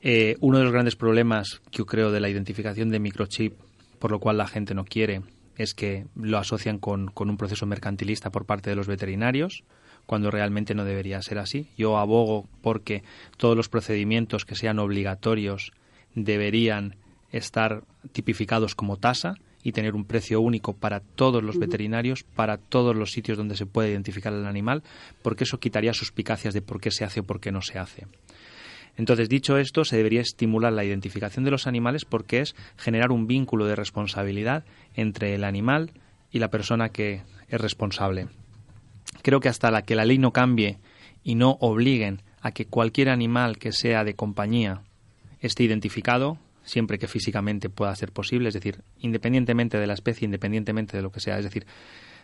Eh, 0.00 0.36
uno 0.40 0.56
de 0.56 0.64
los 0.64 0.72
grandes 0.72 0.96
problemas 0.96 1.60
que 1.70 1.78
yo 1.78 1.86
creo 1.86 2.10
de 2.10 2.20
la 2.20 2.30
identificación 2.30 2.88
de 2.88 2.98
microchip, 2.98 3.54
por 3.98 4.10
lo 4.10 4.20
cual 4.20 4.38
la 4.38 4.46
gente 4.46 4.74
no 4.74 4.86
quiere, 4.86 5.20
es 5.56 5.74
que 5.74 6.06
lo 6.16 6.38
asocian 6.38 6.78
con, 6.78 7.08
con 7.08 7.28
un 7.28 7.36
proceso 7.36 7.66
mercantilista 7.66 8.30
por 8.30 8.46
parte 8.46 8.70
de 8.70 8.76
los 8.76 8.86
veterinarios, 8.86 9.64
cuando 10.06 10.30
realmente 10.30 10.74
no 10.74 10.84
debería 10.84 11.22
ser 11.22 11.38
así. 11.38 11.68
Yo 11.76 11.98
abogo 11.98 12.48
porque 12.62 13.02
todos 13.36 13.56
los 13.56 13.68
procedimientos 13.68 14.44
que 14.44 14.54
sean 14.54 14.78
obligatorios 14.78 15.72
deberían 16.14 16.96
estar 17.32 17.82
tipificados 18.12 18.74
como 18.74 18.96
tasa 18.96 19.34
y 19.62 19.72
tener 19.72 19.94
un 19.94 20.04
precio 20.04 20.40
único 20.40 20.74
para 20.74 21.00
todos 21.00 21.42
los 21.42 21.58
veterinarios, 21.58 22.22
para 22.22 22.58
todos 22.58 22.94
los 22.94 23.12
sitios 23.12 23.38
donde 23.38 23.56
se 23.56 23.64
puede 23.64 23.90
identificar 23.90 24.32
el 24.32 24.46
animal, 24.46 24.82
porque 25.22 25.44
eso 25.44 25.58
quitaría 25.58 25.94
suspicacias 25.94 26.52
de 26.52 26.60
por 26.60 26.80
qué 26.80 26.90
se 26.90 27.04
hace 27.04 27.20
o 27.20 27.24
por 27.24 27.40
qué 27.40 27.50
no 27.50 27.62
se 27.62 27.78
hace. 27.78 28.06
Entonces, 28.96 29.28
dicho 29.28 29.56
esto, 29.56 29.84
se 29.84 29.96
debería 29.96 30.20
estimular 30.20 30.72
la 30.72 30.84
identificación 30.84 31.44
de 31.44 31.50
los 31.50 31.66
animales 31.66 32.04
porque 32.04 32.40
es 32.40 32.54
generar 32.76 33.10
un 33.10 33.26
vínculo 33.26 33.66
de 33.66 33.74
responsabilidad 33.74 34.64
entre 34.94 35.34
el 35.34 35.44
animal 35.44 35.92
y 36.30 36.38
la 36.38 36.50
persona 36.50 36.90
que 36.90 37.22
es 37.48 37.60
responsable. 37.60 38.28
Creo 39.24 39.40
que 39.40 39.48
hasta 39.48 39.70
la 39.70 39.80
que 39.80 39.94
la 39.96 40.04
ley 40.04 40.18
no 40.18 40.34
cambie 40.34 40.76
y 41.22 41.34
no 41.34 41.56
obliguen 41.60 42.20
a 42.42 42.52
que 42.52 42.66
cualquier 42.66 43.08
animal 43.08 43.56
que 43.56 43.72
sea 43.72 44.04
de 44.04 44.14
compañía 44.14 44.82
esté 45.40 45.62
identificado, 45.62 46.36
siempre 46.62 46.98
que 46.98 47.08
físicamente 47.08 47.70
pueda 47.70 47.96
ser 47.96 48.12
posible, 48.12 48.48
es 48.48 48.54
decir, 48.54 48.82
independientemente 48.98 49.78
de 49.78 49.86
la 49.86 49.94
especie, 49.94 50.26
independientemente 50.26 50.98
de 50.98 51.02
lo 51.02 51.10
que 51.10 51.20
sea, 51.20 51.38
es 51.38 51.44
decir, 51.44 51.66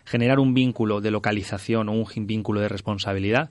generar 0.05 0.37
un 0.39 0.53
vínculo 0.53 1.01
de 1.01 1.09
localización 1.09 1.89
o 1.89 1.93
un 1.93 2.27
vínculo 2.27 2.61
de 2.61 2.69
responsabilidad 2.69 3.49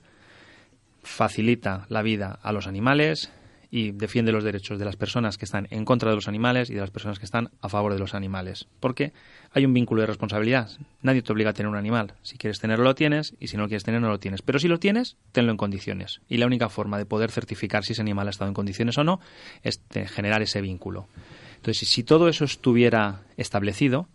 facilita 1.03 1.87
la 1.89 2.03
vida 2.03 2.39
a 2.41 2.53
los 2.53 2.67
animales, 2.67 3.33
y 3.73 3.91
defiende 3.91 4.33
los 4.33 4.43
derechos 4.43 4.77
de 4.77 4.83
las 4.83 4.97
personas 4.97 5.37
que 5.37 5.45
están 5.45 5.67
en 5.71 5.85
contra 5.85 6.09
de 6.09 6.15
los 6.17 6.27
animales 6.27 6.69
y 6.69 6.73
de 6.73 6.81
las 6.81 6.91
personas 6.91 7.19
que 7.19 7.25
están 7.25 7.51
a 7.61 7.69
favor 7.69 7.93
de 7.93 7.99
los 7.99 8.13
animales. 8.13 8.67
Porque 8.81 9.13
hay 9.53 9.65
un 9.65 9.73
vínculo 9.73 10.01
de 10.01 10.07
responsabilidad. 10.07 10.69
Nadie 11.01 11.21
te 11.21 11.31
obliga 11.31 11.51
a 11.51 11.53
tener 11.53 11.69
un 11.69 11.77
animal. 11.77 12.13
Si 12.21 12.37
quieres 12.37 12.59
tenerlo, 12.59 12.83
lo 12.83 12.95
tienes, 12.95 13.33
y 13.39 13.47
si 13.47 13.55
no 13.55 13.63
lo 13.63 13.69
quieres 13.69 13.85
tener, 13.85 14.01
no 14.01 14.09
lo 14.09 14.19
tienes. 14.19 14.41
Pero 14.41 14.59
si 14.59 14.67
lo 14.67 14.77
tienes, 14.77 15.15
tenlo 15.31 15.51
en 15.51 15.57
condiciones. 15.57 16.19
Y 16.27 16.35
la 16.35 16.47
única 16.47 16.67
forma 16.67 16.97
de 16.97 17.05
poder 17.05 17.31
certificar 17.31 17.85
si 17.85 17.93
ese 17.93 18.01
animal 18.01 18.27
ha 18.27 18.31
estado 18.31 18.49
en 18.49 18.53
condiciones 18.53 18.97
o 18.97 19.05
no 19.05 19.21
es 19.63 19.79
generar 20.07 20.41
ese 20.41 20.59
vínculo. 20.59 21.07
Entonces, 21.55 21.87
si 21.87 22.03
todo 22.03 22.27
eso 22.27 22.43
estuviera 22.43 23.21
establecido, 23.37 24.09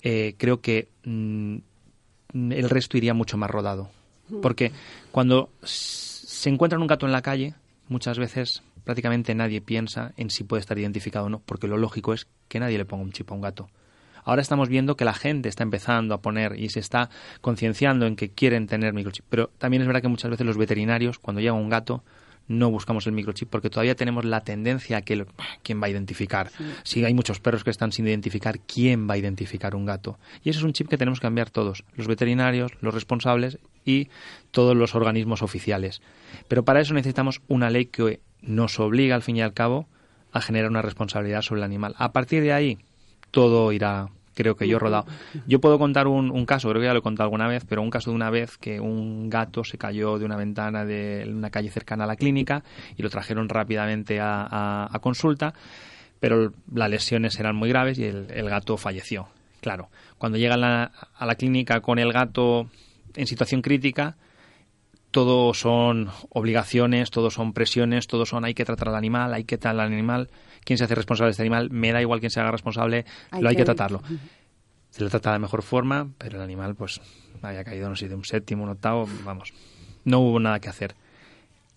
eh, 0.00 0.34
creo 0.38 0.62
que 0.62 0.88
mm, 1.04 1.56
el 2.32 2.70
resto 2.70 2.96
iría 2.96 3.12
mucho 3.12 3.36
más 3.36 3.50
rodado. 3.50 3.90
Porque 4.40 4.72
cuando 5.10 5.50
se 5.62 6.48
encuentra 6.48 6.78
un 6.78 6.86
gato 6.86 7.04
en 7.04 7.12
la 7.12 7.22
calle, 7.22 7.54
muchas 7.88 8.18
veces 8.18 8.62
prácticamente 8.88 9.34
nadie 9.34 9.60
piensa 9.60 10.14
en 10.16 10.30
si 10.30 10.44
puede 10.44 10.60
estar 10.60 10.78
identificado 10.78 11.26
o 11.26 11.28
no, 11.28 11.40
porque 11.40 11.68
lo 11.68 11.76
lógico 11.76 12.14
es 12.14 12.26
que 12.48 12.58
nadie 12.58 12.78
le 12.78 12.86
ponga 12.86 13.04
un 13.04 13.12
chip 13.12 13.30
a 13.30 13.34
un 13.34 13.42
gato. 13.42 13.68
Ahora 14.24 14.40
estamos 14.40 14.70
viendo 14.70 14.96
que 14.96 15.04
la 15.04 15.12
gente 15.12 15.50
está 15.50 15.62
empezando 15.62 16.14
a 16.14 16.22
poner 16.22 16.58
y 16.58 16.70
se 16.70 16.80
está 16.80 17.10
concienciando 17.42 18.06
en 18.06 18.16
que 18.16 18.30
quieren 18.30 18.66
tener 18.66 18.94
microchip. 18.94 19.26
Pero 19.28 19.50
también 19.58 19.82
es 19.82 19.86
verdad 19.86 20.00
que 20.00 20.08
muchas 20.08 20.30
veces 20.30 20.46
los 20.46 20.56
veterinarios, 20.56 21.18
cuando 21.18 21.42
llega 21.42 21.52
un 21.52 21.68
gato, 21.68 22.02
no 22.46 22.70
buscamos 22.70 23.06
el 23.06 23.12
microchip 23.12 23.50
porque 23.50 23.68
todavía 23.68 23.94
tenemos 23.94 24.24
la 24.24 24.40
tendencia 24.40 24.96
a 24.96 25.02
que 25.02 25.26
quién 25.62 25.82
va 25.82 25.88
a 25.88 25.90
identificar. 25.90 26.50
Si 26.82 27.04
hay 27.04 27.12
muchos 27.12 27.40
perros 27.40 27.64
que 27.64 27.70
están 27.70 27.92
sin 27.92 28.06
identificar, 28.06 28.58
¿quién 28.60 29.06
va 29.06 29.14
a 29.14 29.18
identificar 29.18 29.74
un 29.74 29.84
gato? 29.84 30.18
Y 30.42 30.48
ese 30.48 30.60
es 30.60 30.64
un 30.64 30.72
chip 30.72 30.88
que 30.88 30.96
tenemos 30.96 31.20
que 31.20 31.26
cambiar 31.26 31.50
todos, 31.50 31.84
los 31.94 32.06
veterinarios, 32.06 32.72
los 32.80 32.94
responsables 32.94 33.58
y 33.84 34.08
todos 34.50 34.74
los 34.74 34.94
organismos 34.94 35.42
oficiales. 35.42 36.00
Pero 36.48 36.64
para 36.64 36.80
eso 36.80 36.94
necesitamos 36.94 37.42
una 37.48 37.68
ley 37.68 37.84
que 37.84 38.20
nos 38.42 38.78
obliga 38.80 39.14
al 39.14 39.22
fin 39.22 39.36
y 39.36 39.42
al 39.42 39.52
cabo 39.52 39.86
a 40.32 40.40
generar 40.40 40.70
una 40.70 40.82
responsabilidad 40.82 41.42
sobre 41.42 41.60
el 41.60 41.64
animal. 41.64 41.94
A 41.98 42.12
partir 42.12 42.42
de 42.42 42.52
ahí, 42.52 42.78
todo 43.30 43.72
irá, 43.72 44.08
creo 44.34 44.56
que 44.56 44.68
yo 44.68 44.78
rodado. 44.78 45.06
Yo 45.46 45.60
puedo 45.60 45.78
contar 45.78 46.06
un, 46.06 46.46
caso, 46.46 46.68
creo 46.68 46.80
que 46.80 46.86
ya 46.86 46.92
lo 46.92 47.00
he 47.00 47.02
contado 47.02 47.24
alguna 47.24 47.48
vez, 47.48 47.64
pero 47.68 47.82
un 47.82 47.90
caso 47.90 48.10
de 48.10 48.16
una 48.16 48.30
vez 48.30 48.58
que 48.58 48.80
un 48.80 49.28
gato 49.28 49.64
se 49.64 49.78
cayó 49.78 50.18
de 50.18 50.24
una 50.24 50.36
ventana 50.36 50.84
de 50.84 51.26
una 51.28 51.50
calle 51.50 51.70
cercana 51.70 52.04
a 52.04 52.06
la 52.06 52.16
clínica 52.16 52.62
y 52.96 53.02
lo 53.02 53.10
trajeron 53.10 53.48
rápidamente 53.48 54.18
a, 54.20 54.96
consulta, 55.00 55.54
pero 56.20 56.52
las 56.72 56.90
lesiones 56.90 57.38
eran 57.38 57.56
muy 57.56 57.68
graves 57.68 57.98
y 57.98 58.04
el, 58.04 58.48
gato 58.48 58.76
falleció. 58.76 59.28
Claro, 59.60 59.88
cuando 60.18 60.38
llegan 60.38 60.62
a 60.62 60.92
la 61.20 61.34
clínica 61.34 61.80
con 61.80 61.98
el 61.98 62.12
gato 62.12 62.68
en 63.16 63.26
situación 63.26 63.60
crítica, 63.60 64.16
todo 65.10 65.54
son 65.54 66.10
obligaciones, 66.30 67.10
todo 67.10 67.30
son 67.30 67.52
presiones, 67.52 68.06
todo 68.06 68.26
son 68.26 68.44
hay 68.44 68.54
que 68.54 68.64
tratar 68.64 68.88
al 68.88 68.94
animal, 68.94 69.32
hay 69.34 69.44
que 69.44 69.56
tratar 69.56 69.80
al 69.80 69.92
animal, 69.92 70.28
quién 70.64 70.78
se 70.78 70.84
hace 70.84 70.94
responsable 70.94 71.28
de 71.28 71.32
este 71.32 71.42
animal, 71.42 71.70
me 71.70 71.92
da 71.92 72.00
igual 72.00 72.20
quién 72.20 72.30
se 72.30 72.40
haga 72.40 72.50
responsable, 72.50 73.04
lo 73.40 73.48
hay 73.48 73.56
que, 73.56 73.64
tratarlo. 73.64 74.02
Se 74.90 75.02
le 75.02 75.10
trata 75.10 75.30
de 75.30 75.34
la 75.36 75.40
mejor 75.40 75.62
forma, 75.62 76.08
pero 76.18 76.36
el 76.36 76.42
animal 76.42 76.74
pues 76.74 77.00
había 77.42 77.64
caído, 77.64 77.88
no 77.88 77.96
sé, 77.96 78.08
de 78.08 78.14
un 78.14 78.24
séptimo, 78.24 78.64
un 78.64 78.70
octavo, 78.70 79.08
vamos, 79.24 79.52
no 80.04 80.20
hubo 80.20 80.40
nada 80.40 80.60
que 80.60 80.68
hacer. 80.68 80.94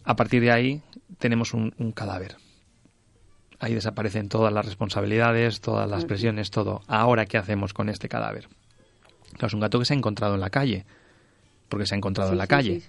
A 0.03 0.15
partir 0.15 0.41
de 0.41 0.51
ahí 0.51 0.81
tenemos 1.19 1.53
un, 1.53 1.71
cadáver. 1.93 2.37
Ahí 3.59 3.75
desaparecen 3.75 4.27
todas 4.27 4.51
las 4.51 4.65
responsabilidades, 4.65 5.61
todas 5.61 5.87
las 5.87 6.05
presiones, 6.05 6.49
todo. 6.49 6.81
Ahora, 6.87 7.27
¿qué 7.27 7.37
hacemos 7.37 7.73
con 7.73 7.89
este 7.89 8.09
cadáver? 8.09 8.47
es 9.39 9.53
un 9.53 9.59
gato 9.59 9.79
que 9.79 9.85
se 9.85 9.93
ha 9.93 9.97
encontrado 9.97 10.35
en 10.35 10.41
la 10.41 10.49
calle 10.49 10.85
porque 11.71 11.85
se 11.87 11.95
ha 11.95 11.97
encontrado 11.97 12.33
en 12.33 12.37
la 12.37 12.47
calle. 12.47 12.81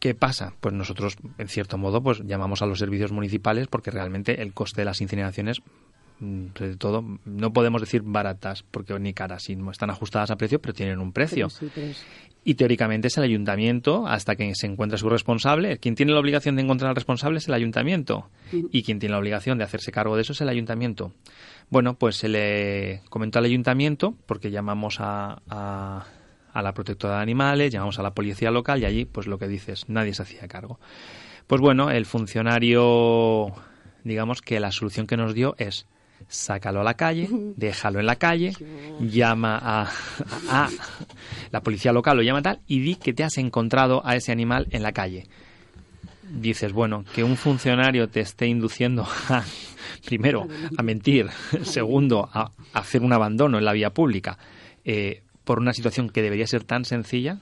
¿Qué 0.00 0.14
pasa? 0.14 0.52
Pues 0.60 0.74
nosotros, 0.74 1.16
en 1.38 1.48
cierto 1.48 1.78
modo, 1.78 2.02
pues 2.02 2.20
llamamos 2.26 2.60
a 2.60 2.66
los 2.66 2.80
servicios 2.80 3.12
municipales 3.12 3.68
porque 3.68 3.92
realmente 3.92 4.42
el 4.42 4.52
coste 4.52 4.80
de 4.80 4.84
las 4.86 5.00
incineraciones, 5.00 5.62
mm, 6.18 6.46
sobre 6.58 6.76
todo, 6.76 7.02
no 7.24 7.52
podemos 7.52 7.80
decir 7.80 8.02
baratas, 8.04 8.64
porque 8.64 8.98
ni 8.98 9.14
caras, 9.14 9.48
no 9.56 9.70
están 9.70 9.90
ajustadas 9.90 10.32
a 10.32 10.36
precio, 10.36 10.60
pero 10.60 10.74
tienen 10.74 10.98
un 10.98 11.12
precio. 11.12 11.48
Y 12.42 12.56
teóricamente 12.56 13.08
es 13.08 13.16
el 13.16 13.22
ayuntamiento, 13.22 14.06
hasta 14.06 14.34
que 14.34 14.52
se 14.56 14.66
encuentre 14.66 14.98
su 14.98 15.08
responsable. 15.08 15.78
Quien 15.78 15.94
tiene 15.94 16.12
la 16.12 16.20
obligación 16.20 16.56
de 16.56 16.62
encontrar 16.62 16.90
al 16.90 16.96
responsable 16.96 17.38
es 17.38 17.46
el 17.48 17.54
ayuntamiento. 17.54 18.28
Y 18.52 18.82
quien 18.82 18.98
tiene 18.98 19.12
la 19.12 19.20
obligación 19.20 19.56
de 19.56 19.64
hacerse 19.64 19.92
cargo 19.92 20.16
de 20.16 20.22
eso 20.22 20.32
es 20.32 20.40
el 20.40 20.48
ayuntamiento. 20.50 21.12
Bueno, 21.70 21.94
pues 21.94 22.16
se 22.16 22.28
le 22.28 23.00
comentó 23.08 23.38
al 23.38 23.46
ayuntamiento, 23.46 24.14
porque 24.26 24.50
llamamos 24.50 24.96
a 24.98 25.40
a 25.48 26.04
la 26.62 26.72
protectora 26.72 27.16
de 27.16 27.22
animales, 27.22 27.72
llamamos 27.72 27.98
a 27.98 28.02
la 28.02 28.14
policía 28.14 28.50
local 28.50 28.80
y 28.80 28.84
allí, 28.84 29.04
pues 29.04 29.26
lo 29.26 29.38
que 29.38 29.48
dices, 29.48 29.88
nadie 29.88 30.14
se 30.14 30.22
hacía 30.22 30.48
cargo. 30.48 30.78
Pues 31.46 31.60
bueno, 31.60 31.90
el 31.90 32.06
funcionario, 32.06 33.52
digamos 34.02 34.40
que 34.40 34.60
la 34.60 34.72
solución 34.72 35.06
que 35.06 35.16
nos 35.16 35.34
dio 35.34 35.54
es 35.58 35.86
sácalo 36.28 36.80
a 36.80 36.84
la 36.84 36.94
calle, 36.94 37.28
déjalo 37.56 38.00
en 38.00 38.06
la 38.06 38.16
calle, 38.16 38.52
llama 39.00 39.58
a, 39.62 39.90
a, 40.48 40.68
la 41.50 41.60
policía 41.60 41.92
local, 41.92 42.16
lo 42.16 42.22
llama 42.22 42.42
tal, 42.42 42.60
y 42.66 42.80
di 42.80 42.96
que 42.96 43.12
te 43.12 43.24
has 43.24 43.36
encontrado 43.38 44.00
a 44.06 44.16
ese 44.16 44.32
animal 44.32 44.66
en 44.70 44.82
la 44.82 44.92
calle. 44.92 45.26
Dices, 46.22 46.72
bueno, 46.72 47.04
que 47.14 47.22
un 47.22 47.36
funcionario 47.36 48.08
te 48.08 48.20
esté 48.20 48.46
induciendo 48.46 49.06
a, 49.28 49.44
primero, 50.06 50.48
a 50.76 50.82
mentir, 50.82 51.28
segundo, 51.62 52.28
a, 52.32 52.50
hacer 52.72 53.02
un 53.02 53.12
abandono 53.12 53.58
en 53.58 53.64
la 53.64 53.72
vía 53.72 53.90
pública, 53.90 54.38
eh, 54.84 55.22
por 55.44 55.58
una 55.58 55.72
situación 55.72 56.10
que 56.10 56.22
debería 56.22 56.46
ser 56.46 56.64
tan 56.64 56.84
sencilla, 56.84 57.40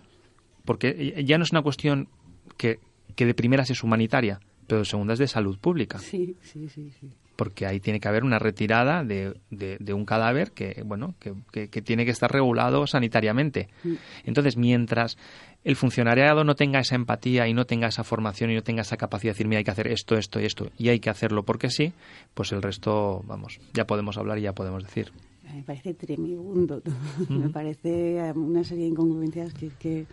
porque 0.64 1.24
ya 1.24 1.38
no 1.38 1.44
es 1.44 1.52
una 1.52 1.62
cuestión 1.62 2.08
que, 2.56 2.78
que 3.16 3.26
de 3.26 3.34
primeras 3.34 3.70
es 3.70 3.82
humanitaria, 3.82 4.40
pero 4.66 4.80
de 4.80 4.84
segunda 4.84 5.14
es 5.14 5.18
de 5.18 5.28
salud 5.28 5.58
pública. 5.58 5.98
Sí, 5.98 6.36
sí, 6.42 6.68
sí, 6.68 6.90
sí 7.00 7.10
porque 7.42 7.66
ahí 7.66 7.80
tiene 7.80 7.98
que 7.98 8.08
haber 8.08 8.22
una 8.22 8.38
retirada 8.38 9.02
de, 9.04 9.34
de, 9.50 9.94
un 9.94 10.04
cadáver 10.04 10.52
que, 10.52 10.82
bueno, 10.84 11.14
que, 11.18 11.68
que, 11.68 11.82
tiene 11.82 12.04
que 12.04 12.10
estar 12.10 12.30
regulado 12.30 12.86
sanitariamente. 12.86 13.68
Mm. 13.82 13.94
Entonces, 14.24 14.56
mientras 14.56 15.18
el 15.64 15.76
funcionariado 15.76 16.44
no 16.44 16.54
tenga 16.54 16.78
esa 16.78 16.94
empatía 16.94 17.48
y 17.48 17.54
no 17.54 17.64
tenga 17.64 17.88
esa 17.88 18.04
formación 18.04 18.50
y 18.50 18.54
no 18.54 18.62
tenga 18.62 18.82
esa 18.82 18.96
capacidad 18.96 19.30
de 19.30 19.34
decir, 19.34 19.48
mira, 19.48 19.58
hay 19.58 19.64
que 19.64 19.70
hacer 19.70 19.88
esto, 19.88 20.16
esto 20.16 20.40
y 20.40 20.44
esto, 20.44 20.70
y 20.78 20.90
hay 20.90 21.00
que 21.00 21.10
hacerlo 21.10 21.44
porque 21.44 21.70
sí, 21.70 21.92
pues 22.34 22.52
el 22.52 22.62
resto, 22.62 23.22
vamos, 23.26 23.58
ya 23.72 23.86
podemos 23.86 24.18
hablar 24.18 24.38
y 24.38 24.42
ya 24.42 24.52
podemos 24.52 24.84
decir. 24.84 25.12
Me 25.42 25.62
parece 25.62 25.94
tremendo, 25.94 26.82
me 27.28 27.48
parece 27.48 28.32
una 28.34 28.64
serie 28.64 28.84
de 28.84 28.90
incongruencias 28.90 29.52
que, 29.52 29.70
que 29.70 30.06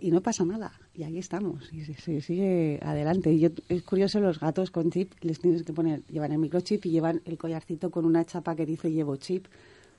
y 0.00 0.10
no 0.10 0.20
pasa 0.20 0.44
nada. 0.44 0.72
Y 0.94 1.04
ahí 1.04 1.18
estamos. 1.18 1.72
Y 1.72 1.84
se, 1.84 2.20
sigue 2.20 2.78
adelante. 2.82 3.32
Y 3.32 3.50
es 3.68 3.82
curioso, 3.82 4.20
los 4.20 4.38
gatos 4.38 4.70
con 4.70 4.90
chip 4.90 5.12
les 5.22 5.40
tienes 5.40 5.62
que 5.62 5.72
poner, 5.72 6.02
llevan 6.08 6.32
el 6.32 6.38
microchip 6.38 6.84
y 6.86 6.90
llevan 6.90 7.22
el 7.24 7.38
collarcito 7.38 7.90
con 7.90 8.04
una 8.04 8.24
chapa 8.24 8.54
que 8.54 8.66
dice 8.66 8.90
llevo 8.90 9.16
chip. 9.16 9.46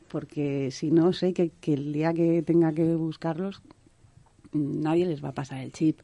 Porque 0.09 0.69
si 0.71 0.91
no, 0.91 1.11
sé 1.13 1.34
que, 1.34 1.51
el 1.74 1.93
día 1.93 2.13
que 2.13 2.43
tenga 2.43 2.71
que 2.74 2.95
buscarlos, 2.95 3.61
nadie 4.51 5.07
les 5.07 5.24
va 5.24 5.30
a 5.30 5.34
pasar 5.34 5.59
el 5.59 5.71
chip. 5.71 6.01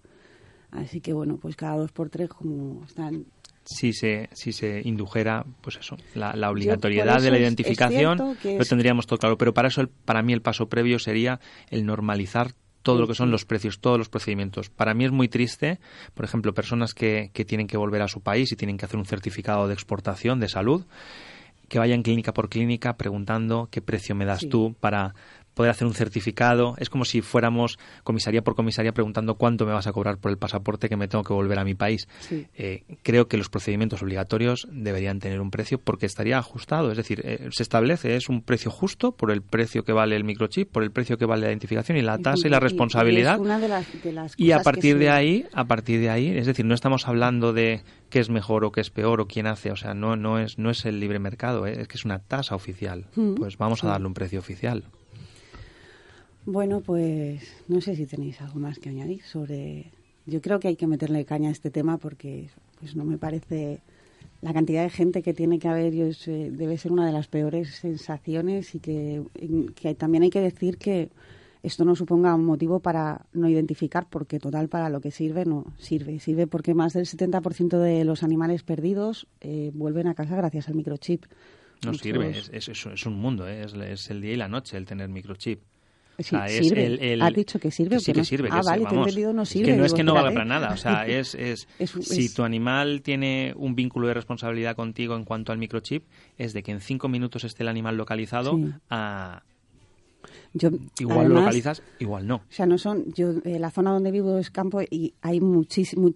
Así 0.71 1.01
que 1.01 1.13
bueno, 1.13 1.37
pues 1.37 1.55
cada 1.55 1.77
dos 1.77 1.91
por 1.91 2.09
tres, 2.09 2.29
como 2.29 2.83
están 2.85 3.25
si 3.69 3.93
se, 3.93 4.29
si 4.33 4.51
se 4.51 4.81
indujera, 4.83 5.45
pues 5.61 5.77
eso, 5.77 5.95
la, 6.15 6.49
obligatoriedad 6.49 7.21
de 7.21 7.29
la 7.29 7.37
identificación, 7.37 8.17
lo 8.17 8.65
tendríamos 8.65 9.05
todo 9.05 9.19
claro. 9.19 9.37
Pero 9.37 9.53
para 9.53 9.67
eso, 9.67 9.87
para 10.05 10.23
mí, 10.23 10.33
el 10.33 10.41
paso 10.41 10.67
previo 10.67 10.97
sería 10.97 11.39
el 11.69 11.85
normalizar 11.85 12.53
todo 12.81 12.99
lo 12.99 13.07
que 13.07 13.13
son 13.13 13.29
los 13.29 13.45
precios, 13.45 13.79
todos 13.79 13.99
los 13.99 14.09
procedimientos. 14.09 14.71
Para 14.71 14.95
mí 14.95 15.05
es 15.05 15.11
muy 15.11 15.27
triste, 15.27 15.79
por 16.15 16.25
ejemplo, 16.25 16.53
personas 16.55 16.95
que, 16.95 17.29
que 17.31 17.45
tienen 17.45 17.67
que 17.67 17.77
volver 17.77 18.01
a 18.01 18.07
su 18.07 18.21
país 18.21 18.51
y 18.51 18.55
tienen 18.55 18.77
que 18.77 18.85
hacer 18.85 18.97
un 18.97 19.05
certificado 19.05 19.67
de 19.67 19.75
exportación 19.75 20.39
de 20.39 20.49
salud, 20.49 20.85
que 21.67 21.77
vayan 21.77 22.01
clínica 22.01 22.33
por 22.33 22.49
clínica 22.49 22.97
preguntando 22.97 23.67
qué 23.69 23.81
precio 23.81 24.15
me 24.15 24.25
das 24.25 24.47
tú 24.49 24.75
para 24.79 25.13
poder 25.59 25.71
hacer 25.71 25.85
un 25.85 25.93
certificado. 25.93 26.75
Es 26.77 26.89
como 26.89 27.03
si 27.03 27.19
fuéramos 27.19 27.77
comisaría 28.05 28.41
por 28.41 28.55
comisaría 28.55 28.93
preguntando 28.93 29.35
cuánto 29.35 29.65
me 29.65 29.73
vas 29.73 29.87
a 29.87 29.91
cobrar 29.91 30.17
por 30.17 30.31
el 30.31 30.37
pasaporte 30.37 30.87
que 30.87 30.95
me 30.95 31.09
tengo 31.09 31.25
que 31.25 31.33
volver 31.33 31.59
a 31.59 31.65
mi 31.65 31.75
país. 31.75 32.07
Eh, 32.31 32.83
creo 33.03 33.27
que 33.27 33.35
los 33.35 33.49
procedimientos 33.49 34.01
obligatorios 34.01 34.69
deberían 34.71 35.19
tener 35.19 35.41
un 35.41 35.51
precio 35.51 35.77
porque 35.77 36.05
estaría 36.05 36.37
ajustado. 36.37 36.91
Es 36.91 36.95
decir, 36.95 37.23
eh, 37.25 37.49
se 37.51 37.61
establece, 37.61 38.15
es 38.15 38.29
un 38.29 38.41
precio 38.41 38.71
justo 38.71 39.11
por 39.11 39.31
el 39.31 39.41
precio 39.41 39.83
que 39.83 39.91
vale 39.91 40.15
el 40.15 40.23
microchip, 40.23 40.71
por 40.71 40.81
el 40.81 40.91
precio 40.91 41.17
que 41.17 41.25
vale 41.25 41.41
la 41.41 41.47
identificación 41.49 41.97
y 41.97 42.03
la 42.03 42.17
tasa 42.19 42.47
y, 42.47 42.49
la 42.49 42.61
responsabilidad. 42.61 43.37
Y, 44.37 44.51
a 44.53 44.61
partir 44.61 44.97
de 44.97 45.09
ahí, 45.09 45.45
a 45.51 45.65
partir 45.65 45.99
de 45.99 46.09
ahí, 46.09 46.37
es 46.37 46.45
decir, 46.45 46.63
no 46.63 46.73
estamos 46.73 47.05
hablando 47.05 47.51
de 47.51 47.81
qué 48.09 48.21
es 48.21 48.29
mejor 48.29 48.63
o 48.63 48.71
qué 48.71 48.79
es 48.79 48.91
peor 48.91 49.19
o 49.19 49.27
quién 49.27 49.45
hace, 49.45 49.71
o 49.71 49.75
sea, 49.75 49.93
no 49.93 50.15
no 50.15 50.39
es 50.39 50.57
no 50.57 50.69
es 50.69 50.85
el 50.85 51.01
libre 51.01 51.19
mercado, 51.19 51.67
eh, 51.67 51.81
es 51.81 51.89
que 51.89 51.97
es 51.97 52.05
una 52.05 52.19
tasa 52.19 52.55
oficial. 52.55 53.07
Mm. 53.15 53.33
Pues 53.35 53.57
vamos 53.57 53.83
a 53.83 53.87
darle 53.87 54.07
un 54.07 54.13
precio 54.13 54.39
oficial. 54.39 54.85
Bueno, 56.45 56.81
pues 56.81 57.41
no 57.67 57.81
sé 57.81 57.95
si 57.95 58.05
tenéis 58.05 58.41
algo 58.41 58.59
más 58.59 58.79
que 58.79 58.89
añadir 58.89 59.23
sobre... 59.23 59.91
Yo 60.25 60.41
creo 60.41 60.59
que 60.59 60.67
hay 60.67 60.75
que 60.75 60.87
meterle 60.87 61.25
caña 61.25 61.49
a 61.49 61.51
este 61.51 61.71
tema 61.71 61.97
porque 61.97 62.49
pues 62.79 62.95
no 62.95 63.03
me 63.03 63.17
parece 63.17 63.81
la 64.41 64.53
cantidad 64.53 64.83
de 64.83 64.89
gente 64.89 65.21
que 65.21 65.33
tiene 65.33 65.59
que 65.59 65.67
haber 65.67 65.93
eh, 65.93 66.49
debe 66.51 66.77
ser 66.77 66.91
una 66.91 67.05
de 67.05 67.11
las 67.11 67.27
peores 67.27 67.75
sensaciones 67.75 68.73
y 68.75 68.79
que, 68.79 69.23
que, 69.75 69.95
también 69.95 70.23
hay 70.23 70.29
que 70.29 70.39
decir 70.39 70.77
que 70.77 71.09
esto 71.61 71.83
no 71.83 71.95
suponga 71.95 72.33
un 72.35 72.45
motivo 72.45 72.79
para 72.79 73.25
no 73.33 73.49
identificar 73.49 74.07
porque 74.09 74.39
total 74.39 74.69
para 74.69 74.89
lo 74.89 75.01
que 75.01 75.11
sirve 75.11 75.45
no 75.45 75.65
sirve. 75.77 76.19
Sirve 76.19 76.47
porque 76.47 76.73
más 76.73 76.93
del 76.93 77.05
70% 77.05 77.77
de 77.79 78.05
los 78.05 78.23
animales 78.23 78.63
perdidos 78.63 79.27
eh, 79.41 79.71
vuelven 79.73 80.07
a 80.07 80.15
casa 80.15 80.37
gracias 80.37 80.69
al 80.69 80.75
microchip. 80.75 81.25
No 81.83 81.93
sirve, 81.93 82.29
es, 82.31 82.69
es, 82.69 83.05
un 83.05 83.13
mundo, 83.19 83.47
¿eh? 83.47 83.63
es 83.63 84.09
el 84.09 84.21
día 84.21 84.33
y 84.33 84.37
la 84.37 84.49
noche 84.49 84.77
el 84.77 84.85
tener 84.85 85.09
microchip. 85.09 85.61
Sí, 86.19 86.35
sirve. 86.63 87.17
¿Has 87.21 87.33
dicho 87.33 87.59
que 87.59 87.71
sirve 87.71 87.99
sí, 87.99 88.13
que, 88.13 88.23
sirve. 88.23 88.49
Ah, 88.51 88.61
vale, 88.63 88.85
te 88.85 88.95
he 88.95 88.97
entendido 88.97 89.33
no 89.33 89.45
sirve. 89.45 89.71
Que 89.71 89.77
no 89.77 89.85
es 89.85 89.93
que 89.93 90.03
no 90.03 90.13
valga 90.13 90.31
para 90.31 90.45
nada. 90.45 90.73
O 90.73 90.77
sea, 90.77 91.03
es, 91.07 91.35
es, 91.35 91.67
si 92.01 92.33
tu 92.33 92.43
animal 92.43 93.01
tiene 93.01 93.53
un 93.55 93.75
vínculo 93.75 94.07
de 94.07 94.13
responsabilidad 94.13 94.75
contigo 94.75 95.15
en 95.15 95.23
cuanto 95.23 95.51
al 95.51 95.57
microchip, 95.57 96.03
es 96.37 96.53
de 96.53 96.63
que 96.63 96.71
en 96.71 96.81
cinco 96.81 97.07
minutos 97.07 97.43
esté 97.43 97.63
el 97.63 97.69
animal 97.69 97.97
localizado 97.97 98.59
a 98.89 99.43
igual 100.99 101.29
lo 101.29 101.35
localizas, 101.35 101.81
igual 101.99 102.27
no. 102.27 102.35
O 102.37 102.51
sea, 102.51 102.65
no 102.65 102.77
son. 102.77 103.11
Yo, 103.13 103.33
eh, 103.43 103.59
la 103.59 103.71
zona 103.71 103.91
donde 103.91 104.11
vivo 104.11 104.37
es 104.37 104.49
campo 104.49 104.81
y 104.81 105.13
hay 105.21 105.39
muchísimo. 105.39 106.11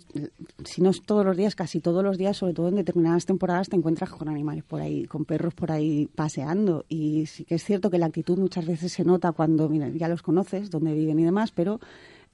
Si 0.63 0.81
no 0.81 0.89
es 0.89 1.01
todos 1.03 1.25
los 1.25 1.37
días, 1.37 1.55
casi 1.55 1.79
todos 1.79 2.03
los 2.03 2.17
días, 2.17 2.37
sobre 2.37 2.53
todo 2.53 2.69
en 2.69 2.75
determinadas 2.75 3.25
temporadas, 3.25 3.69
te 3.69 3.75
encuentras 3.75 4.09
con 4.09 4.29
animales 4.29 4.63
por 4.63 4.81
ahí, 4.81 5.05
con 5.05 5.25
perros 5.25 5.53
por 5.53 5.71
ahí 5.71 6.09
paseando. 6.15 6.85
Y 6.89 7.25
sí 7.27 7.45
que 7.45 7.55
es 7.55 7.63
cierto 7.63 7.89
que 7.89 7.97
la 7.97 8.07
actitud 8.07 8.37
muchas 8.37 8.65
veces 8.65 8.91
se 8.91 9.03
nota 9.03 9.31
cuando, 9.31 9.69
mira, 9.69 9.89
ya 9.89 10.07
los 10.07 10.21
conoces, 10.21 10.69
dónde 10.69 10.93
viven 10.93 11.19
y 11.19 11.23
demás, 11.23 11.51
pero. 11.51 11.79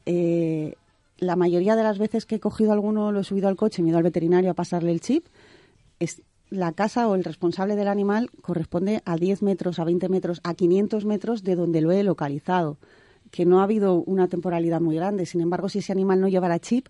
Eh, 0.06 0.76
la 1.18 1.36
mayoría 1.36 1.76
de 1.76 1.84
las 1.84 2.00
veces 2.00 2.26
que 2.26 2.36
he 2.36 2.40
cogido 2.40 2.72
alguno, 2.72 3.12
lo 3.12 3.20
he 3.20 3.24
subido 3.26 3.50
al 3.50 3.58
coche, 3.58 3.82
me 3.82 3.90
he 3.90 3.92
ido 3.92 3.98
al 3.98 4.04
veterinario 4.04 4.52
a 4.52 4.54
pasarle 4.54 4.94
el 4.94 5.02
chip, 5.02 5.26
es, 6.00 6.22
la 6.50 6.74
casa 6.74 7.08
o 7.08 7.16
el 7.16 7.24
responsable 7.24 7.76
del 7.76 7.88
animal 7.88 8.30
corresponde 8.42 9.02
a 9.06 9.16
10 9.16 9.44
metros, 9.44 9.80
a 9.80 9.84
20 9.84 10.10
metros, 10.10 10.42
a 10.44 10.54
500 10.54 11.06
metros 11.06 11.44
de 11.44 11.56
donde 11.56 11.82
lo 11.82 11.92
he 11.92 12.04
localizado. 12.04 12.78
Que 13.32 13.46
no 13.46 13.60
ha 13.60 13.64
habido 13.64 13.96
una 13.96 14.28
temporalidad 14.28 14.82
muy 14.82 14.96
grande. 14.96 15.26
Sin 15.26 15.42
embargo, 15.42 15.70
si 15.70 15.80
ese 15.80 15.92
animal 15.92 16.20
no 16.20 16.28
llevara 16.28 16.58
chip, 16.60 16.88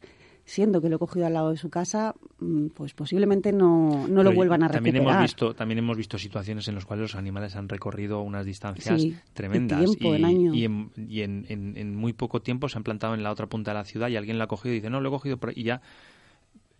siendo 0.49 0.81
que 0.81 0.89
lo 0.89 0.95
he 0.95 0.99
cogido 0.99 1.27
al 1.27 1.33
lado 1.33 1.51
de 1.51 1.57
su 1.57 1.69
casa, 1.69 2.15
mm, 2.39 2.67
pues 2.69 2.93
posiblemente 2.93 3.51
no, 3.51 4.07
no 4.07 4.23
lo 4.23 4.33
vuelvan 4.33 4.63
a 4.63 4.69
también 4.69 4.95
recuperar. 4.95 5.19
Hemos 5.19 5.31
visto, 5.31 5.53
también 5.53 5.77
hemos 5.77 5.95
visto 5.95 6.17
situaciones 6.17 6.67
en 6.67 6.75
las 6.75 6.85
cuales 6.85 7.03
los 7.03 7.15
animales 7.15 7.55
han 7.55 7.69
recorrido 7.69 8.21
unas 8.21 8.45
distancias 8.45 9.05
tremendas 9.33 9.91
y, 9.99 10.63
en, 10.65 10.89
y 10.95 11.21
en, 11.21 11.45
en, 11.49 11.95
muy 11.95 12.13
poco 12.13 12.41
tiempo 12.41 12.67
se 12.67 12.77
han 12.77 12.83
plantado 12.83 13.13
en 13.13 13.21
la 13.21 13.31
otra 13.31 13.45
punta 13.45 13.71
de 13.71 13.77
la 13.77 13.85
ciudad 13.85 14.09
y 14.09 14.15
alguien 14.15 14.39
lo 14.39 14.45
ha 14.45 14.47
cogido 14.47 14.73
y 14.73 14.77
dice, 14.77 14.89
no, 14.89 15.01
lo 15.01 15.09
he 15.09 15.11
cogido 15.11 15.37
por 15.37 15.55
y 15.55 15.63
ya 15.63 15.81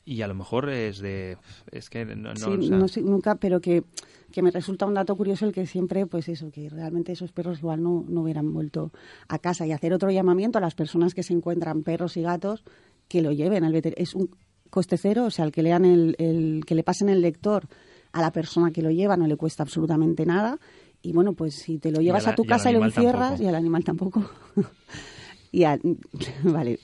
y 0.09 0.23
a 0.23 0.27
lo 0.27 0.33
mejor 0.33 0.69
es 0.69 0.99
de 0.99 1.37
es 1.71 1.91
que 1.91 2.03
no, 2.03 2.33
no 2.33 2.87
sé, 2.87 3.01
nunca 3.01 3.35
pero 3.35 3.61
que, 3.61 3.83
que, 4.31 4.41
me 4.41 4.49
resulta 4.49 4.87
un 4.87 4.95
dato 4.95 5.15
curioso 5.15 5.45
el 5.45 5.53
que 5.53 5.67
siempre 5.67 6.07
pues 6.07 6.27
eso 6.29 6.49
que 6.49 6.67
realmente 6.67 7.11
esos 7.11 7.31
perros 7.31 7.59
igual 7.59 7.83
no, 7.83 8.03
no 8.09 8.21
hubieran 8.23 8.51
vuelto 8.51 8.91
a 9.27 9.37
casa. 9.37 9.67
Y 9.67 9.71
hacer 9.71 9.93
otro 9.93 10.09
llamamiento 10.09 10.57
a 10.57 10.61
las 10.61 10.73
personas 10.73 11.13
que 11.13 11.21
se 11.21 11.33
encuentran 11.33 11.83
perros 11.83 12.17
y 12.17 12.23
gatos 12.23 12.63
que 13.07 13.21
lo 13.21 13.31
lleven 13.31 13.63
al 13.63 13.71
veterinario 13.71 14.03
es 14.03 14.15
un 14.15 14.31
coste 14.71 14.97
cero 14.97 15.25
o 15.25 15.31
sea 15.31 15.45
el 15.45 15.51
que 15.51 15.61
lean 15.61 15.85
el, 15.85 16.15
el 16.17 16.63
que 16.65 16.73
le 16.73 16.83
pasen 16.83 17.09
el 17.09 17.21
lector 17.21 17.67
a 18.11 18.21
la 18.21 18.31
persona 18.31 18.71
que 18.71 18.81
lo 18.81 18.89
lleva 18.89 19.15
no 19.15 19.27
le 19.27 19.37
cuesta 19.37 19.61
absolutamente 19.61 20.25
nada. 20.25 20.57
Y 21.03 21.13
bueno 21.13 21.33
pues 21.33 21.53
si 21.53 21.77
te 21.77 21.91
lo 21.91 22.01
llevas 22.01 22.25
a, 22.25 22.33
tu 22.33 22.45
casa 22.45 22.71
y, 22.71 22.73
lo 22.73 22.83
encierras 22.83 23.39
y 23.39 23.45
al 23.45 23.53
animal 23.53 23.83
tampoco 23.83 24.27
y 25.51 25.63
vale, 26.43 26.79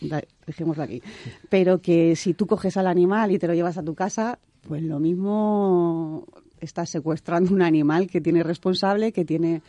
dejémoslo 0.45 0.83
aquí. 0.83 1.01
Pero 1.49 1.81
que 1.81 2.15
si 2.15 2.33
tú 2.33 2.47
coges 2.47 2.77
al 2.77 2.87
animal 2.87 3.31
y 3.31 3.39
te 3.39 3.47
lo 3.47 3.53
llevas 3.53 3.77
a 3.77 3.83
tu 3.83 3.95
casa, 3.95 4.39
pues 4.67 4.81
lo 4.83 4.99
mismo 4.99 6.25
estás 6.59 6.89
secuestrando 6.89 7.53
un 7.53 7.61
animal 7.61 8.07
que 8.07 8.21
tiene 8.21 8.43
responsable, 8.43 9.11
que 9.11 9.25
tiene 9.25 9.61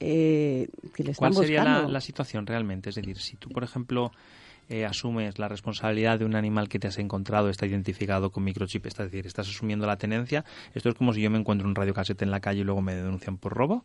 eh, 0.00 0.68
que 0.94 1.04
le 1.04 1.12
están 1.12 1.32
¿Cuál 1.32 1.44
sería 1.44 1.64
la, 1.64 2.00
situación 2.00 2.46
realmente? 2.46 2.90
Es 2.90 2.96
decir, 2.96 3.18
si 3.18 3.36
tú, 3.36 3.48
por 3.48 3.64
ejemplo, 3.64 4.12
eh, 4.68 4.84
asumes 4.84 5.38
la 5.38 5.48
responsabilidad 5.48 6.18
de 6.18 6.24
un 6.24 6.36
animal 6.36 6.68
que 6.68 6.78
te 6.78 6.88
has 6.88 6.98
encontrado, 6.98 7.48
está 7.48 7.66
identificado 7.66 8.30
con 8.30 8.44
microchip, 8.44 8.86
es 8.86 8.94
decir, 8.94 9.26
estás 9.26 9.48
asumiendo 9.48 9.86
la 9.86 9.96
tenencia, 9.96 10.44
esto 10.74 10.88
es 10.88 10.94
como 10.94 11.12
si 11.12 11.20
yo 11.20 11.30
me 11.30 11.38
encuentro 11.38 11.66
un 11.66 11.74
radiocasete 11.74 12.24
en 12.24 12.30
la 12.30 12.40
calle 12.40 12.60
y 12.60 12.64
luego 12.64 12.82
me 12.82 12.94
denuncian 12.94 13.36
por 13.36 13.52
robo. 13.52 13.84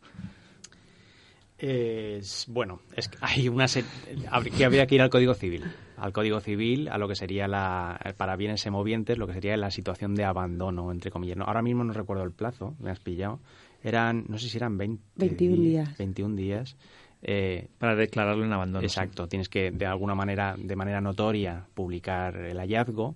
Es, 1.60 2.46
bueno, 2.48 2.80
es 2.96 3.10
que 3.10 3.18
hay 3.22 3.50
una 3.50 3.66
que 3.68 4.66
habría 4.66 4.88
que 4.88 4.96
ir 4.96 5.02
al 5.02 5.10
Código 5.10 5.34
Civil, 5.34 5.66
al 5.98 6.14
Código 6.14 6.40
Civil, 6.40 6.88
a 6.88 6.98
lo 6.98 7.10
que 7.10 7.16
sería 7.16 7.50
la 7.50 8.00
para 8.16 8.38
bienes 8.38 8.62
semovientes, 8.62 9.18
lo 9.18 9.28
que 9.28 9.34
sería 9.34 9.58
la 9.58 9.70
situación 9.70 10.16
de 10.16 10.24
abandono 10.24 10.92
entre 10.92 11.12
comillas. 11.12 11.38
ahora 11.40 11.62
mismo 11.62 11.84
no 11.84 11.92
recuerdo 11.92 12.24
el 12.24 12.32
plazo, 12.32 12.76
me 12.80 12.92
has 12.92 13.00
pillado. 13.00 13.42
Eran, 13.84 14.26
no 14.30 14.38
sé 14.38 14.48
si 14.48 14.58
eran 14.58 14.78
20, 14.78 15.04
21 15.18 15.62
días. 15.62 15.98
21 15.98 16.36
días. 16.36 16.78
Eh, 17.22 17.68
para 17.78 17.96
declararlo 17.96 18.46
en 18.46 18.54
abandono. 18.54 18.86
Exacto, 18.86 19.28
tienes 19.28 19.50
que 19.50 19.72
de 19.72 19.86
alguna 19.86 20.16
manera, 20.16 20.56
de 20.58 20.76
manera 20.78 21.02
notoria, 21.02 21.66
publicar 21.74 22.38
el 22.38 22.58
hallazgo 22.58 23.16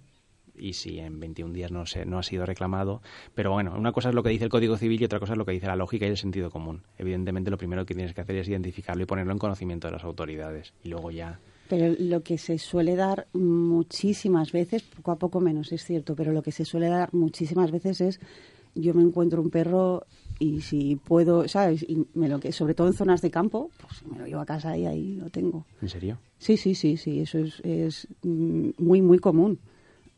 y 0.55 0.73
si 0.73 0.99
en 0.99 1.19
21 1.19 1.53
días 1.53 1.71
no, 1.71 1.85
se, 1.85 2.05
no 2.05 2.19
ha 2.19 2.23
sido 2.23 2.45
reclamado. 2.45 3.01
Pero 3.35 3.51
bueno, 3.51 3.73
una 3.77 3.91
cosa 3.91 4.09
es 4.09 4.15
lo 4.15 4.23
que 4.23 4.29
dice 4.29 4.45
el 4.45 4.49
Código 4.49 4.77
Civil 4.77 5.01
y 5.01 5.05
otra 5.05 5.19
cosa 5.19 5.33
es 5.33 5.37
lo 5.37 5.45
que 5.45 5.51
dice 5.51 5.67
la 5.67 5.75
lógica 5.75 6.05
y 6.05 6.09
el 6.09 6.17
sentido 6.17 6.49
común. 6.49 6.83
Evidentemente 6.97 7.51
lo 7.51 7.57
primero 7.57 7.85
que 7.85 7.93
tienes 7.93 8.13
que 8.13 8.21
hacer 8.21 8.35
es 8.37 8.47
identificarlo 8.47 9.03
y 9.03 9.05
ponerlo 9.05 9.31
en 9.33 9.39
conocimiento 9.39 9.87
de 9.87 9.93
las 9.93 10.03
autoridades 10.03 10.73
y 10.83 10.89
luego 10.89 11.11
ya... 11.11 11.39
Pero 11.69 11.95
lo 11.97 12.21
que 12.21 12.37
se 12.37 12.59
suele 12.59 12.95
dar 12.95 13.27
muchísimas 13.33 14.51
veces, 14.51 14.83
poco 14.83 15.11
a 15.11 15.15
poco 15.15 15.39
menos 15.39 15.71
es 15.71 15.83
cierto, 15.83 16.13
pero 16.13 16.33
lo 16.33 16.43
que 16.43 16.51
se 16.51 16.65
suele 16.65 16.87
dar 16.87 17.13
muchísimas 17.13 17.71
veces 17.71 18.01
es 18.01 18.19
yo 18.75 18.93
me 18.93 19.01
encuentro 19.01 19.41
un 19.41 19.49
perro 19.49 20.05
y 20.39 20.61
si 20.61 20.95
puedo, 20.95 21.47
¿sabes? 21.47 21.83
Y 21.83 22.05
me 22.13 22.27
lo 22.27 22.39
que, 22.39 22.51
sobre 22.51 22.73
todo 22.73 22.87
en 22.87 22.93
zonas 22.93 23.21
de 23.21 23.31
campo, 23.31 23.69
pues 23.79 24.05
me 24.05 24.19
lo 24.19 24.25
llevo 24.25 24.41
a 24.41 24.45
casa 24.45 24.77
y 24.77 24.85
ahí 24.85 25.15
lo 25.15 25.29
tengo. 25.29 25.65
¿En 25.81 25.89
serio? 25.89 26.17
Sí, 26.37 26.57
sí, 26.57 26.75
sí, 26.75 26.97
sí, 26.97 27.21
eso 27.21 27.39
es, 27.39 27.59
es 27.63 28.07
mm, 28.23 28.71
muy, 28.77 29.01
muy 29.01 29.19
común. 29.19 29.59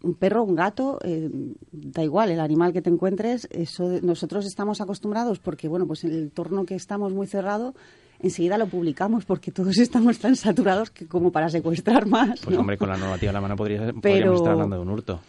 Un 0.05 0.13
perro, 0.13 0.43
un 0.43 0.55
gato, 0.55 0.99
eh, 1.03 1.29
da 1.71 2.03
igual, 2.03 2.29
el 2.29 2.39
animal 2.39 2.71
que 2.73 2.81
te 2.81 2.91
encuentres, 2.91 3.47
eso 3.51 3.99
nosotros 4.03 4.45
estamos 4.45 4.79
acostumbrados 4.79 5.39
porque, 5.39 5.67
bueno, 5.67 5.87
pues 5.87 6.03
en 6.03 6.11
el 6.11 6.23
entorno 6.23 6.63
que 6.63 6.75
estamos 6.75 7.11
muy 7.11 7.25
cerrado, 7.25 7.73
enseguida 8.19 8.57
lo 8.57 8.67
publicamos 8.67 9.25
porque 9.25 9.51
todos 9.51 9.77
estamos 9.79 10.19
tan 10.19 10.35
saturados 10.35 10.91
que 10.91 11.07
como 11.07 11.31
para 11.31 11.49
secuestrar 11.49 12.05
más. 12.05 12.39
Pues 12.41 12.55
hombre, 12.57 12.77
con 12.77 12.89
la 12.89 12.97
normativa 12.97 13.31
a 13.31 13.33
la 13.33 13.41
mano 13.41 13.55
podría, 13.55 13.91
podríamos 13.93 14.37
estar 14.37 14.53
hablando 14.53 14.75
de 14.75 14.81
un 14.83 14.89
hurto. 14.89 15.21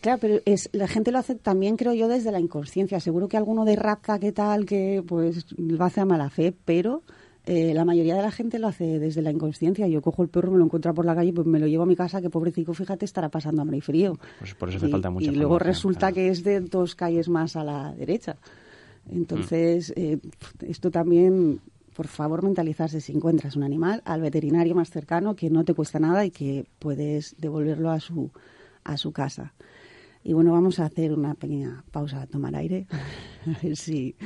Claro, 0.00 0.18
pero 0.20 0.40
es, 0.44 0.68
la 0.72 0.88
gente 0.88 1.12
lo 1.12 1.18
hace 1.18 1.36
también, 1.36 1.76
creo 1.76 1.94
yo, 1.94 2.08
desde 2.08 2.32
la 2.32 2.40
inconsciencia. 2.40 2.98
Seguro 2.98 3.28
que 3.28 3.36
alguno 3.36 3.64
de 3.64 3.76
raza, 3.76 4.18
que 4.18 4.32
tal, 4.32 4.66
que 4.66 5.02
pues 5.06 5.46
lo 5.56 5.84
hace 5.84 6.00
a 6.00 6.04
mala 6.04 6.28
fe, 6.30 6.52
pero... 6.64 7.02
Eh, 7.46 7.74
la 7.74 7.84
mayoría 7.84 8.16
de 8.16 8.22
la 8.22 8.30
gente 8.30 8.58
lo 8.58 8.68
hace 8.68 8.98
desde 8.98 9.20
la 9.20 9.30
inconsciencia. 9.30 9.86
Yo 9.86 10.00
cojo 10.00 10.22
el 10.22 10.28
perro, 10.28 10.50
me 10.50 10.58
lo 10.58 10.64
encuentro 10.64 10.94
por 10.94 11.04
la 11.04 11.14
calle, 11.14 11.32
pues 11.32 11.46
me 11.46 11.58
lo 11.58 11.66
llevo 11.66 11.82
a 11.82 11.86
mi 11.86 11.96
casa, 11.96 12.22
que 12.22 12.30
pobrecito, 12.30 12.72
fíjate, 12.72 13.04
estará 13.04 13.28
pasando 13.28 13.60
hambre 13.60 13.76
y 13.76 13.80
frío. 13.82 14.18
Pues 14.38 14.54
por 14.54 14.70
eso 14.70 14.78
hace 14.78 14.88
falta 14.88 15.10
mucha 15.10 15.30
Y 15.30 15.34
luego 15.34 15.58
resulta 15.58 16.12
que 16.12 16.28
es 16.28 16.42
de 16.42 16.60
dos 16.60 16.94
calles 16.94 17.28
más 17.28 17.56
a 17.56 17.64
la 17.64 17.92
derecha. 17.94 18.36
Entonces, 19.10 19.90
mm. 19.90 20.00
eh, 20.00 20.18
esto 20.62 20.90
también 20.90 21.60
por 21.94 22.08
favor 22.08 22.42
mentalizarse 22.42 23.00
si 23.00 23.12
encuentras 23.12 23.56
un 23.56 23.62
animal 23.62 24.02
al 24.04 24.20
veterinario 24.20 24.74
más 24.74 24.90
cercano 24.90 25.36
que 25.36 25.48
no 25.48 25.64
te 25.64 25.74
cuesta 25.74 26.00
nada 26.00 26.24
y 26.24 26.30
que 26.30 26.66
puedes 26.78 27.36
devolverlo 27.38 27.90
a 27.90 28.00
su, 28.00 28.30
a 28.82 28.96
su 28.96 29.12
casa. 29.12 29.54
Y 30.24 30.32
bueno, 30.32 30.52
vamos 30.52 30.80
a 30.80 30.86
hacer 30.86 31.12
una 31.12 31.34
pequeña 31.34 31.84
pausa 31.92 32.22
a 32.22 32.26
tomar 32.26 32.56
aire, 32.56 32.86
a 33.46 33.62
ver 33.62 33.76
si 33.76 34.16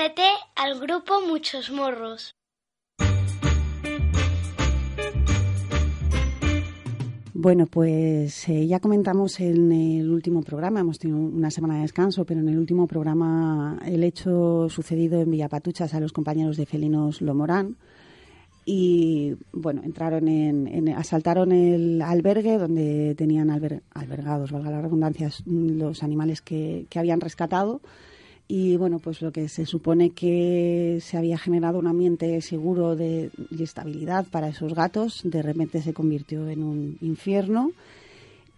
únete 0.00 0.22
al 0.56 0.80
grupo 0.80 1.20
Muchos 1.28 1.70
Morros. 1.70 2.34
Bueno, 7.34 7.66
pues 7.66 8.48
eh, 8.48 8.66
ya 8.66 8.80
comentamos 8.80 9.40
en 9.40 9.70
el 9.70 10.10
último 10.10 10.42
programa, 10.42 10.80
hemos 10.80 10.98
tenido 10.98 11.18
una 11.18 11.50
semana 11.50 11.74
de 11.74 11.82
descanso, 11.82 12.24
pero 12.24 12.40
en 12.40 12.48
el 12.48 12.58
último 12.58 12.86
programa 12.86 13.78
el 13.84 14.02
hecho 14.02 14.68
sucedido 14.70 15.20
en 15.20 15.30
Villapatuchas 15.30 15.92
a 15.92 16.00
los 16.00 16.14
compañeros 16.14 16.56
de 16.56 16.64
Felinos 16.64 17.20
Lomorán. 17.20 17.76
Y 18.64 19.34
bueno, 19.52 19.82
entraron 19.84 20.28
en, 20.28 20.88
asaltaron 20.96 21.52
el 21.52 22.00
albergue 22.00 22.56
donde 22.56 23.14
tenían 23.16 23.50
albergados, 23.50 24.50
valga 24.50 24.70
la 24.70 24.80
redundancia, 24.80 25.30
los 25.44 26.02
animales 26.02 26.40
que, 26.40 26.86
que 26.88 26.98
habían 26.98 27.20
rescatado 27.20 27.82
y 28.52 28.76
bueno, 28.76 28.98
pues 28.98 29.22
lo 29.22 29.30
que 29.30 29.48
se 29.48 29.64
supone 29.64 30.10
que 30.10 30.98
se 31.00 31.16
había 31.16 31.38
generado 31.38 31.78
un 31.78 31.86
ambiente 31.86 32.40
seguro 32.40 32.96
de, 32.96 33.30
y 33.48 33.62
estabilidad 33.62 34.26
para 34.26 34.48
esos 34.48 34.74
gatos, 34.74 35.20
de 35.22 35.40
repente 35.40 35.80
se 35.80 35.94
convirtió 35.94 36.48
en 36.48 36.64
un 36.64 36.98
infierno 37.00 37.70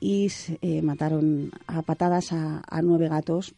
y 0.01 0.32
eh, 0.62 0.80
mataron 0.80 1.53
a 1.66 1.82
patadas 1.82 2.32
a, 2.32 2.62
nueve 2.82 3.11
gatos 3.11 3.55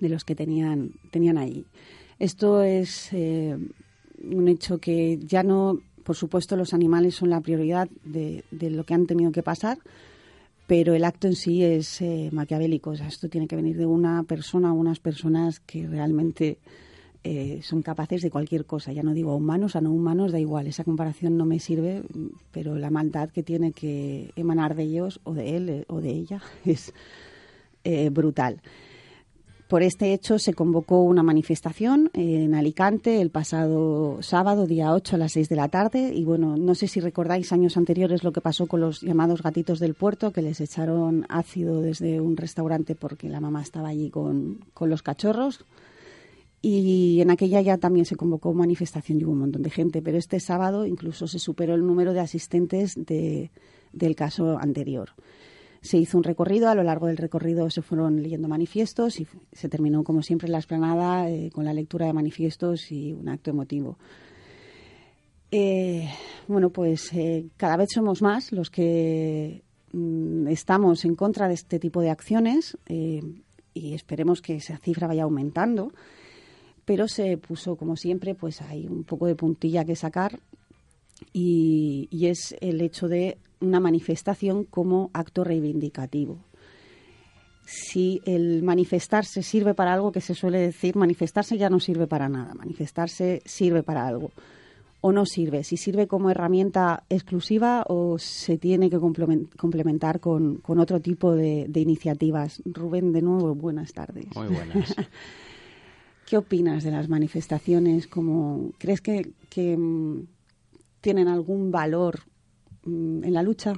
de 0.00 0.08
los 0.08 0.24
que 0.24 0.34
tenían, 0.34 0.92
tenían 1.10 1.36
ahí. 1.36 1.66
Esto 2.18 2.62
es 2.62 3.10
eh, 3.12 3.54
un 4.24 4.48
hecho 4.48 4.78
que 4.78 5.18
ya 5.18 5.42
no, 5.42 5.78
por 6.04 6.16
supuesto, 6.16 6.56
los 6.56 6.72
animales 6.72 7.16
son 7.16 7.28
la 7.28 7.42
prioridad 7.42 7.86
de 8.02 8.44
lo 8.50 8.84
que 8.84 8.94
han 8.94 9.06
tenido 9.06 9.30
que 9.30 9.42
pasar, 9.42 9.76
pero 10.66 10.94
el 10.94 11.04
acto 11.04 11.26
en 11.26 11.36
sí 11.36 11.62
es 11.62 12.00
eh, 12.00 12.30
maquiavélico. 12.32 12.90
O 12.90 12.96
sea, 12.96 13.08
esto 13.08 13.28
tiene 13.28 13.46
que 13.46 13.56
venir 13.56 13.76
de 13.76 13.86
una 13.86 14.22
persona 14.22 14.72
o 14.72 14.76
unas 14.76 14.98
personas 14.98 15.60
que 15.60 15.86
realmente 15.86 16.58
eh, 17.22 17.60
son 17.62 17.82
capaces 17.82 18.22
de 18.22 18.30
cualquier 18.30 18.64
cosa. 18.64 18.92
Ya 18.92 19.02
no 19.02 19.12
digo 19.12 19.36
humanos, 19.36 19.76
a 19.76 19.80
no 19.80 19.90
humanos, 19.92 20.32
da 20.32 20.40
igual. 20.40 20.66
Esa 20.66 20.84
comparación 20.84 21.36
no 21.36 21.44
me 21.44 21.58
sirve, 21.58 22.02
pero 22.50 22.76
la 22.76 22.90
maldad 22.90 23.30
que 23.30 23.42
tiene 23.42 23.72
que 23.72 24.32
emanar 24.36 24.74
de 24.74 24.84
ellos 24.84 25.20
o 25.24 25.34
de 25.34 25.56
él 25.56 25.68
eh, 25.68 25.84
o 25.88 26.00
de 26.00 26.10
ella 26.10 26.42
es 26.64 26.92
brutal. 28.12 28.62
Por 29.68 29.82
este 29.82 30.12
hecho 30.12 30.38
se 30.38 30.52
convocó 30.52 31.00
una 31.00 31.22
manifestación 31.22 32.10
en 32.12 32.54
Alicante 32.54 33.22
el 33.22 33.30
pasado 33.30 34.18
sábado, 34.20 34.66
día 34.66 34.92
8 34.92 35.16
a 35.16 35.18
las 35.18 35.32
6 35.32 35.48
de 35.48 35.56
la 35.56 35.68
tarde. 35.68 36.12
Y 36.14 36.24
bueno, 36.24 36.58
no 36.58 36.74
sé 36.74 36.86
si 36.86 37.00
recordáis 37.00 37.50
años 37.50 37.78
anteriores 37.78 38.24
lo 38.24 38.32
que 38.32 38.42
pasó 38.42 38.66
con 38.66 38.82
los 38.82 39.00
llamados 39.00 39.42
gatitos 39.42 39.78
del 39.78 39.94
puerto, 39.94 40.32
que 40.32 40.42
les 40.42 40.60
echaron 40.60 41.24
ácido 41.30 41.80
desde 41.80 42.20
un 42.20 42.36
restaurante 42.36 42.94
porque 42.94 43.30
la 43.30 43.40
mamá 43.40 43.62
estaba 43.62 43.88
allí 43.88 44.10
con, 44.10 44.58
los 44.80 45.02
cachorros. 45.02 45.64
Y 46.60 47.22
en 47.22 47.30
aquella 47.30 47.62
ya 47.62 47.78
también 47.78 48.04
se 48.04 48.16
convocó 48.16 48.52
manifestación 48.52 49.18
y 49.18 49.24
hubo 49.24 49.32
un 49.32 49.40
montón 49.40 49.62
de 49.62 49.70
gente, 49.70 50.02
pero 50.02 50.18
este 50.18 50.40
sábado 50.40 50.84
incluso 50.84 51.26
se 51.26 51.38
superó 51.38 51.74
el 51.74 51.86
número 51.86 52.12
de 52.12 52.20
asistentes 52.20 52.96
del 52.96 54.14
caso 54.14 54.58
anterior. 54.58 55.10
Se 55.84 55.98
hizo 55.98 56.16
un 56.16 56.24
recorrido, 56.24 56.70
a 56.70 56.74
lo 56.74 56.82
largo 56.82 57.08
del 57.08 57.18
recorrido 57.18 57.68
se 57.68 57.82
fueron 57.82 58.22
leyendo 58.22 58.48
manifiestos 58.48 59.20
y 59.20 59.26
se 59.52 59.68
terminó, 59.68 60.02
como 60.02 60.22
siempre, 60.22 60.48
la 60.48 60.56
esplanada 60.56 61.28
eh, 61.28 61.50
con 61.52 61.66
la 61.66 61.74
lectura 61.74 62.06
de 62.06 62.14
manifiestos 62.14 62.90
y 62.90 63.12
un 63.12 63.28
acto 63.28 63.50
emotivo. 63.50 63.98
Eh, 65.50 66.08
bueno, 66.48 66.70
pues 66.70 67.12
eh, 67.12 67.50
cada 67.58 67.76
vez 67.76 67.90
somos 67.92 68.22
más 68.22 68.50
los 68.50 68.70
que 68.70 69.62
mm, 69.92 70.48
estamos 70.48 71.04
en 71.04 71.16
contra 71.16 71.48
de 71.48 71.54
este 71.54 71.78
tipo 71.78 72.00
de 72.00 72.08
acciones 72.08 72.78
y 72.88 73.92
esperemos 73.92 74.40
que 74.40 74.56
esa 74.56 74.78
cifra 74.78 75.06
vaya 75.06 75.24
aumentando. 75.24 75.92
Pero 76.86 77.08
se 77.08 77.36
puso, 77.36 77.76
como 77.76 77.96
siempre, 77.96 78.34
pues 78.34 78.62
hay 78.62 78.86
un 78.86 79.04
poco 79.04 79.26
de 79.26 79.34
puntilla 79.34 79.84
que 79.84 79.96
sacar 79.96 80.40
y 81.32 82.08
es 82.26 82.56
el 82.60 82.80
hecho 82.80 83.08
de 83.08 83.38
una 83.60 83.80
manifestación 83.80 84.64
como 84.64 85.10
acto 85.12 85.44
reivindicativo. 85.44 86.38
Si 87.66 88.20
el 88.26 88.62
manifestarse 88.62 89.42
sirve 89.42 89.74
para 89.74 89.94
algo 89.94 90.12
que 90.12 90.20
se 90.20 90.34
suele 90.34 90.58
decir, 90.58 90.96
manifestarse 90.96 91.56
ya 91.56 91.70
no 91.70 91.80
sirve 91.80 92.06
para 92.06 92.28
nada, 92.28 92.54
manifestarse 92.54 93.42
sirve 93.46 93.82
para 93.82 94.06
algo 94.06 94.30
o 95.00 95.12
no 95.12 95.26
sirve, 95.26 95.64
si 95.64 95.76
sirve 95.76 96.06
como 96.06 96.30
herramienta 96.30 97.04
exclusiva 97.10 97.84
o 97.88 98.18
se 98.18 98.56
tiene 98.56 98.88
que 98.88 98.98
complementar 98.98 100.18
con, 100.18 100.62
otro 100.66 100.98
tipo 101.00 101.34
de, 101.34 101.68
iniciativas. 101.74 102.62
Rubén, 102.64 103.12
de 103.12 103.20
nuevo, 103.20 103.54
buenas 103.54 103.92
tardes. 103.92 104.34
Muy 104.34 104.46
buenas. 104.46 104.94
¿Qué 106.26 106.38
opinas 106.38 106.84
de 106.84 106.90
las 106.90 107.10
manifestaciones? 107.10 108.06
Como, 108.06 108.70
¿Crees 108.78 109.02
que, 109.02 109.32
que 109.50 109.76
mm, 109.76 110.22
tienen 111.04 111.28
algún 111.28 111.70
valor 111.70 112.20
Mm, 112.84 113.24
en 113.24 113.32
la 113.32 113.42
lucha? 113.42 113.72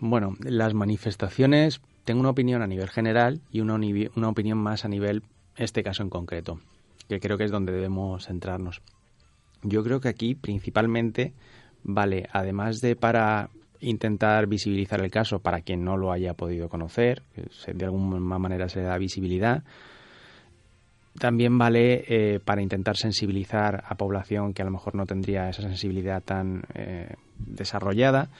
Bueno, 0.00 0.36
las 0.40 0.74
manifestaciones 0.74 1.80
tengo 2.04 2.20
una 2.20 2.30
opinión 2.30 2.62
a 2.62 2.66
nivel 2.66 2.88
general 2.88 3.40
y 3.50 3.60
una, 3.60 3.74
una 4.16 4.28
opinión 4.28 4.58
más 4.58 4.84
a 4.84 4.88
nivel 4.88 5.22
este 5.56 5.82
caso 5.82 6.02
en 6.02 6.10
concreto, 6.10 6.60
que 7.08 7.20
creo 7.20 7.38
que 7.38 7.44
es 7.44 7.50
donde 7.50 7.72
debemos 7.72 8.26
centrarnos. 8.26 8.82
Yo 9.62 9.82
creo 9.82 10.00
que 10.00 10.08
aquí 10.08 10.34
principalmente 10.34 11.32
vale, 11.82 12.28
además 12.32 12.80
de 12.80 12.96
para 12.96 13.48
intentar 13.80 14.46
visibilizar 14.46 15.00
el 15.00 15.10
caso 15.10 15.38
para 15.38 15.62
quien 15.62 15.84
no 15.84 15.96
lo 15.96 16.12
haya 16.12 16.34
podido 16.34 16.68
conocer, 16.68 17.22
de 17.72 17.84
alguna 17.84 18.38
manera 18.38 18.68
se 18.68 18.82
da 18.82 18.98
visibilidad, 18.98 19.64
también 21.18 21.56
vale 21.58 22.04
eh, 22.08 22.40
para 22.44 22.62
intentar 22.62 22.96
sensibilizar 22.96 23.84
a 23.86 23.94
población 23.94 24.52
que 24.52 24.62
a 24.62 24.64
lo 24.64 24.70
mejor 24.70 24.94
no 24.94 25.06
tendría 25.06 25.48
esa 25.48 25.62
sensibilidad 25.62 26.22
tan 26.22 26.64
eh, 26.74 27.14
desarrollada 27.38 28.30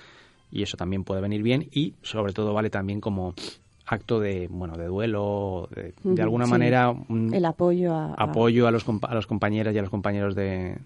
y 0.51 0.63
eso 0.63 0.77
también 0.77 1.05
puede 1.05 1.21
venir 1.21 1.43
bien 1.43 1.69
y 1.73 1.95
sobre 2.03 2.33
todo 2.33 2.53
vale 2.53 2.71
también 2.71 3.01
como 3.01 3.35
acto 3.87 4.19
de 4.19 4.49
bueno 4.49 4.77
de 4.77 4.87
duelo 4.87 5.69
de, 6.03 6.23
alguna 6.23 6.47
manera 6.47 6.95
el 7.11 7.45
apoyo 7.45 7.95
a, 7.95 8.15
apoyo 8.15 8.67
a 8.67 8.71
los 8.71 8.85
a 9.03 9.15
los 9.15 9.27
compañeras 9.27 9.75
y 9.75 9.79
a 9.79 9.83
los 9.83 9.91
compañeros 9.91 10.35
de, 10.35 10.79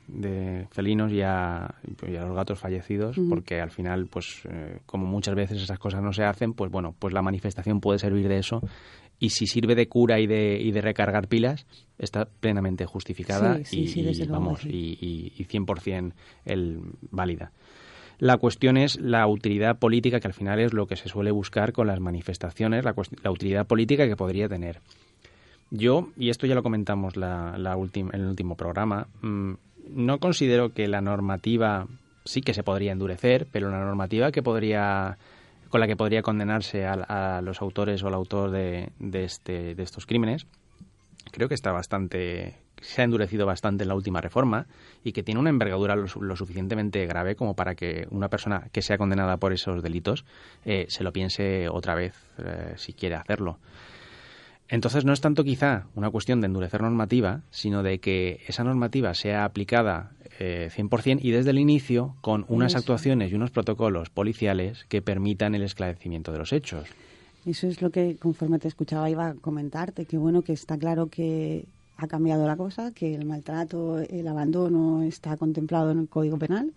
felinos 0.71 1.13
y 1.13 1.23
a, 1.23 1.75
los 2.03 2.35
gatos 2.35 2.59
fallecidos 2.59 3.17
porque 3.29 3.61
al 3.61 3.71
final 3.71 4.07
pues 4.07 4.43
eh, 4.51 4.81
como 4.85 5.07
muchas 5.07 5.37
veces 5.37 5.63
esas 5.63 5.79
cosas 5.79 6.03
no 6.03 6.13
se 6.13 6.25
hacen 6.25 6.55
pues 6.55 6.73
bueno 6.73 6.93
pues 6.99 7.15
la 7.15 7.23
manifestación 7.23 7.81
puede 7.81 8.01
servir 8.01 8.27
de 8.27 8.39
eso 8.39 8.63
y 9.19 9.31
si 9.31 9.47
sirve 9.47 9.75
de 9.75 9.89
cura 9.89 10.21
y 10.21 10.27
de, 10.27 10.59
y 10.61 10.71
de 10.71 10.81
recargar 10.81 11.29
pilas, 11.29 11.67
está 11.99 12.27
plenamente 12.27 12.87
justificada 12.87 13.61
y, 13.71 14.27
vamos, 14.27 14.65
y, 14.65 15.33
y, 15.37 15.45
100% 15.45 16.13
el, 16.45 16.81
válida. 17.11 17.53
La 18.19 18.37
cuestión 18.37 18.77
es 18.77 18.99
la 19.01 19.27
utilidad 19.27 19.79
política, 19.79 20.21
que 20.21 20.27
al 20.27 20.35
final 20.35 20.61
es 20.61 20.73
lo 20.73 20.87
que 20.87 20.97
se 20.97 21.09
suele 21.09 21.31
buscar 21.31 21.73
con 21.73 21.87
las 21.87 22.01
manifestaciones, 22.01 22.85
la, 22.85 22.95
la 23.23 23.31
utilidad 23.31 23.67
política 23.67 24.07
que 24.07 24.17
podría 24.17 24.49
tener. 24.49 24.81
Yo, 25.71 26.09
y 26.17 26.31
esto 26.31 26.47
ya 26.47 26.55
lo 26.55 26.63
comentamos 26.63 27.17
la, 27.17 27.57
la 27.59 27.75
en 27.75 28.11
el 28.13 28.27
último 28.27 28.57
programa, 28.57 29.09
mm, 29.23 29.53
no 29.91 30.19
considero 30.19 30.71
que 30.71 30.89
la 30.89 31.01
normativa 31.01 31.87
sí 32.25 32.41
que 32.41 32.55
se 32.55 32.63
podría 32.63 32.93
endurecer, 32.93 33.47
pero 33.51 33.71
la 33.71 33.81
normativa 33.81 34.33
que 34.33 34.43
podría 34.43 35.19
con 35.69 35.81
la 35.81 35.87
que 35.87 35.97
podría 35.97 36.23
condenarse 36.23 36.87
a, 36.87 37.41
los 37.43 37.61
autores 37.61 38.03
o 38.03 38.09
al 38.09 38.15
autor 38.15 38.51
de, 38.51 38.91
este, 39.13 39.75
de 39.75 39.83
estos 39.83 40.07
crímenes. 40.07 40.47
Creo 41.31 41.49
que 41.49 41.55
está 41.55 41.73
bastante 41.73 42.57
se 42.81 43.01
ha 43.01 43.05
endurecido 43.05 43.47
bastante 43.47 43.85
en 43.85 43.89
la 43.89 43.95
última 43.95 44.21
reforma 44.21 44.67
y 45.03 45.13
que 45.13 45.23
tiene 45.23 45.41
una 45.41 45.51
envergadura 45.51 45.97
lo, 45.97 46.37
suficientemente 46.37 47.07
grave 47.07 47.37
como 47.37 47.55
para 47.55 47.75
que 47.75 48.07
una 48.11 48.29
persona 48.29 48.69
que 48.73 48.83
sea 48.83 48.99
condenada 48.99 49.37
por 49.37 49.53
esos 49.53 49.83
delitos 49.83 50.25
eh, 50.65 50.87
se 50.89 51.05
lo 51.05 51.13
piense 51.13 51.69
otra 51.69 51.95
vez 51.95 52.15
eh, 52.39 52.75
si 52.77 52.93
quiere 52.93 53.17
hacerlo. 53.17 53.59
Entonces 54.71 55.07
no 55.07 55.15
es 55.15 55.23
tanto 55.23 55.45
quizá 55.45 55.87
una 55.95 56.11
cuestión 56.11 56.41
de 56.43 56.47
endurecer 56.47 56.83
normativa, 56.83 57.41
sino 57.51 57.83
de 57.83 58.01
que 58.01 58.43
esa 58.47 58.65
normativa 58.65 59.15
sea 59.15 59.45
aplicada 59.45 60.11
eh, 60.39 60.71
100% 60.75 61.19
y 61.23 61.31
desde 61.31 61.51
el 61.51 61.59
inicio 61.59 62.15
con 62.21 62.45
unas 62.49 62.77
actuaciones 62.77 63.33
y 63.33 63.35
unos 63.35 63.51
protocolos 63.51 64.11
policiales 64.11 64.85
que 64.89 65.03
permitan 65.03 65.55
el 65.55 65.63
esclarecimiento 65.63 66.33
de 66.33 66.39
los 66.39 66.53
hechos. 66.53 66.89
Eso 67.45 67.67
es 67.67 67.83
lo 67.83 67.91
que, 67.91 68.17
conforme 68.17 68.59
te 68.59 68.69
escuchaba, 68.69 69.11
iba 69.11 69.29
a 69.29 69.35
comentarte, 69.35 70.05
que 70.05 70.19
bueno, 70.19 70.43
que 70.43 70.53
está 70.53 70.77
claro 70.77 71.07
que 71.07 71.67
ha 71.97 72.07
cambiado 72.07 72.47
la 72.47 72.57
cosa, 72.57 72.93
que 72.93 73.15
el 73.15 73.25
maltrato, 73.25 73.99
el 73.99 74.29
abandono 74.29 75.03
está 75.03 75.37
contemplado 75.37 75.91
en 75.91 76.01
el 76.01 76.09
Código 76.09 76.39
Penal, 76.39 76.73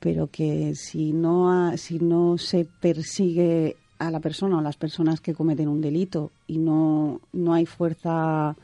pero 0.00 0.28
que 0.28 0.74
si 0.74 1.12
no, 1.12 1.76
si 1.76 1.98
no 1.98 2.38
se 2.38 2.64
persigue 2.64 3.76
a 3.98 4.10
la 4.10 4.20
persona 4.20 4.58
o 4.58 4.62
las 4.62 4.76
personas 4.76 5.20
que 5.20 5.34
cometen 5.34 5.68
un 5.68 5.80
delito 5.80 6.30
y 6.46 6.58
no, 6.58 7.20
no 7.32 7.52
hay 7.52 7.66
fuerza 7.66 8.56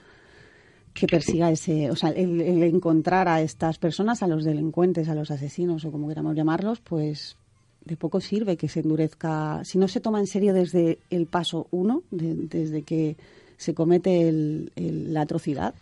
que 0.95 1.09
persiga 1.09 1.51
ese, 1.51 1.91
o 1.91 1.97
sea, 1.97 2.11
el, 2.11 2.41
encontrar 2.63 3.29
a 3.29 3.43
estas 3.43 3.79
personas, 3.79 4.23
a 4.23 4.29
los 4.29 4.45
delincuentes, 4.45 5.09
a 5.09 5.15
los 5.17 5.33
asesinos 5.33 5.85
o 5.85 5.91
como 5.91 6.09
queramos 6.09 6.37
llamarlos, 6.37 6.81
pues 6.81 7.37
de 7.85 7.97
poco 7.97 8.21
sirve 8.21 8.57
que 8.57 8.69
se 8.69 8.81
endurezca. 8.81 9.63
Si 9.65 9.77
no 9.77 9.89
se 9.89 10.01
toma 10.01 10.21
en 10.21 10.29
serio 10.29 10.55
desde 10.55 10.99
el 11.11 11.27
paso 11.27 11.67
uno, 11.73 12.03
desde 12.11 12.83
que 12.83 13.17
se 13.57 13.75
comete 13.75 14.31
la 14.77 15.23
atrocidad, 15.23 15.75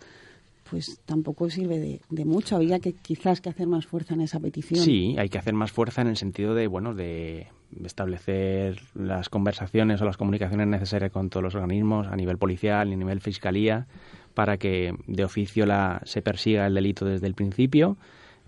pues 0.70 1.00
tampoco 1.04 1.50
sirve 1.50 2.00
de, 2.08 2.24
mucho. 2.24 2.56
Había 2.56 2.80
que 2.80 2.94
quizás 2.94 3.42
que 3.42 3.50
hacer 3.50 3.66
más 3.66 3.86
fuerza 3.86 4.14
en 4.14 4.22
esa 4.22 4.40
petición. 4.40 4.82
Sí, 4.82 5.14
hay 5.18 5.28
que 5.28 5.36
hacer 5.36 5.52
más 5.52 5.70
fuerza 5.70 6.00
en 6.00 6.08
el 6.08 6.16
sentido 6.16 6.54
de, 6.54 6.66
bueno, 6.66 6.94
de 6.94 7.48
establecer 7.84 8.80
las 8.94 9.28
conversaciones 9.28 10.00
o 10.00 10.06
las 10.06 10.16
comunicaciones 10.16 10.66
necesarias 10.66 11.12
con 11.12 11.28
todos 11.28 11.44
los 11.44 11.54
organismos 11.54 12.06
a 12.06 12.16
nivel 12.16 12.38
policial 12.38 12.88
y 12.88 12.94
a 12.94 12.96
nivel 12.96 13.20
fiscalía 13.20 13.86
para 14.34 14.56
que 14.56 14.94
de 15.06 15.24
oficio 15.24 15.66
la, 15.66 16.02
se 16.04 16.22
persiga 16.22 16.66
el 16.66 16.74
delito 16.74 17.04
desde 17.04 17.26
el 17.26 17.34
principio 17.34 17.96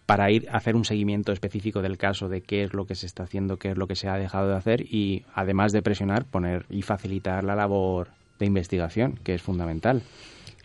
para 0.06 0.30
ir 0.30 0.48
a 0.50 0.58
hacer 0.58 0.76
un 0.76 0.84
seguimiento 0.84 1.32
específico 1.32 1.80
del 1.80 1.96
caso 1.96 2.28
de 2.28 2.42
qué 2.42 2.64
es 2.64 2.74
lo 2.74 2.86
que 2.86 2.94
se 2.94 3.06
está 3.06 3.22
haciendo, 3.22 3.56
qué 3.56 3.70
es 3.70 3.76
lo 3.76 3.86
que 3.86 3.96
se 3.96 4.08
ha 4.08 4.18
dejado 4.18 4.48
de 4.48 4.56
hacer 4.56 4.82
y 4.82 5.24
además 5.34 5.72
de 5.72 5.82
presionar, 5.82 6.26
poner 6.26 6.66
y 6.68 6.82
facilitar 6.82 7.44
la 7.44 7.56
labor 7.56 8.08
de 8.38 8.46
investigación, 8.46 9.18
que 9.22 9.34
es 9.34 9.42
fundamental. 9.42 10.02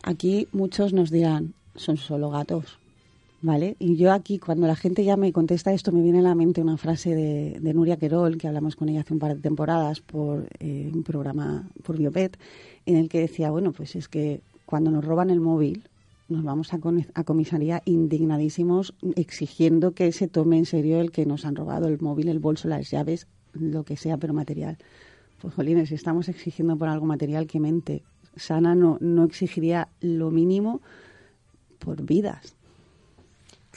Aquí 0.04 0.48
muchos 0.52 0.94
nos 0.94 1.10
dirán, 1.10 1.54
son 1.76 1.98
solo 1.98 2.30
gatos, 2.30 2.80
¿vale? 3.42 3.76
Y 3.80 3.96
yo 3.96 4.12
aquí, 4.12 4.40
cuando 4.40 4.68
la 4.68 4.76
gente 4.76 5.04
ya 5.04 5.16
me 5.16 5.32
contesta 5.32 5.74
esto, 5.74 5.92
me 5.92 6.02
viene 6.02 6.20
a 6.20 6.24
la 6.24 6.36
mente 6.36 6.62
una 6.62 6.78
frase 6.78 7.16
de, 7.16 7.74
Nuria 7.74 7.98
Querol, 7.98 8.38
que 8.38 8.48
hablamos 8.48 8.76
con 8.76 8.90
ella 8.90 9.02
hace 9.02 9.14
un 9.14 9.20
par 9.20 9.36
de 9.36 9.42
temporadas 9.42 10.02
por 10.02 10.48
eh, 10.60 10.90
un 10.94 11.04
programa 11.04 11.70
por 11.84 11.98
Biopet, 11.98 12.38
en 12.86 12.98
el 12.98 13.10
que 13.10 13.20
decía, 13.20 13.52
bueno, 13.52 13.72
pues 13.72 13.96
es 13.96 14.08
que 14.08 14.42
cuando 14.70 14.92
nos 14.92 15.04
roban 15.04 15.32
el 15.32 15.40
móvil, 15.40 15.90
nos 16.28 16.44
vamos 16.44 16.76
a, 16.76 16.80
a, 17.16 17.24
comisaría 17.24 17.82
indignadísimos 17.86 18.94
exigiendo 19.16 19.94
que 19.94 20.12
se 20.12 20.28
tome 20.28 20.60
en 20.60 20.68
serio 20.68 21.02
el 21.02 21.10
que 21.10 21.26
nos 21.26 21.44
han 21.44 21.56
robado 21.56 21.88
el 21.88 22.00
móvil, 22.00 22.30
el 22.30 22.38
bolso, 22.38 22.68
las 22.68 22.92
llaves, 22.92 23.26
lo 23.54 23.84
que 23.84 23.98
sea, 23.98 24.18
pero 24.18 24.36
material. 24.36 24.78
Pues, 25.42 25.56
jolines, 25.56 25.92
estamos 25.92 26.30
exigiendo 26.30 26.78
por 26.78 26.88
algo 26.88 27.08
material 27.08 27.48
que 27.48 27.60
mente 27.60 28.04
sana 28.36 28.76
no, 28.76 29.00
no 29.02 29.24
exigiría 29.24 29.88
lo 30.02 30.30
mínimo 30.30 30.82
por 31.80 32.04
vidas. 32.04 32.56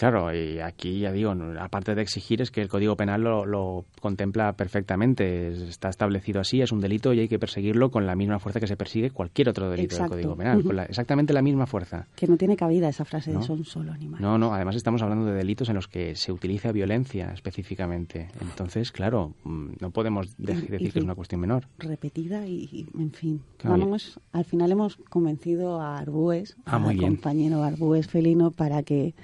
Claro, 0.03 0.34
y 0.34 0.59
aquí 0.59 0.98
ya 0.98 1.12
digo, 1.12 1.32
aparte 1.61 1.94
de 1.94 2.03
exigir, 2.03 2.42
es 2.42 2.50
que 2.50 2.61
el 2.61 2.68
Código 2.68 2.96
Penal 2.96 3.22
lo, 3.22 3.84
contempla 4.00 4.53
perfectamente. 4.55 5.53
Está 5.68 5.90
establecido 5.90 6.40
así, 6.40 6.61
es 6.61 6.72
un 6.72 6.80
delito 6.80 7.12
y 7.12 7.20
hay 7.20 7.28
que 7.28 7.38
perseguirlo 7.38 7.92
con 7.92 8.05
la 8.05 8.16
misma 8.16 8.40
fuerza 8.40 8.59
que 8.59 8.66
se 8.66 8.76
persigue 8.76 9.11
cualquier 9.11 9.50
otro 9.50 9.70
delito 9.70 9.94
del 9.94 10.09
Código 10.09 10.34
Penal. 10.34 10.64
Con 10.64 10.76
exactamente 10.80 11.32
la 11.32 11.40
misma 11.40 11.66
fuerza. 11.66 12.09
Que 12.16 12.26
no 12.26 12.36
tiene 12.36 12.57
cabida 12.57 12.88
esa 12.88 13.05
frase 13.05 13.32
de 13.32 13.42
son 13.42 13.64
solo 13.64 13.92
animales. 13.92 14.20
No, 14.20 14.38
no, 14.38 14.53
además 14.53 14.74
estamos 14.74 15.03
hablando 15.03 15.26
de 15.26 15.34
delitos 15.34 15.68
en 15.68 15.76
los 15.76 15.86
que 15.86 16.16
se 16.16 16.32
utiliza 16.32 16.72
violencia 16.72 17.30
específicamente. 17.32 18.26
Entonces, 18.40 18.90
claro, 18.90 19.36
mm, 19.44 19.74
no 19.78 19.90
podemos 19.92 20.36
decir 20.36 20.78
que 20.78 20.98
es 20.98 21.05
una 21.05 21.14
cuestión 21.14 21.40
menor. 21.40 21.68
Repetida 21.78 22.44
y, 22.48 22.88
en 22.98 23.12
fin. 23.12 23.40
Vamos, 23.62 24.18
al 24.32 24.46
final 24.46 24.72
hemos 24.72 24.96
convencido 24.96 25.80
a 25.80 25.96
Arbúes, 25.96 26.57
ah, 26.66 26.84
al 26.84 26.96
compañero 26.96 27.62
Arbúes 27.62 28.09
Felino, 28.09 28.50
para 28.50 28.82
que 28.82 29.14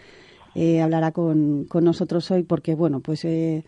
eh, 0.60 0.80
hablará 0.80 1.12
con, 1.12 1.66
con, 1.66 1.84
nosotros 1.84 2.28
hoy 2.32 2.42
porque, 2.42 2.74
bueno, 2.74 2.98
pues 2.98 3.24
eh, 3.24 3.62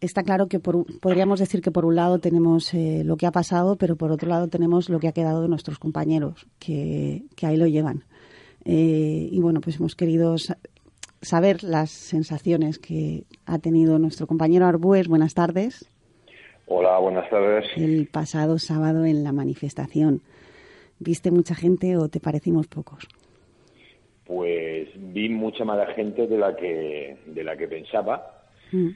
está 0.00 0.24
claro 0.24 0.48
que 0.48 0.58
podríamos 0.58 1.38
decir 1.38 1.62
que 1.62 1.70
por 1.70 1.84
un 1.84 1.94
lado 1.94 2.18
tenemos 2.18 2.74
eh, 2.74 3.02
lo 3.04 3.16
que 3.16 3.24
ha 3.24 3.30
pasado, 3.30 3.76
pero 3.76 3.94
por 3.94 4.10
otro 4.10 4.28
lado 4.28 4.48
tenemos 4.48 4.88
lo 4.88 4.98
que 4.98 5.06
ha 5.06 5.12
quedado 5.12 5.42
de 5.42 5.48
nuestros 5.48 5.78
compañeros, 5.78 6.48
que, 6.58 7.22
que 7.36 7.46
ahí 7.46 7.56
lo 7.56 7.68
llevan. 7.68 8.02
y 8.64 9.38
bueno, 9.40 9.60
pues 9.60 9.76
hemos 9.76 9.94
querido 9.94 10.34
saber 11.20 11.62
las 11.62 11.92
sensaciones 11.92 12.80
que 12.80 13.22
ha 13.46 13.60
tenido 13.60 14.00
nuestro 14.00 14.26
compañero 14.26 14.66
Arbues. 14.66 15.06
Buenas 15.06 15.34
tardes. 15.34 15.88
Hola, 16.66 16.98
buenas 16.98 17.30
tardes. 17.30 17.64
El 17.76 18.08
pasado 18.08 18.58
sábado 18.58 19.04
en 19.04 19.22
la 19.22 19.30
manifestación. 19.30 20.20
¿Viste 20.98 21.30
mucha 21.30 21.54
gente 21.54 21.96
o 21.96 22.08
te 22.08 22.18
parecimos 22.18 22.66
pocos? 22.66 23.06
Pues 24.26 24.88
vi 24.94 25.28
mucha 25.28 25.64
más 25.64 25.94
gente 25.94 26.26
de 26.26 26.38
la 26.38 26.54
que 26.56 27.16
de 27.26 27.44
la 27.44 27.56
que 27.56 27.68
pensaba 27.68 28.42
mm. 28.70 28.88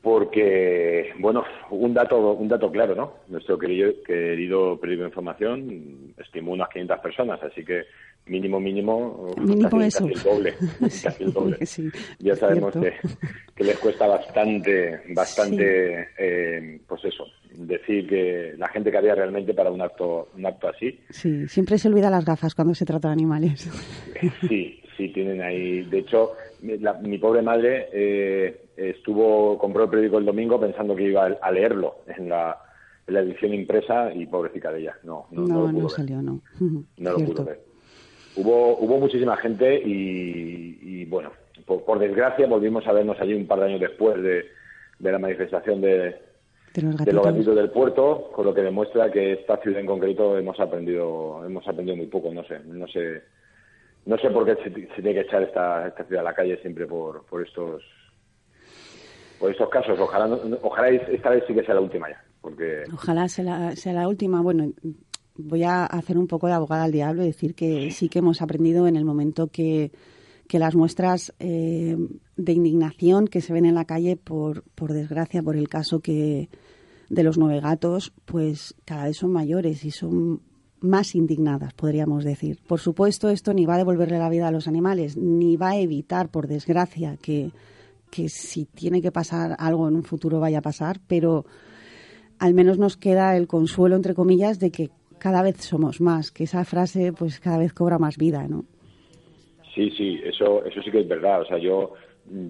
porque 0.00 1.12
bueno 1.18 1.44
un 1.70 1.92
dato 1.92 2.32
un 2.32 2.48
dato 2.48 2.70
claro 2.70 2.94
no 2.94 3.14
nuestro 3.28 3.58
querido 3.58 3.92
querido 4.04 4.78
periodo 4.80 5.02
de 5.02 5.08
información 5.08 6.14
estimó 6.16 6.52
unas 6.52 6.68
500 6.70 6.98
personas 7.00 7.42
así 7.42 7.64
que 7.64 7.84
mínimo 8.26 8.60
mínimo, 8.60 9.34
casi, 9.68 10.04
el 10.04 10.22
doble, 10.22 10.54
casi 11.02 11.24
el 11.24 11.32
doble. 11.32 11.58
ya 12.20 12.36
sabemos 12.36 12.72
que, 12.72 12.94
que, 13.54 13.64
les 13.64 13.76
cuesta 13.78 14.06
bastante 14.06 15.02
bastante 15.08 16.08
eh, 16.16 16.80
pues 16.86 17.04
eso 17.04 17.26
decir 17.54 18.08
que 18.08 18.54
la 18.56 18.68
gente 18.68 18.90
que 18.90 18.98
había 18.98 19.14
realmente 19.14 19.54
para 19.54 19.70
un 19.70 19.80
acto 19.80 20.28
un 20.36 20.46
acto 20.46 20.68
así 20.68 21.00
sí 21.10 21.46
siempre 21.48 21.78
se 21.78 21.88
olvida 21.88 22.10
las 22.10 22.24
gafas 22.24 22.54
cuando 22.54 22.74
se 22.74 22.84
trata 22.84 23.08
de 23.08 23.12
animales 23.12 23.70
sí 24.48 24.80
sí 24.96 25.08
tienen 25.08 25.42
ahí 25.42 25.82
de 25.82 25.98
hecho 25.98 26.32
mi 26.62 27.18
pobre 27.18 27.42
madre 27.42 27.88
eh, 27.92 28.66
estuvo 28.76 29.58
compró 29.58 29.84
el 29.84 29.90
periódico 29.90 30.18
el 30.18 30.24
domingo 30.24 30.60
pensando 30.60 30.94
que 30.94 31.04
iba 31.04 31.26
a 31.26 31.50
leerlo 31.50 31.96
en 32.06 32.28
la 32.28 32.56
la 33.06 33.20
edición 33.20 33.54
impresa 33.54 34.12
y 34.12 34.26
pobrecita 34.26 34.72
de 34.72 34.80
ella. 34.80 34.96
No, 35.02 35.26
no, 35.30 35.42
no, 35.46 35.72
no, 35.72 35.88
salió, 35.88 36.22
no. 36.22 36.40
No 36.96 37.12
lo 37.12 37.18
pudo 37.18 37.44
ver. 37.46 37.60
Hubo, 38.36 38.78
hubo 38.78 38.98
muchísima 38.98 39.36
gente 39.36 39.80
y, 39.84 41.04
bueno, 41.06 41.32
por, 41.66 41.98
desgracia 41.98 42.46
volvimos 42.46 42.86
a 42.86 42.92
vernos 42.92 43.20
allí 43.20 43.34
un 43.34 43.46
par 43.46 43.60
de 43.60 43.66
años 43.66 43.80
después 43.80 44.22
de, 44.22 44.46
la 45.00 45.18
manifestación 45.18 45.80
de, 45.80 46.16
de 46.74 46.82
los, 46.82 46.96
gatitos. 46.96 47.54
del 47.54 47.70
puerto, 47.70 48.30
con 48.32 48.46
lo 48.46 48.54
que 48.54 48.62
demuestra 48.62 49.10
que 49.10 49.34
esta 49.34 49.58
ciudad 49.58 49.80
en 49.80 49.86
concreto 49.86 50.38
hemos 50.38 50.58
aprendido 50.58 51.44
hemos 51.44 51.66
aprendido 51.66 51.96
muy 51.96 52.06
poco, 52.06 52.32
no 52.32 52.44
sé, 52.44 52.60
no 52.66 52.86
sé 52.88 53.22
no 54.04 54.18
sé 54.18 54.30
por 54.30 54.44
qué 54.44 54.56
se, 54.62 54.70
tiene 54.70 55.14
que 55.14 55.20
echar 55.20 55.42
esta, 55.42 55.86
esta 55.86 56.04
ciudad 56.04 56.22
a 56.22 56.30
la 56.30 56.34
calle 56.34 56.56
siempre 56.60 56.86
por, 56.86 57.24
por 57.26 57.46
estos 57.46 57.82
por 59.38 59.50
estos 59.50 59.68
casos. 59.68 59.98
Ojalá 59.98 60.38
ojalá 60.62 60.88
esta 60.88 61.30
vez 61.30 61.44
sí 61.46 61.54
que 61.54 61.64
sea 61.64 61.74
la 61.74 61.80
última 61.80 62.08
ya, 62.08 62.22
porque 62.40 62.84
ojalá 62.92 63.28
sea 63.28 63.44
la, 63.44 63.76
sea 63.76 63.92
la 63.92 64.08
última. 64.08 64.40
Bueno, 64.40 64.72
voy 65.36 65.62
a 65.64 65.84
hacer 65.84 66.18
un 66.18 66.26
poco 66.26 66.46
de 66.46 66.52
abogada 66.54 66.84
al 66.84 66.92
diablo 66.92 67.22
y 67.22 67.26
decir 67.26 67.54
que 67.54 67.90
sí 67.90 68.08
que 68.08 68.20
hemos 68.20 68.42
aprendido 68.42 68.86
en 68.86 68.96
el 68.96 69.04
momento 69.04 69.48
que, 69.48 69.90
que 70.52 70.58
las 70.58 70.74
muestras 70.74 71.32
eh, 71.38 71.96
de 72.36 72.52
indignación 72.52 73.26
que 73.26 73.40
se 73.40 73.54
ven 73.54 73.64
en 73.64 73.74
la 73.74 73.86
calle 73.86 74.16
por, 74.16 74.64
por 74.74 74.92
desgracia, 74.92 75.42
por 75.42 75.56
el 75.56 75.66
caso 75.70 76.00
que 76.00 76.50
de 77.08 77.22
los 77.22 77.38
nueve 77.38 77.58
gatos, 77.60 78.12
pues 78.26 78.74
cada 78.84 79.04
vez 79.04 79.16
son 79.16 79.32
mayores 79.32 79.82
y 79.86 79.90
son 79.90 80.42
más 80.80 81.14
indignadas, 81.14 81.72
podríamos 81.72 82.22
decir. 82.22 82.60
Por 82.66 82.80
supuesto, 82.80 83.30
esto 83.30 83.54
ni 83.54 83.64
va 83.64 83.76
a 83.76 83.78
devolverle 83.78 84.18
la 84.18 84.28
vida 84.28 84.46
a 84.46 84.50
los 84.50 84.68
animales, 84.68 85.16
ni 85.16 85.56
va 85.56 85.70
a 85.70 85.78
evitar, 85.78 86.28
por 86.28 86.46
desgracia, 86.48 87.16
que, 87.16 87.50
que 88.10 88.28
si 88.28 88.66
tiene 88.66 89.00
que 89.00 89.10
pasar 89.10 89.56
algo 89.58 89.88
en 89.88 89.96
un 89.96 90.04
futuro 90.04 90.38
vaya 90.38 90.58
a 90.58 90.60
pasar, 90.60 91.00
pero 91.06 91.46
al 92.38 92.52
menos 92.52 92.76
nos 92.76 92.98
queda 92.98 93.38
el 93.38 93.46
consuelo, 93.46 93.96
entre 93.96 94.14
comillas, 94.14 94.58
de 94.58 94.70
que 94.70 94.90
cada 95.18 95.40
vez 95.40 95.62
somos 95.62 96.02
más, 96.02 96.30
que 96.30 96.44
esa 96.44 96.62
frase 96.66 97.14
pues 97.14 97.40
cada 97.40 97.56
vez 97.56 97.72
cobra 97.72 97.98
más 97.98 98.18
vida, 98.18 98.46
¿no? 98.48 98.66
Sí, 99.74 99.90
sí, 99.96 100.20
eso, 100.24 100.64
eso 100.64 100.82
sí 100.82 100.90
que 100.90 101.00
es 101.00 101.08
verdad. 101.08 101.42
O 101.42 101.46
sea, 101.46 101.58
yo, 101.58 101.94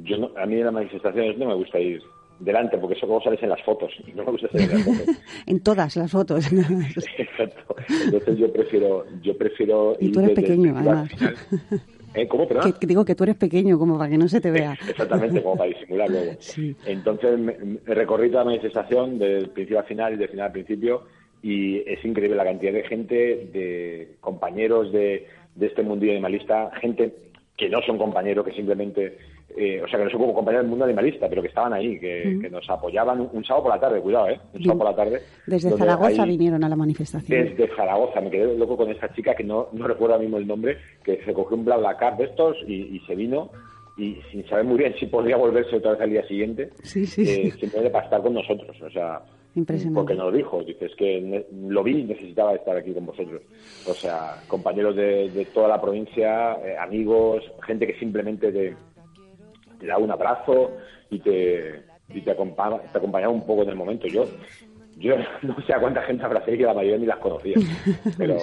yo 0.02 0.30
a 0.36 0.46
mí 0.46 0.56
en 0.56 0.64
las 0.64 0.74
manifestaciones 0.74 1.38
no 1.38 1.46
me 1.46 1.54
gusta 1.54 1.78
ir 1.78 2.02
delante, 2.40 2.76
porque 2.78 2.96
eso 2.96 3.06
como 3.06 3.22
sales 3.22 3.42
en 3.42 3.50
las 3.50 3.62
fotos. 3.62 3.92
No 4.14 4.24
me 4.24 4.32
gusta 4.32 4.48
salir 4.48 4.70
en 4.70 4.76
las 4.76 4.84
fotos. 4.84 5.16
en 5.46 5.60
todas 5.62 5.96
las 5.96 6.10
fotos. 6.10 6.52
Exacto. 7.18 7.76
Entonces 8.04 8.38
yo 8.38 8.52
prefiero, 8.52 9.06
yo 9.22 9.36
prefiero. 9.36 9.96
Y 10.00 10.10
tú 10.10 10.20
eres 10.20 10.32
pequeño, 10.32 10.74
además. 10.76 11.10
¿Eh? 12.14 12.28
¿Cómo, 12.28 12.46
perdón? 12.46 12.74
Que, 12.78 12.86
digo 12.86 13.04
que 13.04 13.14
tú 13.14 13.24
eres 13.24 13.36
pequeño, 13.36 13.78
como 13.78 13.96
para 13.96 14.10
que 14.10 14.18
no 14.18 14.28
se 14.28 14.40
te 14.40 14.50
vea. 14.50 14.76
Exactamente, 14.86 15.42
como 15.42 15.56
para 15.56 15.70
disimular 15.70 16.10
luego. 16.10 16.32
Sí. 16.40 16.76
Entonces 16.84 17.38
me, 17.38 17.54
recorrí 17.86 18.28
toda 18.28 18.44
la 18.44 18.50
manifestación 18.50 19.18
del 19.18 19.48
principio 19.48 19.78
al 19.78 19.86
final 19.86 20.14
y 20.14 20.16
del 20.16 20.28
final 20.28 20.46
al 20.46 20.52
principio 20.52 21.04
y 21.42 21.78
es 21.90 22.04
increíble 22.04 22.36
la 22.36 22.44
cantidad 22.44 22.72
de 22.72 22.84
gente, 22.84 23.14
de 23.52 24.14
compañeros 24.20 24.92
de, 24.92 25.26
de 25.54 25.66
este 25.66 25.82
mundillo 25.82 26.12
animalista, 26.12 26.70
gente 26.80 27.12
que 27.56 27.68
no 27.68 27.80
son 27.82 27.98
compañeros, 27.98 28.44
que 28.44 28.52
simplemente, 28.52 29.18
eh, 29.56 29.80
o 29.82 29.88
sea, 29.88 29.98
que 29.98 30.06
no 30.06 30.10
son 30.10 30.20
como 30.20 30.34
compañeros 30.34 30.64
del 30.64 30.70
mundo 30.70 30.84
animalista, 30.84 31.28
pero 31.28 31.42
que 31.42 31.48
estaban 31.48 31.72
ahí, 31.72 31.98
que, 31.98 32.48
nos 32.50 32.68
apoyaban 32.68 33.28
un, 33.32 33.44
sábado 33.44 33.64
por 33.64 33.74
la 33.74 33.80
tarde, 33.80 34.00
cuidado, 34.00 34.28
¿eh? 34.30 34.40
Un 34.54 34.62
sábado 34.62 34.78
por 34.78 34.90
la 34.90 34.96
tarde. 34.96 35.22
Desde 35.46 35.70
Zaragoza 35.76 36.24
vinieron 36.24 36.64
a 36.64 36.68
la 36.68 36.76
manifestación. 36.76 37.44
Desde 37.44 37.68
Zaragoza, 37.76 38.20
me 38.20 38.30
quedé 38.30 38.56
loco 38.56 38.76
con 38.76 38.90
esta 38.90 39.12
chica 39.14 39.34
que 39.34 39.44
no, 39.44 39.68
no 39.72 39.86
recuerdo 39.86 40.14
ahora 40.14 40.22
mismo 40.22 40.38
el 40.38 40.46
nombre, 40.46 40.78
que 41.04 41.22
se 41.24 41.32
cogió 41.32 41.56
un 41.56 41.64
BlaBlaCar 41.64 42.16
de 42.16 42.24
estos 42.24 42.56
y, 42.66 43.00
se 43.06 43.14
vino 43.14 43.50
y 43.96 44.16
sin 44.30 44.46
saber 44.48 44.64
muy 44.64 44.78
bien 44.78 44.94
si 44.98 45.06
podría 45.06 45.36
volverse 45.36 45.76
otra 45.76 45.92
vez 45.92 46.00
al 46.00 46.10
día 46.10 46.26
siguiente, 46.26 46.70
sí, 46.82 47.04
sí. 47.04 47.22
Eh, 47.22 47.50
simplemente 47.50 47.90
para 47.90 48.04
estar 48.04 48.22
con 48.22 48.32
nosotros, 48.32 48.74
o 48.80 48.90
sea, 48.90 49.20
Impresionante. 49.54 49.98
Porque 49.98 50.14
nos 50.14 50.32
lo 50.32 50.36
dijo, 50.36 50.62
dice, 50.62 50.86
es 50.86 50.94
que 50.94 51.46
lo 51.52 51.82
vi 51.82 51.98
y 51.98 52.04
necesitaba 52.04 52.54
estar 52.54 52.76
aquí 52.76 52.92
con 52.92 53.06
vosotros. 53.06 53.42
O 53.86 53.92
sea, 53.92 54.42
compañeros 54.48 54.96
de, 54.96 55.46
toda 55.52 55.68
la 55.68 55.80
provincia, 55.80 56.54
eh, 56.64 56.76
amigos, 56.78 57.42
gente 57.66 57.86
que 57.86 57.98
simplemente 57.98 58.50
te, 58.50 58.76
da 59.86 59.98
un 59.98 60.10
abrazo 60.10 60.72
y 61.10 61.18
te, 61.18 61.82
y 62.08 62.20
te, 62.22 62.30
acompaña, 62.30 62.78
te 62.78 62.98
acompañaba 62.98 63.32
un 63.32 63.46
poco 63.46 63.62
en 63.62 63.68
el 63.70 63.76
momento. 63.76 64.06
Yo 64.06 64.24
yo 65.02 65.16
no 65.42 65.56
sé 65.66 65.74
a 65.74 65.80
cuánta 65.80 66.02
gente 66.02 66.24
abracé 66.24 66.56
que 66.56 66.64
la 66.64 66.74
mayoría 66.74 66.98
ni 66.98 67.06
las 67.06 67.18
conocía. 67.18 67.56
Pero, 68.18 68.36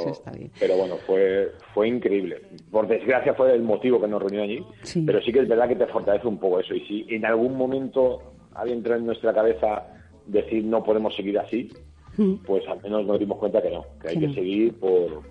pero 0.59 0.77
bueno, 0.77 0.95
fue, 1.05 1.51
fue 1.73 1.87
increíble. 1.87 2.41
Por 2.71 2.87
desgracia 2.87 3.33
fue 3.33 3.53
el 3.53 3.61
motivo 3.61 4.01
que 4.01 4.07
nos 4.07 4.21
reunió 4.21 4.43
allí, 4.43 4.63
pero 5.05 5.21
sí 5.21 5.31
que 5.31 5.39
es 5.39 5.47
verdad 5.47 5.67
que 5.67 5.75
te 5.75 5.85
fortalece 5.87 6.27
un 6.27 6.37
poco 6.37 6.59
eso. 6.59 6.73
Y 6.73 6.81
si 6.81 7.05
en 7.09 7.25
algún 7.25 7.55
momento 7.55 8.33
había 8.53 8.73
entrado 8.73 8.99
en 8.99 9.05
nuestra 9.05 9.33
cabeza 9.33 9.85
decir 10.31 10.63
no 10.63 10.83
podemos 10.83 11.15
seguir 11.15 11.37
así, 11.39 11.69
mm. 12.17 12.35
pues 12.45 12.67
al 12.67 12.81
menos 12.81 13.05
nos 13.05 13.19
dimos 13.19 13.37
cuenta 13.37 13.61
que 13.61 13.69
no, 13.69 13.85
que 14.01 14.09
hay 14.09 14.19
que 14.19 14.33
seguir 14.33 14.73
por, 14.75 15.23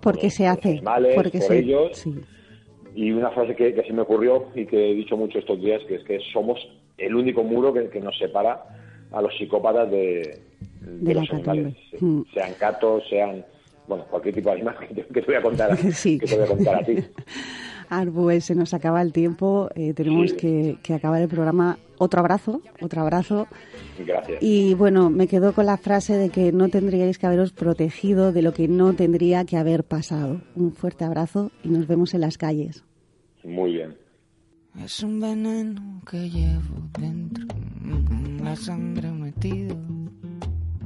porque 0.00 0.30
se 0.30 0.46
hace, 0.46 0.70
animales, 0.70 1.14
por 1.14 1.52
ellos. 1.52 2.04
Y 2.94 3.10
una 3.10 3.30
frase 3.30 3.56
que, 3.56 3.72
que 3.74 3.82
se 3.84 3.92
me 3.92 4.02
ocurrió 4.02 4.48
y 4.54 4.66
que 4.66 4.90
he 4.90 4.94
dicho 4.94 5.16
mucho 5.16 5.38
estos 5.38 5.60
días, 5.60 5.80
que 5.88 5.94
es 5.94 6.04
que 6.04 6.20
somos 6.32 6.58
el 6.98 7.14
único 7.14 7.42
muro 7.42 7.72
que, 7.72 8.00
nos 8.00 8.16
separa 8.18 8.64
a 9.10 9.22
los 9.22 9.36
psicópatas 9.36 9.90
de, 9.90 10.40
los 10.80 11.30
animales, 11.30 11.74
mm. 12.00 12.22
sean 12.34 12.52
gatos, 12.60 13.02
sean 13.08 13.44
bueno, 13.88 14.04
cualquier 14.10 14.34
tipo 14.34 14.50
de 14.50 14.56
animal 14.56 14.76
que 15.12 15.20
te, 15.20 15.20
voy 15.22 15.34
a 15.34 15.42
contar, 15.42 15.76
que 16.02 16.18
te 16.18 16.36
voy 16.36 16.44
a 16.44 16.48
contar 16.48 16.76
a 16.76 16.84
ti. 16.84 16.96
Arbue, 17.88 18.40
se 18.40 18.54
nos 18.54 18.74
acaba 18.74 19.02
el 19.02 19.12
tiempo, 19.12 19.68
eh, 19.74 19.94
tenemos 19.94 20.32
que, 20.32 20.78
acabar 20.94 21.22
el 21.22 21.28
programa. 21.28 21.78
Otro 21.98 22.20
abrazo, 22.20 22.60
otro 22.80 23.02
abrazo. 23.02 23.46
Gracias. 24.04 24.42
Y 24.42 24.74
bueno, 24.74 25.08
me 25.08 25.28
quedo 25.28 25.52
con 25.52 25.66
la 25.66 25.76
frase 25.76 26.14
de 26.14 26.30
que 26.30 26.50
no 26.50 26.68
tendríais 26.68 27.18
que 27.18 27.26
haberos 27.26 27.52
protegido 27.52 28.32
de 28.32 28.42
lo 28.42 28.52
que 28.52 28.66
no 28.66 28.94
tendría 28.94 29.44
que 29.44 29.56
haber 29.56 29.84
pasado. 29.84 30.40
Un 30.56 30.72
fuerte 30.72 31.04
abrazo 31.04 31.52
y 31.62 31.68
nos 31.68 31.86
vemos 31.86 32.14
en 32.14 32.22
las 32.22 32.38
calles. 32.38 32.84
Muy 33.44 33.74
bien. 33.74 33.96
Es 34.82 35.02
un 35.02 35.20
veneno 35.20 36.00
que 36.10 36.30
llevo 36.30 36.88
dentro, 36.98 37.46
la 38.42 38.56
sangre 38.56 39.12
metido, 39.12 39.76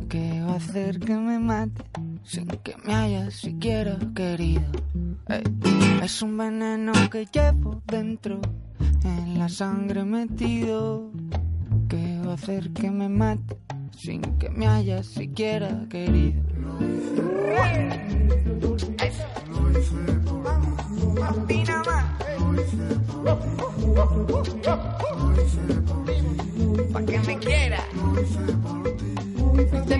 que 0.08 0.40
va 0.42 0.54
a 0.54 0.56
hacer 0.56 0.98
que 0.98 1.14
me 1.14 1.38
mate 1.38 1.82
sin 2.26 2.48
que 2.48 2.74
me 2.84 2.92
hayas 2.92 3.34
siquiera 3.34 3.96
querido. 4.14 4.64
es 6.02 6.22
un 6.22 6.36
veneno 6.36 6.92
que 7.10 7.24
llevo 7.32 7.80
dentro, 7.86 8.40
en 9.04 9.38
la 9.38 9.48
sangre 9.48 10.04
metido, 10.04 11.12
que 11.88 12.20
va 12.26 12.32
a 12.32 12.34
hacer 12.34 12.72
que 12.72 12.90
me 12.90 13.08
mate 13.08 13.56
sin 13.96 14.20
que 14.38 14.50
me 14.50 14.66
hayas 14.66 15.06
siquiera 15.06 15.86
querido. 15.88 16.42
Pa' 26.92 27.02
que 27.02 27.18
me 27.20 27.38
quiera. 27.38 27.80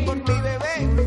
por 0.05 0.19
ti, 0.25 0.33
bebé. 0.33 1.07